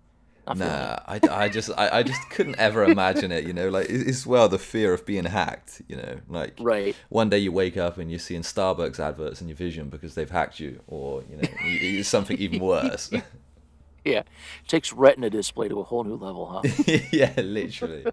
Nah, 0.58 0.94
it. 1.14 1.28
I, 1.28 1.44
I 1.44 1.48
just 1.48 1.70
I, 1.76 1.98
I 1.98 2.02
just 2.02 2.28
couldn't 2.30 2.58
ever 2.58 2.84
imagine 2.84 3.30
it. 3.32 3.44
You 3.44 3.52
know, 3.52 3.68
like 3.68 3.86
it's 3.88 4.26
well 4.26 4.48
the 4.48 4.58
fear 4.58 4.92
of 4.92 5.04
being 5.06 5.24
hacked. 5.24 5.82
You 5.88 5.96
know, 5.96 6.20
like 6.28 6.54
Right. 6.60 6.96
one 7.08 7.28
day 7.28 7.38
you 7.38 7.52
wake 7.52 7.76
up 7.76 7.98
and 7.98 8.10
you're 8.10 8.18
seeing 8.18 8.42
Starbucks 8.42 8.98
adverts 8.98 9.40
in 9.40 9.48
your 9.48 9.56
vision 9.56 9.88
because 9.88 10.14
they've 10.14 10.30
hacked 10.30 10.60
you, 10.60 10.80
or 10.86 11.22
you 11.30 11.36
know, 11.36 11.48
it's 11.62 12.08
something 12.08 12.36
even 12.38 12.60
worse. 12.64 13.10
Yeah, 14.04 14.22
takes 14.66 14.92
Retina 14.92 15.28
display 15.30 15.68
to 15.68 15.78
a 15.80 15.82
whole 15.84 16.04
new 16.04 16.16
level, 16.16 16.46
huh? 16.46 16.62
yeah, 17.12 17.34
literally. 17.36 18.06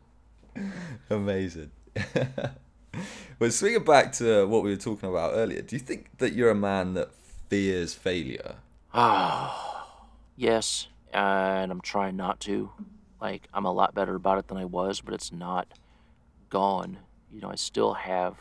Amazing. 1.10 1.72
but 3.40 3.54
swinging 3.54 3.84
back 3.84 4.12
to 4.14 4.46
what 4.48 4.64
we 4.64 4.72
were 4.72 4.76
talking 4.78 5.10
about 5.10 5.32
earlier, 5.34 5.62
do 5.62 5.76
you 5.76 5.80
think 5.80 6.18
that 6.18 6.34
you're 6.34 6.50
a 6.50 6.56
man 6.56 6.94
that 6.96 7.14
fears 7.50 7.94
failure? 7.94 8.56
Ah, 8.94 9.88
yes, 10.36 10.88
and 11.14 11.72
I'm 11.72 11.82
trying 11.82 12.16
not 12.16 12.40
to. 12.42 12.72
Like, 13.22 13.48
I'm 13.54 13.66
a 13.66 13.72
lot 13.72 13.96
better 13.96 14.16
about 14.16 14.38
it 14.38 14.48
than 14.48 14.58
I 14.58 14.66
was, 14.66 15.02
but 15.02 15.14
it's 15.14 15.32
not 15.32 15.68
gone. 16.50 17.00
You 17.32 17.42
know, 17.42 17.50
I 17.50 17.56
still 17.56 17.94
have 17.94 18.36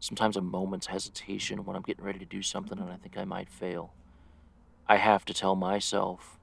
sometimes 0.00 0.36
a 0.36 0.40
moment's 0.42 0.86
hesitation 0.86 1.64
when 1.64 1.76
I'm 1.76 1.82
getting 1.82 2.04
ready 2.04 2.18
to 2.18 2.24
do 2.24 2.42
something 2.42 2.78
and 2.78 2.90
I 2.90 2.96
think 2.96 3.16
I 3.16 3.24
might 3.24 3.48
fail. 3.48 3.94
I 4.86 4.96
have 4.96 5.24
to 5.24 5.34
tell 5.34 5.56
myself 5.56 6.38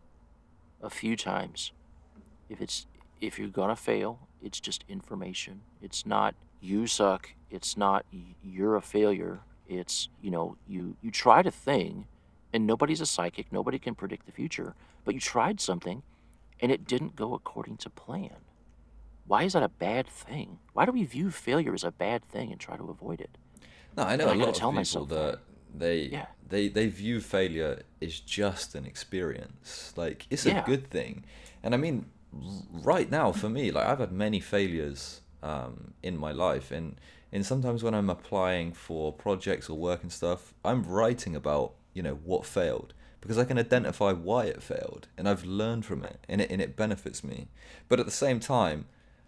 a 0.81 0.89
few 0.89 1.15
times 1.15 1.71
if 2.49 2.59
it's 2.59 2.87
if 3.21 3.37
you're 3.37 3.49
gonna 3.49 3.75
fail, 3.75 4.27
it's 4.41 4.59
just 4.59 4.83
information. 4.89 5.61
It's 5.81 6.05
not 6.05 6.33
you 6.59 6.87
suck. 6.87 7.29
It's 7.51 7.77
not 7.77 8.05
you're 8.43 8.75
a 8.75 8.81
failure. 8.81 9.41
It's 9.67 10.09
you 10.21 10.31
know 10.31 10.57
you 10.67 10.97
you 11.01 11.11
tried 11.11 11.45
a 11.45 11.51
thing, 11.51 12.07
and 12.53 12.67
nobody's 12.67 13.01
a 13.01 13.05
psychic. 13.05 13.51
Nobody 13.51 13.79
can 13.79 13.95
predict 13.95 14.25
the 14.25 14.31
future. 14.31 14.75
But 15.05 15.13
you 15.15 15.19
tried 15.19 15.59
something, 15.61 16.03
and 16.61 16.71
it 16.71 16.87
didn't 16.87 17.15
go 17.15 17.33
according 17.33 17.77
to 17.77 17.89
plan. 17.89 18.37
Why 19.25 19.43
is 19.43 19.53
that 19.53 19.63
a 19.63 19.69
bad 19.69 20.07
thing? 20.07 20.59
Why 20.73 20.85
do 20.85 20.91
we 20.91 21.03
view 21.05 21.31
failure 21.31 21.73
as 21.73 21.83
a 21.83 21.91
bad 21.91 22.25
thing 22.25 22.51
and 22.51 22.59
try 22.59 22.77
to 22.77 22.89
avoid 22.89 23.21
it? 23.21 23.37
No, 23.95 24.03
I 24.03 24.15
know 24.15 24.29
And 24.29 24.41
a 24.41 24.43
I 24.43 24.45
lot 24.45 24.49
of 24.49 24.55
tell 24.55 24.71
people 24.71 25.05
that 25.07 25.39
they 25.73 26.01
Yeah. 26.11 26.27
they 26.47 26.67
they 26.69 26.87
view 26.87 27.21
failure 27.21 27.83
as 28.01 28.19
just 28.19 28.75
an 28.75 28.85
experience. 28.85 29.93
Like 29.95 30.27
it's 30.29 30.45
a 30.45 30.51
good 30.65 30.89
thing, 30.89 31.25
and 31.63 31.73
I 31.73 31.77
mean, 31.77 32.05
right 32.71 33.09
now 33.09 33.31
for 33.31 33.49
me, 33.49 33.71
like 33.71 33.85
I've 33.87 33.99
had 33.99 34.11
many 34.11 34.39
failures 34.39 35.21
um, 35.43 35.93
in 36.03 36.17
my 36.17 36.31
life, 36.31 36.71
and 36.71 36.95
and 37.31 37.45
sometimes 37.45 37.83
when 37.83 37.93
I'm 37.93 38.09
applying 38.09 38.73
for 38.73 39.13
projects 39.13 39.69
or 39.69 39.77
work 39.77 40.03
and 40.03 40.11
stuff, 40.11 40.53
I'm 40.65 40.83
writing 40.83 41.35
about 41.35 41.73
you 41.93 42.01
know 42.01 42.15
what 42.23 42.45
failed 42.45 42.93
because 43.21 43.37
I 43.37 43.45
can 43.45 43.59
identify 43.59 44.13
why 44.13 44.45
it 44.45 44.63
failed, 44.63 45.07
and 45.15 45.29
I've 45.29 45.45
learned 45.45 45.85
from 45.85 46.03
it, 46.03 46.19
and 46.27 46.41
it 46.41 46.49
and 46.49 46.61
it 46.61 46.75
benefits 46.75 47.23
me. 47.23 47.47
But 47.87 47.99
at 47.99 48.05
the 48.05 48.11
same 48.11 48.39
time, 48.39 48.85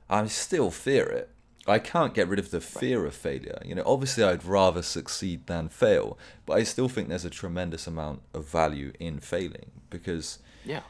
I 0.09 0.25
still 0.27 0.71
fear 0.71 1.05
it. 1.09 1.29
I 1.65 1.79
can't 1.79 2.13
get 2.13 2.27
rid 2.27 2.39
of 2.39 2.51
the 2.51 2.59
fear 2.59 3.05
of 3.05 3.13
failure. 3.13 3.61
You 3.63 3.75
know, 3.75 3.83
obviously 3.85 4.23
I'd 4.23 4.43
rather 4.43 4.81
succeed 4.81 5.47
than 5.47 5.69
fail, 5.69 6.17
but 6.45 6.57
I 6.57 6.63
still 6.63 6.89
think 6.89 7.07
there's 7.07 7.23
a 7.23 7.29
tremendous 7.29 7.87
amount 7.87 8.21
of 8.33 8.45
value 8.45 8.91
in 8.99 9.19
failing 9.19 9.71
because 9.89 10.39
Yeah. 10.65 10.81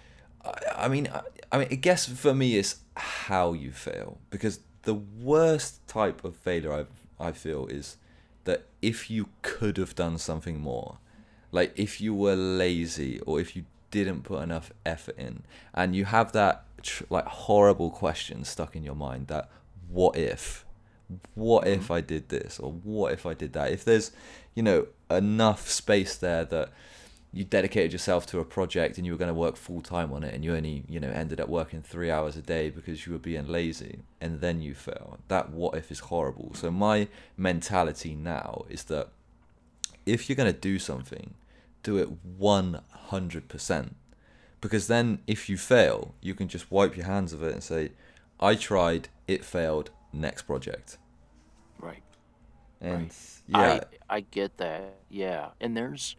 I, 0.43 0.53
I 0.75 0.87
mean, 0.87 1.09
I, 1.13 1.21
I 1.51 1.57
mean, 1.59 1.67
I 1.69 1.75
guess 1.75 2.07
for 2.07 2.33
me 2.33 2.57
it's 2.57 2.77
how 2.97 3.53
you 3.53 3.71
fail 3.71 4.17
because 4.31 4.61
the 4.83 4.95
worst 4.95 5.85
type 5.87 6.23
of 6.23 6.35
failure 6.35 6.73
I 6.73 6.85
I 7.27 7.31
feel 7.31 7.67
is 7.67 7.97
that 8.45 8.65
if 8.81 9.09
you 9.09 9.29
could 9.43 9.77
have 9.77 9.93
done 9.95 10.17
something 10.17 10.59
more, 10.59 10.97
like 11.53 11.71
if 11.77 12.01
you 12.01 12.13
were 12.13 12.35
lazy 12.35 13.21
or 13.21 13.39
if 13.39 13.55
you 13.55 13.63
didn't 13.91 14.23
put 14.23 14.43
enough 14.43 14.71
effort 14.85 15.17
in, 15.17 15.43
and 15.73 15.95
you 15.95 16.03
have 16.03 16.33
that 16.33 16.65
tr- 16.81 17.05
like 17.09 17.25
horrible 17.25 17.89
question 17.89 18.43
stuck 18.43 18.75
in 18.75 18.83
your 18.83 18.95
mind 18.95 19.27
that 19.27 19.49
what 19.87 20.17
if 20.17 20.65
what 21.35 21.67
if 21.67 21.83
mm-hmm. 21.83 21.93
I 21.93 22.01
did 22.01 22.29
this 22.29 22.59
or 22.59 22.71
what 22.71 23.13
if 23.13 23.25
I 23.25 23.33
did 23.33 23.53
that? 23.53 23.71
If 23.71 23.83
there's, 23.85 24.11
you 24.55 24.63
know, 24.63 24.87
enough 25.09 25.69
space 25.69 26.15
there 26.15 26.45
that 26.45 26.69
you 27.31 27.43
dedicated 27.43 27.91
yourself 27.91 28.25
to 28.27 28.39
a 28.39 28.45
project 28.45 28.97
and 28.97 29.05
you 29.05 29.11
were 29.11 29.17
going 29.17 29.29
to 29.29 29.33
work 29.33 29.55
full 29.55 29.81
time 29.81 30.13
on 30.13 30.23
it 30.23 30.33
and 30.33 30.43
you 30.43 30.55
only, 30.55 30.83
you 30.87 30.99
know, 30.99 31.09
ended 31.09 31.39
up 31.41 31.49
working 31.49 31.81
three 31.81 32.11
hours 32.11 32.37
a 32.37 32.41
day 32.41 32.69
because 32.69 33.05
you 33.05 33.13
were 33.13 33.19
being 33.19 33.47
lazy 33.47 33.99
and 34.21 34.39
then 34.39 34.61
you 34.61 34.73
fail. 34.73 35.17
That 35.27 35.49
what 35.49 35.75
if 35.75 35.91
is 35.91 35.99
horrible. 35.99 36.51
So 36.53 36.69
my 36.69 37.07
mentality 37.35 38.15
now 38.15 38.65
is 38.69 38.83
that 38.85 39.09
if 40.05 40.29
you're 40.29 40.35
going 40.35 40.53
to 40.53 40.59
do 40.59 40.77
something, 40.77 41.33
do 41.83 41.97
it 41.97 42.09
100%. 42.39 43.95
Because 44.61 44.87
then 44.87 45.19
if 45.27 45.49
you 45.49 45.57
fail, 45.57 46.15
you 46.21 46.33
can 46.35 46.47
just 46.47 46.71
wipe 46.71 46.95
your 46.97 47.05
hands 47.05 47.33
of 47.33 47.43
it 47.43 47.53
and 47.53 47.63
say, 47.63 47.91
I 48.39 48.55
tried, 48.55 49.09
it 49.27 49.45
failed, 49.45 49.91
next 50.13 50.43
project. 50.43 50.97
Right. 51.77 52.03
And 52.81 53.11
Right. 53.11 53.13
yeah, 53.47 53.81
I 53.81 53.83
I 54.09 54.21
get 54.21 54.57
that. 54.57 54.99
Yeah. 55.09 55.51
And 55.61 55.75
there's 55.77 56.15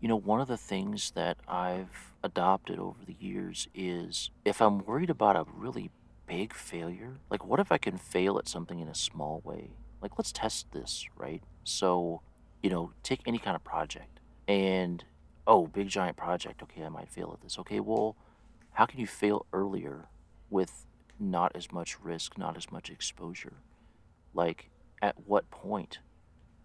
you 0.00 0.08
know, 0.08 0.16
one 0.16 0.40
of 0.40 0.48
the 0.48 0.58
things 0.58 1.12
that 1.12 1.38
I've 1.48 2.14
adopted 2.22 2.78
over 2.78 3.04
the 3.04 3.16
years 3.20 3.68
is 3.74 4.30
if 4.44 4.60
I'm 4.62 4.78
worried 4.84 5.10
about 5.10 5.36
a 5.36 5.46
really 5.52 5.90
big 6.26 6.54
failure, 6.54 7.20
like 7.30 7.44
what 7.46 7.60
if 7.60 7.72
I 7.72 7.78
can 7.78 7.98
fail 7.98 8.38
at 8.38 8.48
something 8.48 8.80
in 8.80 8.88
a 8.88 8.94
small 8.94 9.40
way? 9.44 9.78
Like 10.02 10.18
let's 10.18 10.32
test 10.32 10.72
this, 10.72 11.06
right? 11.16 11.42
So, 11.64 12.22
you 12.62 12.70
know, 12.70 12.92
take 13.02 13.22
any 13.26 13.38
kind 13.38 13.56
of 13.56 13.64
project 13.64 14.15
and 14.48 15.04
oh, 15.46 15.66
big 15.66 15.88
giant 15.88 16.16
project. 16.16 16.62
Okay, 16.62 16.82
I 16.82 16.88
might 16.88 17.10
fail 17.10 17.30
at 17.32 17.42
this. 17.42 17.58
Okay, 17.58 17.80
well, 17.80 18.16
how 18.72 18.86
can 18.86 19.00
you 19.00 19.06
fail 19.06 19.46
earlier 19.52 20.06
with 20.50 20.86
not 21.18 21.52
as 21.54 21.72
much 21.72 22.00
risk, 22.00 22.36
not 22.36 22.56
as 22.56 22.70
much 22.70 22.90
exposure? 22.90 23.54
Like 24.34 24.70
at 25.00 25.16
what 25.26 25.50
point 25.50 25.98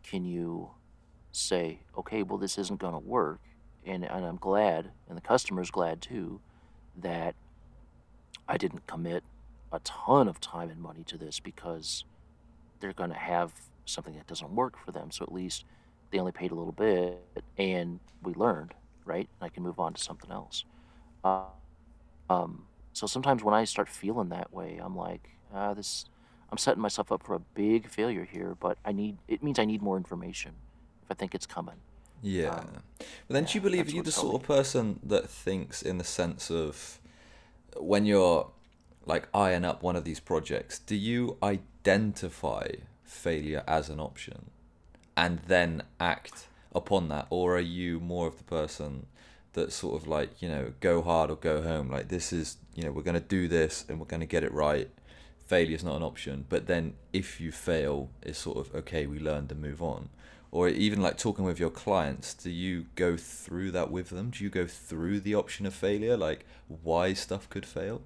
can 0.04 0.26
you 0.26 0.72
say, 1.32 1.80
okay, 1.98 2.24
well, 2.24 2.38
this 2.38 2.58
isn't 2.58 2.80
going 2.80 2.94
to 2.94 3.00
work, 3.00 3.40
and, 3.86 4.04
and 4.04 4.26
I'm 4.26 4.38
glad, 4.38 4.92
and 5.08 5.18
the 5.18 5.22
customer's 5.22 5.72
glad 5.72 6.02
too, 6.02 6.42
that 6.98 7.36
I 8.48 8.58
didn't 8.58 8.88
commit 8.88 9.24
a 9.72 9.80
ton 9.80 10.28
of 10.28 10.42
time 10.42 10.70
and 10.70 10.82
money 10.82 11.04
to 11.06 11.18
this 11.18 11.40
because 11.40 12.04
they're 12.80 12.94
going 12.94 13.12
to 13.12 13.16
have 13.16 13.54
something 13.86 14.16
that 14.16 14.28
doesn't 14.28 14.54
work 14.54 14.78
for 14.78 14.92
them. 14.92 15.12
So 15.12 15.24
at 15.24 15.32
least 15.32 15.64
they 16.12 16.20
only 16.20 16.32
paid 16.32 16.52
a 16.52 16.56
little 16.56 16.74
bit, 16.74 17.22
and 17.58 18.00
we 18.22 18.34
learned, 18.34 18.74
right? 19.06 19.28
And 19.40 19.46
I 19.46 19.50
can 19.50 19.64
move 19.64 19.80
on 19.80 19.94
to 19.94 20.02
something 20.02 20.32
else. 20.32 20.66
Uh, 21.24 21.46
um, 22.30 22.66
so 22.94 23.08
sometimes 23.08 23.44
when 23.44 23.54
I 23.54 23.64
start 23.64 23.90
feeling 23.90 24.30
that 24.30 24.54
way, 24.54 24.80
I'm 24.82 24.96
like, 24.96 25.30
ah, 25.54 25.74
this, 25.74 26.06
I'm 26.52 26.58
setting 26.58 26.82
myself 26.82 27.12
up 27.12 27.24
for 27.24 27.36
a 27.36 27.40
big 27.40 27.90
failure 27.90 28.28
here. 28.30 28.56
But 28.60 28.78
I 28.86 28.92
need, 28.92 29.18
it 29.28 29.42
means 29.42 29.60
I 29.60 29.66
need 29.66 29.82
more 29.82 29.98
information 29.98 30.52
if 31.04 31.10
I 31.10 31.14
think 31.14 31.34
it's 31.34 31.46
coming. 31.46 31.78
Yeah. 32.22 32.50
Um, 32.50 32.84
but 33.28 33.34
then 33.34 33.46
do 33.46 33.54
you 33.54 33.62
believe 33.62 33.88
are 33.88 33.92
you 33.92 34.04
the 34.04 34.12
sort 34.12 34.34
me. 34.34 34.40
of 34.40 34.44
person 34.44 35.00
that 35.04 35.30
thinks 35.30 35.82
in 35.82 35.98
the 35.98 36.04
sense 36.04 36.52
of 36.52 37.00
when 37.78 38.06
you're 38.06 38.52
like 39.06 39.28
eyeing 39.34 39.66
up 39.66 39.82
one 39.82 39.96
of 39.96 40.04
these 40.04 40.20
projects, 40.20 40.78
do 40.78 40.96
you 40.96 41.38
identify 41.42 42.68
failure 43.04 43.64
as 43.68 43.90
an 43.90 44.00
option 44.00 44.52
and 45.16 45.40
then 45.48 45.84
act 46.00 46.48
upon 46.74 47.10
that? 47.10 47.28
Or 47.30 47.58
are 47.58 47.60
you 47.60 48.00
more 48.00 48.28
of 48.28 48.38
the 48.38 48.44
person 48.44 49.08
that 49.54 49.72
sort 49.72 50.02
of 50.02 50.08
like, 50.08 50.42
you 50.42 50.48
know, 50.50 50.74
go 50.80 51.02
hard 51.02 51.30
or 51.30 51.36
go 51.36 51.62
home? 51.62 51.90
Like 51.90 52.08
this 52.10 52.32
is, 52.34 52.58
you 52.76 52.84
know, 52.84 52.92
we're 52.92 53.04
gonna 53.04 53.20
do 53.20 53.48
this 53.48 53.86
and 53.90 54.00
we're 54.00 54.06
gonna 54.06 54.26
get 54.26 54.44
it 54.44 54.54
right. 54.54 54.90
failure 55.46 55.76
is 55.76 55.84
not 55.84 55.98
an 55.98 56.04
option. 56.04 56.46
But 56.50 56.68
then 56.68 56.94
if 57.14 57.42
you 57.42 57.52
fail, 57.52 58.10
it's 58.22 58.40
sort 58.40 58.58
of 58.58 58.74
okay, 58.76 59.06
we 59.06 59.20
learned 59.20 59.52
and 59.52 59.62
move 59.62 59.82
on 59.82 60.10
or 60.52 60.68
even 60.68 61.02
like 61.02 61.18
talking 61.18 61.46
with 61.46 61.60
your 61.60 61.70
clients 61.70 62.34
do 62.34 62.50
you 62.50 62.86
go 62.96 63.16
through 63.16 63.72
that 63.72 63.90
with 63.90 64.10
them 64.10 64.30
do 64.30 64.44
you 64.44 64.50
go 64.50 64.68
through 64.68 65.20
the 65.22 65.34
option 65.34 65.66
of 65.66 65.74
failure 65.74 66.18
like 66.18 66.46
why 66.68 67.14
stuff 67.14 67.50
could 67.50 67.66
fail 67.66 68.02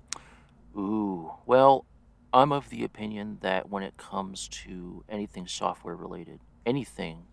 Ooh, 0.78 1.32
well, 1.46 1.86
I'm 2.34 2.52
of 2.52 2.70
the 2.70 2.84
opinion 2.84 3.38
that 3.42 3.70
when 3.70 3.84
it 3.84 3.98
comes 3.98 4.48
to 4.50 5.04
anything 5.08 5.48
software 5.48 5.96
related, 5.96 6.40
anything 6.66 7.24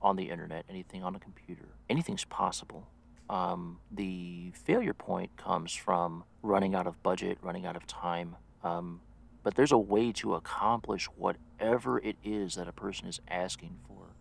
on 0.00 0.16
the 0.16 0.30
internet, 0.30 0.64
anything 0.68 1.02
on 1.04 1.14
a 1.14 1.18
computer, 1.18 1.68
anything's 1.88 2.24
possible. 2.24 2.88
Um, 3.30 3.78
the 3.90 4.52
failure 4.64 4.92
point 4.92 5.36
comes 5.36 5.72
from 5.72 6.24
running 6.42 6.74
out 6.74 6.86
of 6.86 7.02
budget, 7.02 7.38
running 7.40 7.64
out 7.64 7.76
of 7.76 7.86
time. 7.86 8.36
Um, 8.62 9.00
but 9.42 9.54
there's 9.54 9.72
a 9.72 9.78
way 9.78 10.12
to 10.12 10.34
accomplish 10.34 11.06
whatever 11.06 11.98
it 11.98 12.16
is 12.22 12.54
that 12.56 12.68
a 12.68 12.72
person 12.72 13.08
is 13.08 13.20
asking 13.28 13.78
for. 13.86 14.14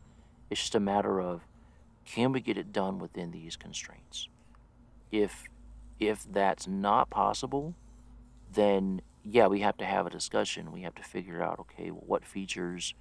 It's 0.49 0.61
just 0.61 0.75
a 0.75 0.79
matter 0.79 1.19
of 1.19 1.41
can 2.05 2.31
we 2.31 2.41
get 2.41 2.57
it 2.57 2.73
done 2.73 2.99
within 2.99 3.31
these 3.31 3.55
constraints? 3.55 4.27
If 5.11 5.45
if 5.99 6.25
that's 6.31 6.67
not 6.67 7.09
possible, 7.09 7.75
then 8.51 9.01
yeah, 9.23 9.47
we 9.47 9.59
have 9.59 9.77
to 9.77 9.85
have 9.85 10.07
a 10.07 10.09
discussion. 10.09 10.71
We 10.71 10.81
have 10.81 10.95
to 10.95 11.03
figure 11.03 11.43
out, 11.43 11.59
okay, 11.59 11.91
well, 11.91 12.03
what 12.07 12.25
features 12.25 12.95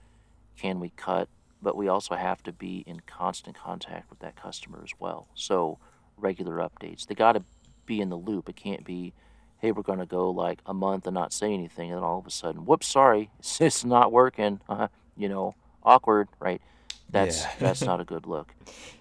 can 0.58 0.80
we 0.80 0.90
cut? 0.90 1.28
But 1.62 1.76
we 1.76 1.88
also 1.88 2.14
have 2.14 2.42
to 2.44 2.52
be 2.52 2.84
in 2.86 3.00
constant 3.00 3.56
contact 3.56 4.08
with 4.08 4.20
that 4.20 4.36
customer 4.36 4.80
as 4.82 4.92
well. 4.98 5.28
So 5.34 5.78
regular 6.16 6.56
updates. 6.56 7.06
They 7.06 7.14
got 7.14 7.32
to 7.32 7.44
be 7.86 8.00
in 8.00 8.08
the 8.08 8.16
loop. 8.16 8.48
It 8.48 8.56
can't 8.56 8.84
be, 8.84 9.12
hey, 9.58 9.72
we're 9.72 9.82
going 9.82 9.98
to 9.98 10.06
go 10.06 10.30
like 10.30 10.61
a 10.66 10.74
month 10.74 11.06
and 11.06 11.14
not 11.14 11.32
say 11.32 11.52
anything, 11.52 11.90
and 11.90 11.98
then 11.98 12.04
all 12.04 12.18
of 12.18 12.26
a 12.26 12.30
sudden, 12.30 12.64
whoops, 12.64 12.86
sorry, 12.86 13.30
it's 13.61 13.84
not 13.84 14.12
working. 14.12 14.61
Uh, 14.68 14.88
you 15.16 15.28
know, 15.28 15.54
awkward, 15.82 16.28
right? 16.38 16.62
That's 17.11 17.42
Yeah. 17.42 17.50
that's 17.58 17.82
not 17.82 18.00
a 18.00 18.04
good 18.04 18.26
look. 18.26 18.54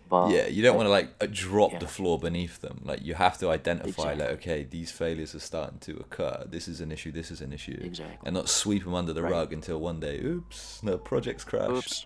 But 0.10 0.32
yeah, 0.32 0.48
you 0.48 0.64
don't 0.64 0.76
want 0.76 0.88
to 0.88 0.90
like 0.90 1.10
uh, 1.22 1.28
drop 1.32 1.74
yeah. 1.74 1.80
the 1.80 1.88
floor 1.88 2.18
beneath 2.18 2.62
them. 2.62 2.82
Like 2.84 3.06
you 3.06 3.14
have 3.14 3.38
to 3.38 3.50
identify, 3.52 4.14
like, 4.16 4.30
okay, 4.32 4.64
these 4.64 4.90
failures 4.90 5.36
are 5.36 5.40
starting 5.40 5.78
to 5.82 5.98
occur. 5.98 6.46
This 6.50 6.68
is 6.68 6.82
an 6.82 6.92
issue. 6.92 7.12
This 7.12 7.30
is 7.30 7.42
an 7.42 7.54
issue. 7.54 7.80
Exactly. 7.80 8.18
And 8.26 8.34
not 8.34 8.50
sweep 8.50 8.86
them 8.86 8.96
under 8.96 9.14
the 9.14 9.22
Right. 9.22 9.32
rug 9.32 9.54
until 9.54 9.80
one 9.80 10.00
day, 10.00 10.20
oops, 10.20 10.80
the 10.82 10.98
project's 10.98 11.44
crashed. 11.44 11.72
Oops. 11.72 12.06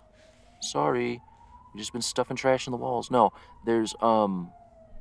Sorry. 0.64 1.22
You've 1.74 1.80
just 1.80 1.94
been 1.94 2.02
stuffing 2.02 2.38
trash 2.38 2.68
in 2.68 2.72
the 2.72 2.78
walls. 2.78 3.12
No, 3.12 3.32
there's 3.66 3.96
um 4.02 4.52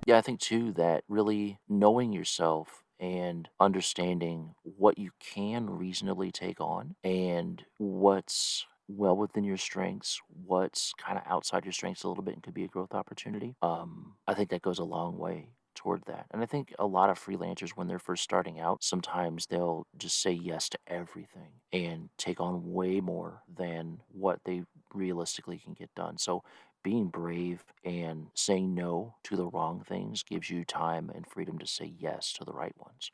yeah, 0.06 0.18
I 0.18 0.20
think 0.20 0.40
too 0.40 0.72
that 0.72 1.04
really 1.08 1.58
knowing 1.68 2.12
yourself 2.12 2.82
and 2.98 3.48
understanding 3.60 4.54
what 4.64 4.98
you 4.98 5.10
can 5.20 5.70
reasonably 5.70 6.32
take 6.32 6.60
on 6.60 6.96
and 7.04 7.64
what's 7.78 8.66
well 8.88 9.16
within 9.16 9.44
your 9.44 9.56
strengths, 9.56 10.20
what's 10.28 10.92
kind 10.98 11.18
of 11.18 11.24
outside 11.26 11.64
your 11.64 11.72
strengths 11.72 12.02
a 12.02 12.08
little 12.08 12.24
bit 12.24 12.34
and 12.34 12.42
could 12.42 12.54
be 12.54 12.64
a 12.64 12.68
growth 12.68 12.94
opportunity. 12.94 13.54
Um, 13.62 14.14
I 14.26 14.34
think 14.34 14.50
that 14.50 14.62
goes 14.62 14.78
a 14.78 14.84
long 14.84 15.18
way 15.18 15.48
toward 15.74 16.04
that. 16.06 16.26
And 16.30 16.42
I 16.42 16.46
think 16.46 16.74
a 16.78 16.86
lot 16.86 17.10
of 17.10 17.18
freelancers, 17.18 17.70
when 17.70 17.88
they're 17.88 17.98
first 17.98 18.22
starting 18.22 18.60
out, 18.60 18.82
sometimes 18.82 19.46
they'll 19.46 19.86
just 19.96 20.20
say 20.20 20.32
yes 20.32 20.68
to 20.70 20.78
everything 20.86 21.60
and 21.72 22.10
take 22.18 22.40
on 22.40 22.72
way 22.72 23.00
more 23.00 23.42
than 23.54 24.00
what 24.12 24.40
they 24.44 24.64
realistically 24.94 25.58
can 25.58 25.74
get 25.74 25.94
done. 25.94 26.18
So 26.18 26.42
being 26.82 27.08
brave 27.08 27.64
and 27.84 28.28
saying 28.34 28.74
no 28.74 29.14
to 29.24 29.36
the 29.36 29.46
wrong 29.46 29.84
things 29.86 30.22
gives 30.22 30.50
you 30.50 30.64
time 30.64 31.10
and 31.14 31.26
freedom 31.26 31.58
to 31.58 31.66
say 31.66 31.92
yes 31.98 32.32
to 32.34 32.44
the 32.44 32.52
right 32.52 32.74
ones. 32.78 33.10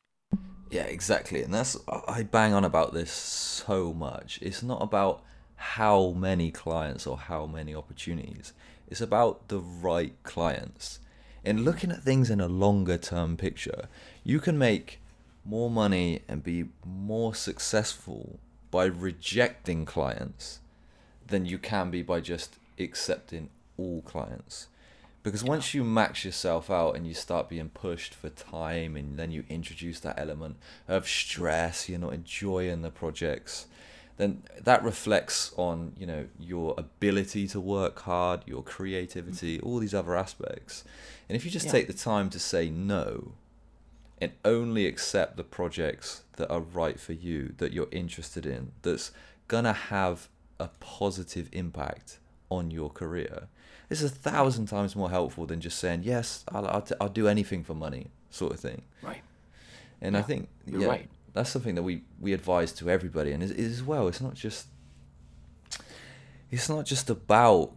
Yeah, 0.71 0.85
exactly. 0.85 1.43
And 1.43 1.53
that's 1.53 1.77
I 2.07 2.23
bang 2.23 2.53
on 2.53 2.65
about 2.65 2.93
this 2.93 3.11
so 3.11 3.93
much. 3.95 4.39
It's 4.43 4.63
not 4.63 4.83
about 4.83 5.23
how 5.57 6.11
many 6.11 6.51
clients 6.51 7.07
or 7.07 7.17
how 7.17 7.47
many 7.47 7.75
opportunities. 7.75 8.53
It's 8.87 9.01
about 9.01 9.49
the 9.49 9.61
right 9.61 10.15
clients. 10.23 11.01
In 11.49 11.65
looking 11.65 11.91
at 11.91 12.03
things 12.03 12.29
in 12.29 12.43
a 12.43 12.47
longer 12.47 12.99
term 12.99 13.39
picture, 13.39 13.89
you 14.23 14.39
can 14.39 14.59
make 14.59 15.01
more 15.47 15.71
money 15.71 16.21
and 16.29 16.45
be 16.45 16.67
more 16.85 17.35
successful 17.35 18.39
by 18.71 18.85
rejecting 18.85 19.87
clients 19.87 20.61
than 21.27 21.47
you 21.47 21.57
can 21.57 21.91
be 21.91 22.03
by 22.03 22.21
just 22.21 22.57
accepting 22.79 23.49
all 23.79 24.03
clients. 24.03 24.69
Because 25.23 25.43
once 25.43 25.73
you 25.73 25.85
max 25.85 26.23
yourself 26.23 26.71
out 26.71 26.97
and 26.97 27.07
you 27.07 27.15
start 27.15 27.49
being 27.49 27.71
pushed 27.71 28.13
for 28.13 28.29
time, 28.29 28.95
and 28.95 29.19
then 29.19 29.31
you 29.31 29.45
introduce 29.49 30.01
that 30.01 30.19
element 30.19 30.59
of 30.87 31.09
stress, 31.09 31.89
you're 31.89 31.99
not 31.99 32.13
enjoying 32.13 32.83
the 32.83 32.91
projects, 32.91 33.69
then 34.19 34.43
that 34.61 34.83
reflects 34.85 35.53
on 35.57 35.93
you 35.97 36.07
know 36.07 36.27
your 36.39 36.75
ability 36.77 37.49
to 37.49 37.61
work 37.61 38.01
hard, 38.01 38.43
your 38.47 38.63
creativity, 38.63 39.59
mm. 39.59 39.65
all 39.65 39.79
these 39.79 39.95
other 39.95 40.17
aspects. 40.17 40.85
And 41.29 41.37
if 41.37 41.45
you 41.45 41.51
just 41.51 41.67
Yeah. 41.67 41.73
take 41.73 41.87
the 41.87 41.95
time 41.95 42.29
to 42.31 42.39
say 42.39 42.69
no, 42.69 43.33
and 44.21 44.33
only 44.45 44.87
accept 44.87 45.37
the 45.37 45.45
projects 45.45 46.23
that 46.37 46.51
are 46.51 46.61
right 46.61 46.99
for 47.01 47.13
you, 47.13 47.55
that 47.59 47.73
you're 47.73 47.89
interested 47.93 48.45
in, 48.45 48.73
that's 48.83 49.13
gonna 49.47 49.73
have 49.73 50.29
a 50.59 50.69
positive 50.81 51.49
impact 51.53 52.19
on 52.51 52.71
your 52.71 52.91
career. 52.91 53.47
It's 53.89 54.03
a 54.03 54.09
thousand 54.09 54.67
times 54.67 54.97
more 54.97 55.11
helpful 55.11 55.47
than 55.47 55.61
just 55.61 55.79
saying 55.79 56.03
yes, 56.03 56.45
I'll 56.49 56.67
I'll, 56.67 56.83
t- 56.83 56.95
I'll 57.01 57.09
do 57.09 57.29
anything 57.29 57.63
for 57.63 57.75
money, 57.75 58.09
sort 58.31 58.53
of 58.53 58.61
thing. 58.61 58.83
Right. 59.01 59.23
And 60.01 60.17
I 60.17 60.23
think 60.23 60.49
you're 60.67 60.83
yeah, 60.83 60.87
right. 60.89 61.09
That's 61.33 61.51
something 61.51 61.75
that 61.75 61.83
we 61.83 62.03
we 62.21 62.33
advise 62.33 62.73
to 62.75 62.91
everybody, 62.91 63.33
and 63.33 63.43
is 63.43 63.53
as 63.53 63.83
well. 63.83 64.09
It's 64.09 64.21
not 64.21 64.35
just 64.35 64.69
it's 66.51 66.69
not 66.69 66.87
just 66.87 67.11
about 67.11 67.73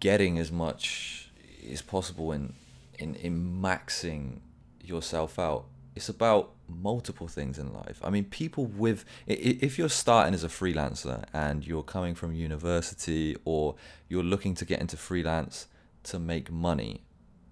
getting 0.00 0.38
as 0.38 0.50
much 0.50 1.30
as 1.70 1.82
possible 1.82 2.32
in 2.32 2.54
in 2.98 3.14
in 3.16 3.60
maxing 3.62 4.40
yourself 4.82 5.38
out. 5.38 5.64
It's 5.94 6.08
about 6.08 6.52
multiple 6.68 7.28
things 7.28 7.58
in 7.58 7.72
life. 7.72 8.00
I 8.02 8.10
mean, 8.10 8.24
people 8.24 8.66
with 8.66 9.04
if 9.26 9.78
you're 9.78 9.88
starting 9.88 10.34
as 10.34 10.44
a 10.44 10.48
freelancer 10.48 11.24
and 11.32 11.66
you're 11.66 11.82
coming 11.82 12.14
from 12.14 12.34
university 12.34 13.36
or 13.44 13.74
you're 14.08 14.22
looking 14.22 14.54
to 14.56 14.64
get 14.64 14.80
into 14.80 14.96
freelance 14.96 15.66
to 16.04 16.18
make 16.18 16.50
money 16.50 17.02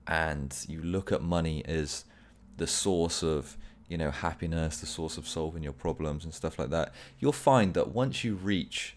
and 0.06 0.56
you 0.68 0.82
look 0.82 1.12
at 1.12 1.22
money 1.22 1.64
as 1.66 2.04
the 2.56 2.66
source 2.66 3.22
of 3.22 3.56
you 3.90 3.98
know 3.98 4.10
happiness 4.10 4.80
the 4.80 4.86
source 4.86 5.18
of 5.18 5.28
solving 5.28 5.62
your 5.62 5.72
problems 5.72 6.24
and 6.24 6.32
stuff 6.32 6.58
like 6.58 6.70
that 6.70 6.92
you'll 7.18 7.32
find 7.32 7.74
that 7.74 7.88
once 7.88 8.24
you 8.24 8.34
reach 8.34 8.96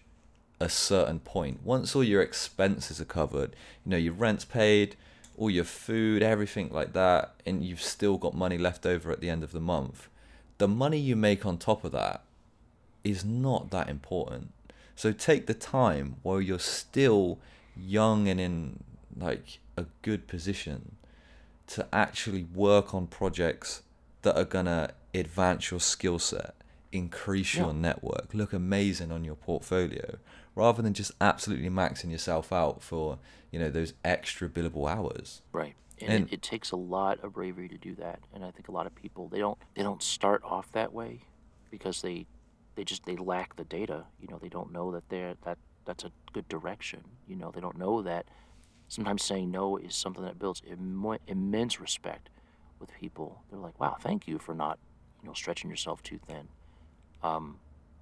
a 0.60 0.68
certain 0.68 1.18
point 1.18 1.60
once 1.64 1.94
all 1.94 2.04
your 2.04 2.22
expenses 2.22 3.00
are 3.00 3.04
covered 3.04 3.54
you 3.84 3.90
know 3.90 3.96
your 3.96 4.12
rent's 4.14 4.44
paid 4.44 4.96
all 5.36 5.50
your 5.50 5.64
food 5.64 6.22
everything 6.22 6.70
like 6.70 6.92
that 6.92 7.34
and 7.44 7.64
you've 7.64 7.82
still 7.82 8.16
got 8.16 8.34
money 8.34 8.56
left 8.56 8.86
over 8.86 9.10
at 9.10 9.20
the 9.20 9.28
end 9.28 9.42
of 9.42 9.52
the 9.52 9.60
month 9.60 10.08
the 10.58 10.68
money 10.68 10.98
you 10.98 11.16
make 11.16 11.44
on 11.44 11.58
top 11.58 11.84
of 11.84 11.92
that 11.92 12.22
is 13.02 13.24
not 13.24 13.70
that 13.70 13.88
important. 13.88 14.52
So 14.96 15.12
take 15.12 15.46
the 15.46 15.54
time 15.54 16.16
while 16.22 16.40
you're 16.40 16.58
still 16.58 17.38
young 17.76 18.28
and 18.28 18.40
in 18.40 18.84
like 19.16 19.58
a 19.76 19.86
good 20.02 20.26
position 20.28 20.96
to 21.66 21.86
actually 21.92 22.44
work 22.44 22.94
on 22.94 23.06
projects 23.06 23.82
that 24.24 24.36
are 24.36 24.44
gonna 24.44 24.90
advance 25.14 25.70
your 25.70 25.80
skill 25.80 26.18
set, 26.18 26.54
increase 26.92 27.54
your 27.54 27.68
Yeah. 27.68 27.80
network, 27.80 28.34
look 28.34 28.52
amazing 28.52 29.10
on 29.12 29.24
your 29.24 29.36
portfolio, 29.36 30.18
rather 30.54 30.82
than 30.82 30.92
just 30.94 31.12
absolutely 31.20 31.70
maxing 31.70 32.10
yourself 32.10 32.52
out 32.52 32.82
for 32.82 33.18
you 33.50 33.58
know 33.60 33.70
those 33.70 33.94
extra 34.04 34.48
billable 34.48 34.90
hours. 34.90 35.42
Right. 35.52 35.76
And, 36.00 36.10
And- 36.10 36.26
it, 36.26 36.34
it 36.34 36.42
takes 36.42 36.72
a 36.72 36.76
lot 36.76 37.20
of 37.22 37.32
bravery 37.34 37.68
to 37.68 37.78
do 37.78 37.94
that. 37.94 38.18
And 38.34 38.44
I 38.44 38.50
think 38.50 38.66
a 38.68 38.72
lot 38.72 38.86
of 38.86 38.94
people 38.96 39.28
they 39.28 39.38
don't 39.38 39.58
they 39.74 39.82
don't 39.82 40.02
start 40.02 40.42
off 40.42 40.72
that 40.72 40.92
way 40.92 41.20
because 41.70 42.02
they 42.02 42.26
they 42.74 42.82
just 42.84 43.04
they 43.06 43.14
lack 43.16 43.54
the 43.54 43.64
data. 43.64 44.06
You 44.20 44.26
know, 44.28 44.38
they 44.38 44.48
don't 44.48 44.72
know 44.72 44.90
that 44.90 45.08
they're 45.08 45.34
that 45.44 45.58
that's 45.84 46.02
a 46.04 46.10
good 46.32 46.48
direction. 46.48 47.04
You 47.28 47.36
know, 47.36 47.52
they 47.52 47.60
don't 47.60 47.78
know 47.78 48.02
that 48.02 48.26
sometimes 48.88 49.22
saying 49.22 49.50
no 49.52 49.76
is 49.76 49.94
something 49.94 50.24
that 50.24 50.38
builds 50.38 50.62
immo- 50.68 51.18
immense 51.28 51.80
respect 51.80 52.28
with 52.80 52.92
people. 52.92 53.42
They're 53.50 53.60
like, 53.60 53.78
"Wow, 53.80 53.96
thank 54.00 54.26
you 54.28 54.38
for 54.38 54.54
not, 54.54 54.78
you 55.22 55.28
know, 55.28 55.34
stretching 55.34 55.70
yourself 55.70 56.02
too 56.02 56.18
thin." 56.18 56.48
Um, 57.22 57.58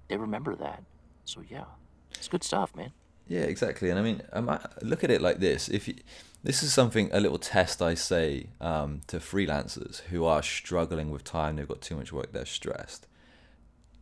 they 0.07 0.17
remember 0.17 0.55
that. 0.55 0.83
So 1.25 1.41
yeah, 1.49 1.65
it's 2.11 2.27
good 2.27 2.43
stuff, 2.43 2.75
man. 2.75 2.91
Yeah, 3.27 3.41
exactly. 3.41 3.89
And 3.89 3.97
I 3.97 4.01
mean, 4.01 4.21
um, 4.33 4.59
look 4.81 5.03
at 5.03 5.11
it 5.11 5.21
like 5.21 5.39
this: 5.39 5.69
if 5.69 5.87
you, 5.87 5.95
this 6.43 6.61
is 6.61 6.73
something, 6.73 7.09
a 7.13 7.19
little 7.19 7.39
test 7.39 7.81
I 7.81 7.93
say 7.93 8.47
um, 8.59 9.01
to 9.07 9.17
freelancers 9.17 10.01
who 10.03 10.25
are 10.25 10.43
struggling 10.43 11.09
with 11.09 11.23
time, 11.23 11.55
they've 11.55 11.67
got 11.67 11.81
too 11.81 11.95
much 11.95 12.11
work, 12.11 12.33
they're 12.33 12.45
stressed. 12.45 13.07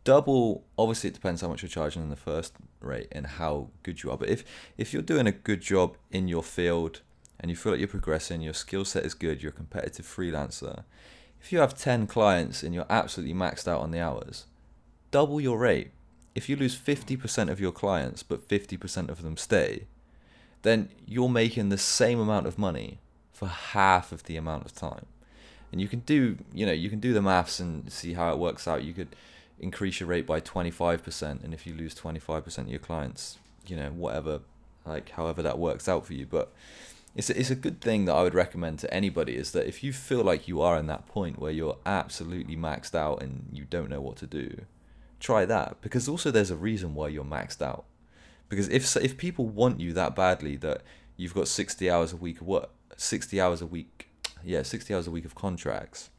Double. 0.04 0.64
Obviously, 0.76 1.08
it 1.08 1.14
depends 1.14 1.40
how 1.40 1.48
much 1.48 1.62
you're 1.62 1.68
charging 1.68 2.02
in 2.02 2.10
the 2.10 2.16
first 2.16 2.54
rate 2.80 3.06
and 3.12 3.26
how 3.26 3.68
good 3.84 4.02
you 4.02 4.10
are. 4.10 4.18
But 4.18 4.28
if 4.28 4.44
if 4.76 4.92
you're 4.92 5.02
doing 5.02 5.28
a 5.28 5.32
good 5.32 5.60
job 5.60 5.96
in 6.10 6.26
your 6.26 6.42
field 6.42 7.02
and 7.42 7.50
you 7.50 7.56
feel 7.56 7.72
like 7.72 7.80
you're 7.80 7.88
progressing, 7.88 8.40
your 8.40 8.54
skill 8.54 8.84
set 8.84 9.04
is 9.04 9.14
good, 9.14 9.42
you're 9.42 9.50
a 9.50 9.54
competitive 9.54 10.06
freelancer. 10.06 10.84
If 11.42 11.52
you 11.52 11.58
have 11.58 11.76
ten 11.76 12.06
clients 12.06 12.62
and 12.62 12.72
you're 12.74 12.86
absolutely 12.88 13.34
maxed 13.34 13.66
out 13.66 13.80
on 13.80 13.90
the 13.90 14.00
hours, 14.00 14.46
double 15.10 15.40
your 15.40 15.58
rate. 15.58 15.90
If 16.34 16.48
you 16.48 16.56
lose 16.56 16.78
50% 16.78 17.50
of 17.50 17.60
your 17.60 17.72
clients, 17.72 18.22
but 18.22 18.48
50% 18.48 19.10
of 19.10 19.22
them 19.22 19.36
stay, 19.36 19.86
then 20.62 20.88
you're 21.06 21.28
making 21.28 21.68
the 21.68 21.76
same 21.76 22.18
amount 22.18 22.46
of 22.46 22.58
money 22.58 23.00
for 23.32 23.48
half 23.48 24.12
of 24.12 24.22
the 24.24 24.36
amount 24.36 24.64
of 24.64 24.74
time. 24.74 25.06
And 25.70 25.80
you 25.80 25.88
can 25.88 26.00
do, 26.00 26.38
you 26.54 26.64
know, 26.64 26.72
you 26.72 26.88
can 26.88 27.00
do 27.00 27.12
the 27.12 27.20
maths 27.20 27.58
and 27.58 27.90
see 27.90 28.14
how 28.14 28.32
it 28.32 28.38
works 28.38 28.68
out. 28.68 28.84
You 28.84 28.94
could 28.94 29.14
increase 29.58 30.00
your 30.00 30.08
rate 30.08 30.26
by 30.26 30.40
25%, 30.40 31.42
and 31.42 31.52
if 31.52 31.66
you 31.66 31.74
lose 31.74 31.94
25% 31.94 32.58
of 32.58 32.68
your 32.68 32.78
clients, 32.78 33.38
you 33.66 33.76
know, 33.76 33.90
whatever, 33.90 34.40
like 34.86 35.10
however 35.10 35.42
that 35.42 35.58
works 35.58 35.88
out 35.88 36.06
for 36.06 36.14
you. 36.14 36.26
But 36.26 36.52
it's 37.14 37.28
a, 37.28 37.38
it's 37.38 37.50
a 37.50 37.54
good 37.54 37.80
thing 37.80 38.06
that 38.06 38.14
I 38.14 38.22
would 38.22 38.34
recommend 38.34 38.78
to 38.80 38.92
anybody 38.92 39.36
is 39.36 39.52
that 39.52 39.66
if 39.66 39.84
you 39.84 39.92
feel 39.92 40.22
like 40.22 40.48
you 40.48 40.62
are 40.62 40.78
in 40.78 40.86
that 40.86 41.06
point 41.06 41.38
where 41.38 41.50
you're 41.50 41.78
absolutely 41.84 42.56
maxed 42.56 42.94
out 42.94 43.22
and 43.22 43.48
you 43.52 43.64
don't 43.64 43.90
know 43.90 44.00
what 44.00 44.16
to 44.16 44.26
do, 44.26 44.62
try 45.20 45.44
that 45.44 45.80
because 45.80 46.08
also 46.08 46.30
there's 46.30 46.50
a 46.50 46.56
reason 46.56 46.94
why 46.94 47.08
you're 47.08 47.24
maxed 47.24 47.60
out. 47.62 47.84
Because 48.48 48.68
if 48.68 48.96
if 48.96 49.16
people 49.16 49.46
want 49.46 49.80
you 49.80 49.92
that 49.94 50.14
badly 50.14 50.56
that 50.56 50.82
you've 51.16 51.34
got 51.34 51.48
60 51.48 51.90
hours 51.90 52.12
a 52.12 52.16
week 52.16 52.40
of 52.40 52.46
work, 52.46 52.70
60 52.96 53.40
hours 53.40 53.62
a 53.62 53.66
week, 53.66 54.08
yeah, 54.44 54.62
60 54.62 54.94
hours 54.94 55.06
a 55.06 55.10
week 55.10 55.24
of 55.24 55.34
contracts, 55.34 56.10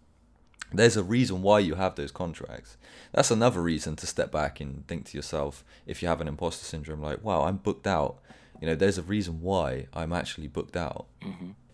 there's 0.71 0.97
a 0.97 1.03
reason 1.03 1.41
why 1.41 1.59
you 1.59 1.75
have 1.75 1.95
those 1.95 2.11
contracts. 2.11 2.77
That's 3.11 3.29
another 3.29 3.61
reason 3.61 3.95
to 3.97 4.07
step 4.07 4.31
back 4.31 4.59
and 4.59 4.87
think 4.87 5.05
to 5.05 5.17
yourself, 5.17 5.63
if 5.85 6.01
you 6.01 6.07
have 6.07 6.21
an 6.21 6.27
imposter 6.27 6.65
syndrome, 6.65 7.01
like, 7.01 7.23
wow, 7.23 7.43
I'm 7.43 7.57
booked 7.57 7.85
out. 7.85 8.19
You 8.61 8.67
know, 8.67 8.75
there's 8.75 8.97
a 8.97 9.03
reason 9.03 9.41
why 9.41 9.87
I'm 9.93 10.13
actually 10.13 10.47
booked 10.47 10.77
out. 10.77 11.07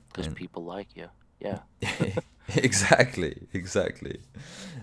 Because 0.10 0.28
And- 0.28 0.36
people 0.36 0.64
like 0.64 0.96
you. 0.96 1.08
Yeah. 1.40 1.60
exactly, 2.56 3.48
exactly. 3.54 4.20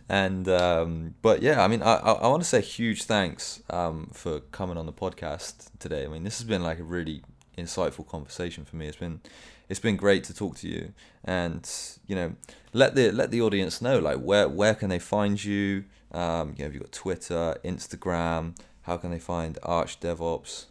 And 0.09 0.49
um, 0.49 1.15
but 1.23 1.43
yeah, 1.43 1.63
I 1.63 1.69
mean, 1.69 1.83
I 1.83 1.97
I, 1.97 2.13
I 2.13 2.29
want 2.29 2.43
to 2.43 2.49
say 2.49 2.61
huge 2.61 3.05
thanks 3.05 3.63
um, 3.71 4.09
for 4.13 4.41
coming 4.41 4.77
on 4.77 4.87
the 4.87 4.93
podcast 4.93 5.71
today. 5.79 6.05
I 6.05 6.09
mean, 6.09 6.25
this 6.25 6.39
has 6.39 6.47
been 6.47 6.63
like 6.63 6.79
a 6.79 6.85
really 6.85 7.23
insightful 7.59 8.07
conversation 8.07 8.65
for 8.65 8.77
me. 8.77 8.87
It's 8.87 8.97
been 8.97 9.21
it's 9.69 9.81
been 9.81 9.97
great 9.97 10.25
to 10.25 10.35
talk 10.35 10.57
to 10.59 10.69
you, 10.69 10.93
and 11.25 11.69
you 12.07 12.15
know, 12.15 12.35
let 12.73 12.95
the 12.95 13.11
let 13.11 13.31
the 13.33 13.43
audience 13.43 13.83
know 13.83 13.99
like 13.99 14.19
where 14.19 14.49
where 14.49 14.75
can 14.75 14.89
they 14.89 15.01
find 15.01 15.43
you? 15.43 15.85
Um, 16.13 16.51
you 16.57 16.61
know, 16.61 16.65
have 16.67 16.75
you 16.75 16.81
got 16.81 16.93
Twitter, 16.93 17.57
Instagram? 17.65 18.57
How 18.83 18.97
can 18.97 19.11
they 19.11 19.19
find 19.19 19.59
Arch 19.65 19.99
DevOps? 19.99 20.67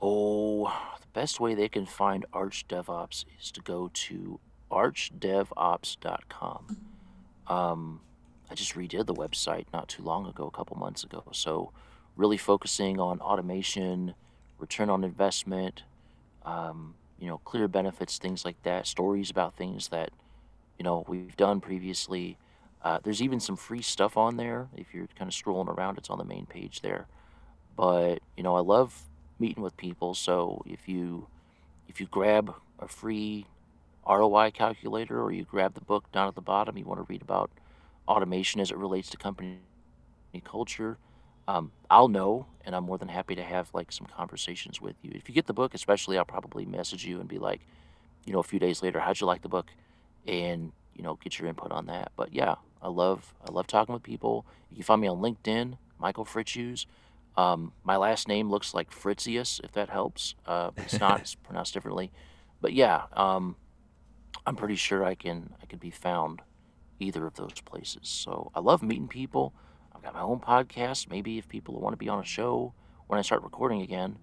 Oh, 0.00 0.66
the 1.00 1.06
best 1.12 1.40
way 1.40 1.54
they 1.54 1.68
can 1.68 1.86
find 1.86 2.24
Arch 2.32 2.66
DevOps 2.68 3.24
is 3.40 3.50
to 3.52 3.60
go 3.60 3.90
to 3.92 4.40
archdevops.com. 4.70 6.76
Um, 7.48 8.00
I 8.50 8.54
just 8.54 8.74
redid 8.74 9.06
the 9.06 9.14
website 9.14 9.66
not 9.72 9.88
too 9.88 10.02
long 10.02 10.26
ago, 10.26 10.46
a 10.46 10.50
couple 10.50 10.76
months 10.76 11.04
ago. 11.04 11.24
So, 11.32 11.72
really 12.16 12.36
focusing 12.36 13.00
on 13.00 13.20
automation, 13.20 14.14
return 14.58 14.90
on 14.90 15.04
investment, 15.04 15.84
um, 16.44 16.94
you 17.18 17.26
know, 17.26 17.38
clear 17.38 17.68
benefits, 17.68 18.18
things 18.18 18.44
like 18.44 18.62
that, 18.62 18.86
stories 18.86 19.30
about 19.30 19.56
things 19.56 19.88
that, 19.88 20.10
you 20.78 20.84
know, 20.84 21.04
we've 21.08 21.36
done 21.36 21.60
previously. 21.60 22.38
Uh, 22.82 22.98
there's 23.02 23.20
even 23.20 23.40
some 23.40 23.56
free 23.56 23.82
stuff 23.82 24.16
on 24.16 24.36
there. 24.36 24.68
If 24.76 24.94
you're 24.94 25.08
kind 25.18 25.28
of 25.28 25.34
scrolling 25.34 25.68
around, 25.68 25.98
it's 25.98 26.10
on 26.10 26.18
the 26.18 26.24
main 26.24 26.46
page 26.46 26.80
there. 26.80 27.06
But, 27.76 28.20
you 28.36 28.42
know, 28.42 28.56
I 28.56 28.60
love 28.60 29.07
meeting 29.38 29.62
with 29.62 29.76
people. 29.76 30.14
So 30.14 30.62
if 30.66 30.88
you 30.88 31.28
if 31.88 32.00
you 32.00 32.06
grab 32.06 32.54
a 32.78 32.88
free 32.88 33.46
ROI 34.08 34.50
calculator 34.52 35.20
or 35.22 35.32
you 35.32 35.44
grab 35.44 35.74
the 35.74 35.80
book 35.80 36.10
down 36.12 36.28
at 36.28 36.34
the 36.34 36.40
bottom, 36.40 36.76
you 36.76 36.84
want 36.84 37.00
to 37.00 37.06
read 37.08 37.22
about 37.22 37.50
automation 38.06 38.60
as 38.60 38.70
it 38.70 38.76
relates 38.76 39.10
to 39.10 39.16
company 39.16 39.58
culture, 40.44 40.98
um, 41.46 41.72
I'll 41.90 42.08
know, 42.08 42.46
and 42.64 42.74
I'm 42.74 42.84
more 42.84 42.98
than 42.98 43.08
happy 43.08 43.34
to 43.34 43.42
have 43.42 43.70
like 43.72 43.90
some 43.92 44.06
conversations 44.06 44.80
with 44.80 44.96
you. 45.02 45.10
If 45.14 45.28
you 45.28 45.34
get 45.34 45.46
the 45.46 45.54
book, 45.54 45.74
especially, 45.74 46.18
I'll 46.18 46.24
probably 46.24 46.64
message 46.66 47.04
you 47.04 47.20
and 47.20 47.28
be 47.28 47.38
like, 47.38 47.62
you 48.24 48.32
know, 48.32 48.40
a 48.40 48.44
few 48.44 48.58
days 48.58 48.82
later, 48.82 49.00
how'd 49.00 49.20
you 49.20 49.26
like 49.26 49.42
the 49.42 49.48
book, 49.48 49.70
and 50.26 50.72
you 50.94 51.02
know, 51.02 51.14
get 51.22 51.38
your 51.38 51.48
input 51.48 51.72
on 51.72 51.86
that. 51.86 52.12
But 52.16 52.34
yeah, 52.34 52.56
I 52.82 52.88
love 52.88 53.34
I 53.46 53.52
love 53.52 53.66
talking 53.66 53.92
with 53.94 54.02
people. 54.02 54.44
You 54.70 54.76
can 54.76 54.84
find 54.84 55.00
me 55.00 55.08
on 55.08 55.18
LinkedIn, 55.18 55.78
Michael 55.98 56.24
Fritzius. 56.26 56.86
Um, 57.38 57.72
my 57.84 57.96
last 57.96 58.26
name 58.26 58.50
looks 58.50 58.74
like 58.74 58.90
Fritzius, 58.90 59.60
if 59.62 59.70
that 59.72 59.90
helps. 59.90 60.34
Uh, 60.44 60.72
it's 60.76 60.98
not; 60.98 61.20
it's 61.20 61.34
pronounced 61.46 61.72
differently. 61.72 62.10
But 62.60 62.72
yeah, 62.72 63.04
um, 63.12 63.54
I'm 64.44 64.56
pretty 64.56 64.74
sure 64.74 65.04
I 65.04 65.14
can 65.14 65.54
I 65.62 65.66
can 65.66 65.78
be 65.78 65.90
found 65.90 66.42
either 66.98 67.24
of 67.26 67.34
those 67.34 67.60
places. 67.64 68.08
So 68.08 68.50
I 68.56 68.60
love 68.60 68.82
meeting 68.82 69.06
people. 69.06 69.54
I've 69.94 70.02
got 70.02 70.14
my 70.14 70.20
own 70.20 70.40
podcast. 70.40 71.08
Maybe 71.08 71.38
if 71.38 71.48
people 71.48 71.80
want 71.80 71.92
to 71.92 71.96
be 71.96 72.08
on 72.08 72.18
a 72.18 72.24
show 72.24 72.74
when 73.06 73.20
I 73.20 73.22
start 73.22 73.44
recording 73.44 73.82
again, 73.82 74.18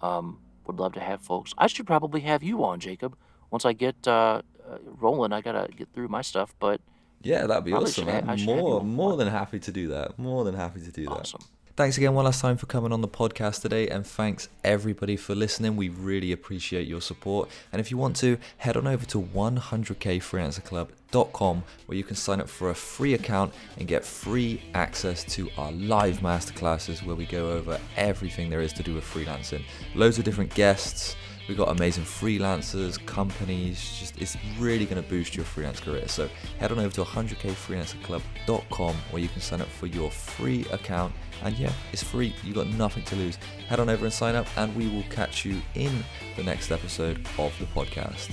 um, 0.00 0.38
would 0.66 0.78
love 0.78 0.92
to 0.92 1.00
have 1.00 1.20
folks. 1.20 1.52
I 1.58 1.66
should 1.66 1.86
probably 1.86 2.20
have 2.20 2.44
you 2.44 2.64
on, 2.64 2.78
Jacob. 2.78 3.16
Once 3.50 3.64
I 3.64 3.72
get 3.72 3.96
uh, 4.06 4.42
uh, 4.70 4.78
rolling, 5.00 5.32
I 5.32 5.40
gotta 5.40 5.68
get 5.72 5.88
through 5.92 6.08
my 6.08 6.22
stuff. 6.22 6.54
But 6.60 6.80
Yeah, 7.22 7.46
that'd 7.48 7.64
be 7.64 7.72
awesome. 7.72 8.04
should. 8.06 8.14
I 8.28 8.36
should 8.36 8.48
have 8.50 8.58
More 8.58 8.84
more 8.84 9.16
than 9.16 9.26
happy 9.26 9.58
to 9.58 9.72
do 9.72 9.88
that. 9.88 10.16
More 10.16 10.44
than 10.44 10.54
happy 10.54 10.80
to 10.80 10.92
do 10.92 11.06
that. 11.06 11.10
awesome. 11.10 11.42
Thanks 11.74 11.96
again 11.96 12.12
one 12.12 12.26
last 12.26 12.42
time 12.42 12.58
for 12.58 12.66
coming 12.66 12.92
on 12.92 13.00
the 13.00 13.08
podcast 13.08 13.62
today, 13.62 13.88
and 13.88 14.06
thanks 14.06 14.50
everybody 14.62 15.16
for 15.16 15.34
listening. 15.34 15.74
We 15.74 15.88
really 15.88 16.30
appreciate 16.30 16.86
your 16.86 17.00
support. 17.00 17.48
And 17.72 17.80
if 17.80 17.90
you 17.90 17.96
want 17.96 18.14
to, 18.16 18.36
head 18.58 18.76
on 18.76 18.86
over 18.86 19.06
to 19.06 19.22
100kfreelancerclub.com 19.22 21.64
where 21.86 21.96
you 21.96 22.04
can 22.04 22.14
sign 22.14 22.42
up 22.42 22.50
for 22.50 22.68
a 22.68 22.74
free 22.74 23.14
account 23.14 23.54
and 23.78 23.88
get 23.88 24.04
free 24.04 24.60
access 24.74 25.24
to 25.24 25.48
our 25.56 25.72
live 25.72 26.18
masterclasses 26.18 27.02
where 27.06 27.16
we 27.16 27.24
go 27.24 27.52
over 27.52 27.80
everything 27.96 28.50
there 28.50 28.60
is 28.60 28.74
to 28.74 28.82
do 28.82 28.94
with 28.94 29.04
freelancing. 29.04 29.62
Loads 29.94 30.18
of 30.18 30.24
different 30.24 30.54
guests. 30.54 31.16
We've 31.48 31.56
got 31.56 31.70
amazing 31.70 32.04
freelancers, 32.04 33.04
companies, 33.04 33.98
just 33.98 34.20
it's 34.20 34.36
really 34.58 34.84
going 34.86 35.02
to 35.02 35.08
boost 35.08 35.34
your 35.34 35.44
freelance 35.44 35.80
career. 35.80 36.06
So 36.08 36.28
head 36.58 36.70
on 36.70 36.78
over 36.78 36.94
to 36.94 37.04
100kfreelancerclub.com 37.04 38.96
where 39.10 39.22
you 39.22 39.28
can 39.28 39.40
sign 39.40 39.60
up 39.60 39.68
for 39.68 39.86
your 39.86 40.10
free 40.10 40.64
account. 40.72 41.12
And 41.42 41.56
yeah, 41.58 41.72
it's 41.92 42.02
free, 42.02 42.34
you've 42.44 42.54
got 42.54 42.68
nothing 42.68 43.02
to 43.04 43.16
lose. 43.16 43.36
Head 43.68 43.80
on 43.80 43.88
over 43.88 44.04
and 44.04 44.14
sign 44.14 44.36
up, 44.36 44.46
and 44.56 44.74
we 44.76 44.88
will 44.88 45.04
catch 45.10 45.44
you 45.44 45.60
in 45.74 46.04
the 46.36 46.44
next 46.44 46.70
episode 46.70 47.26
of 47.38 47.52
the 47.58 47.66
podcast. 47.66 48.30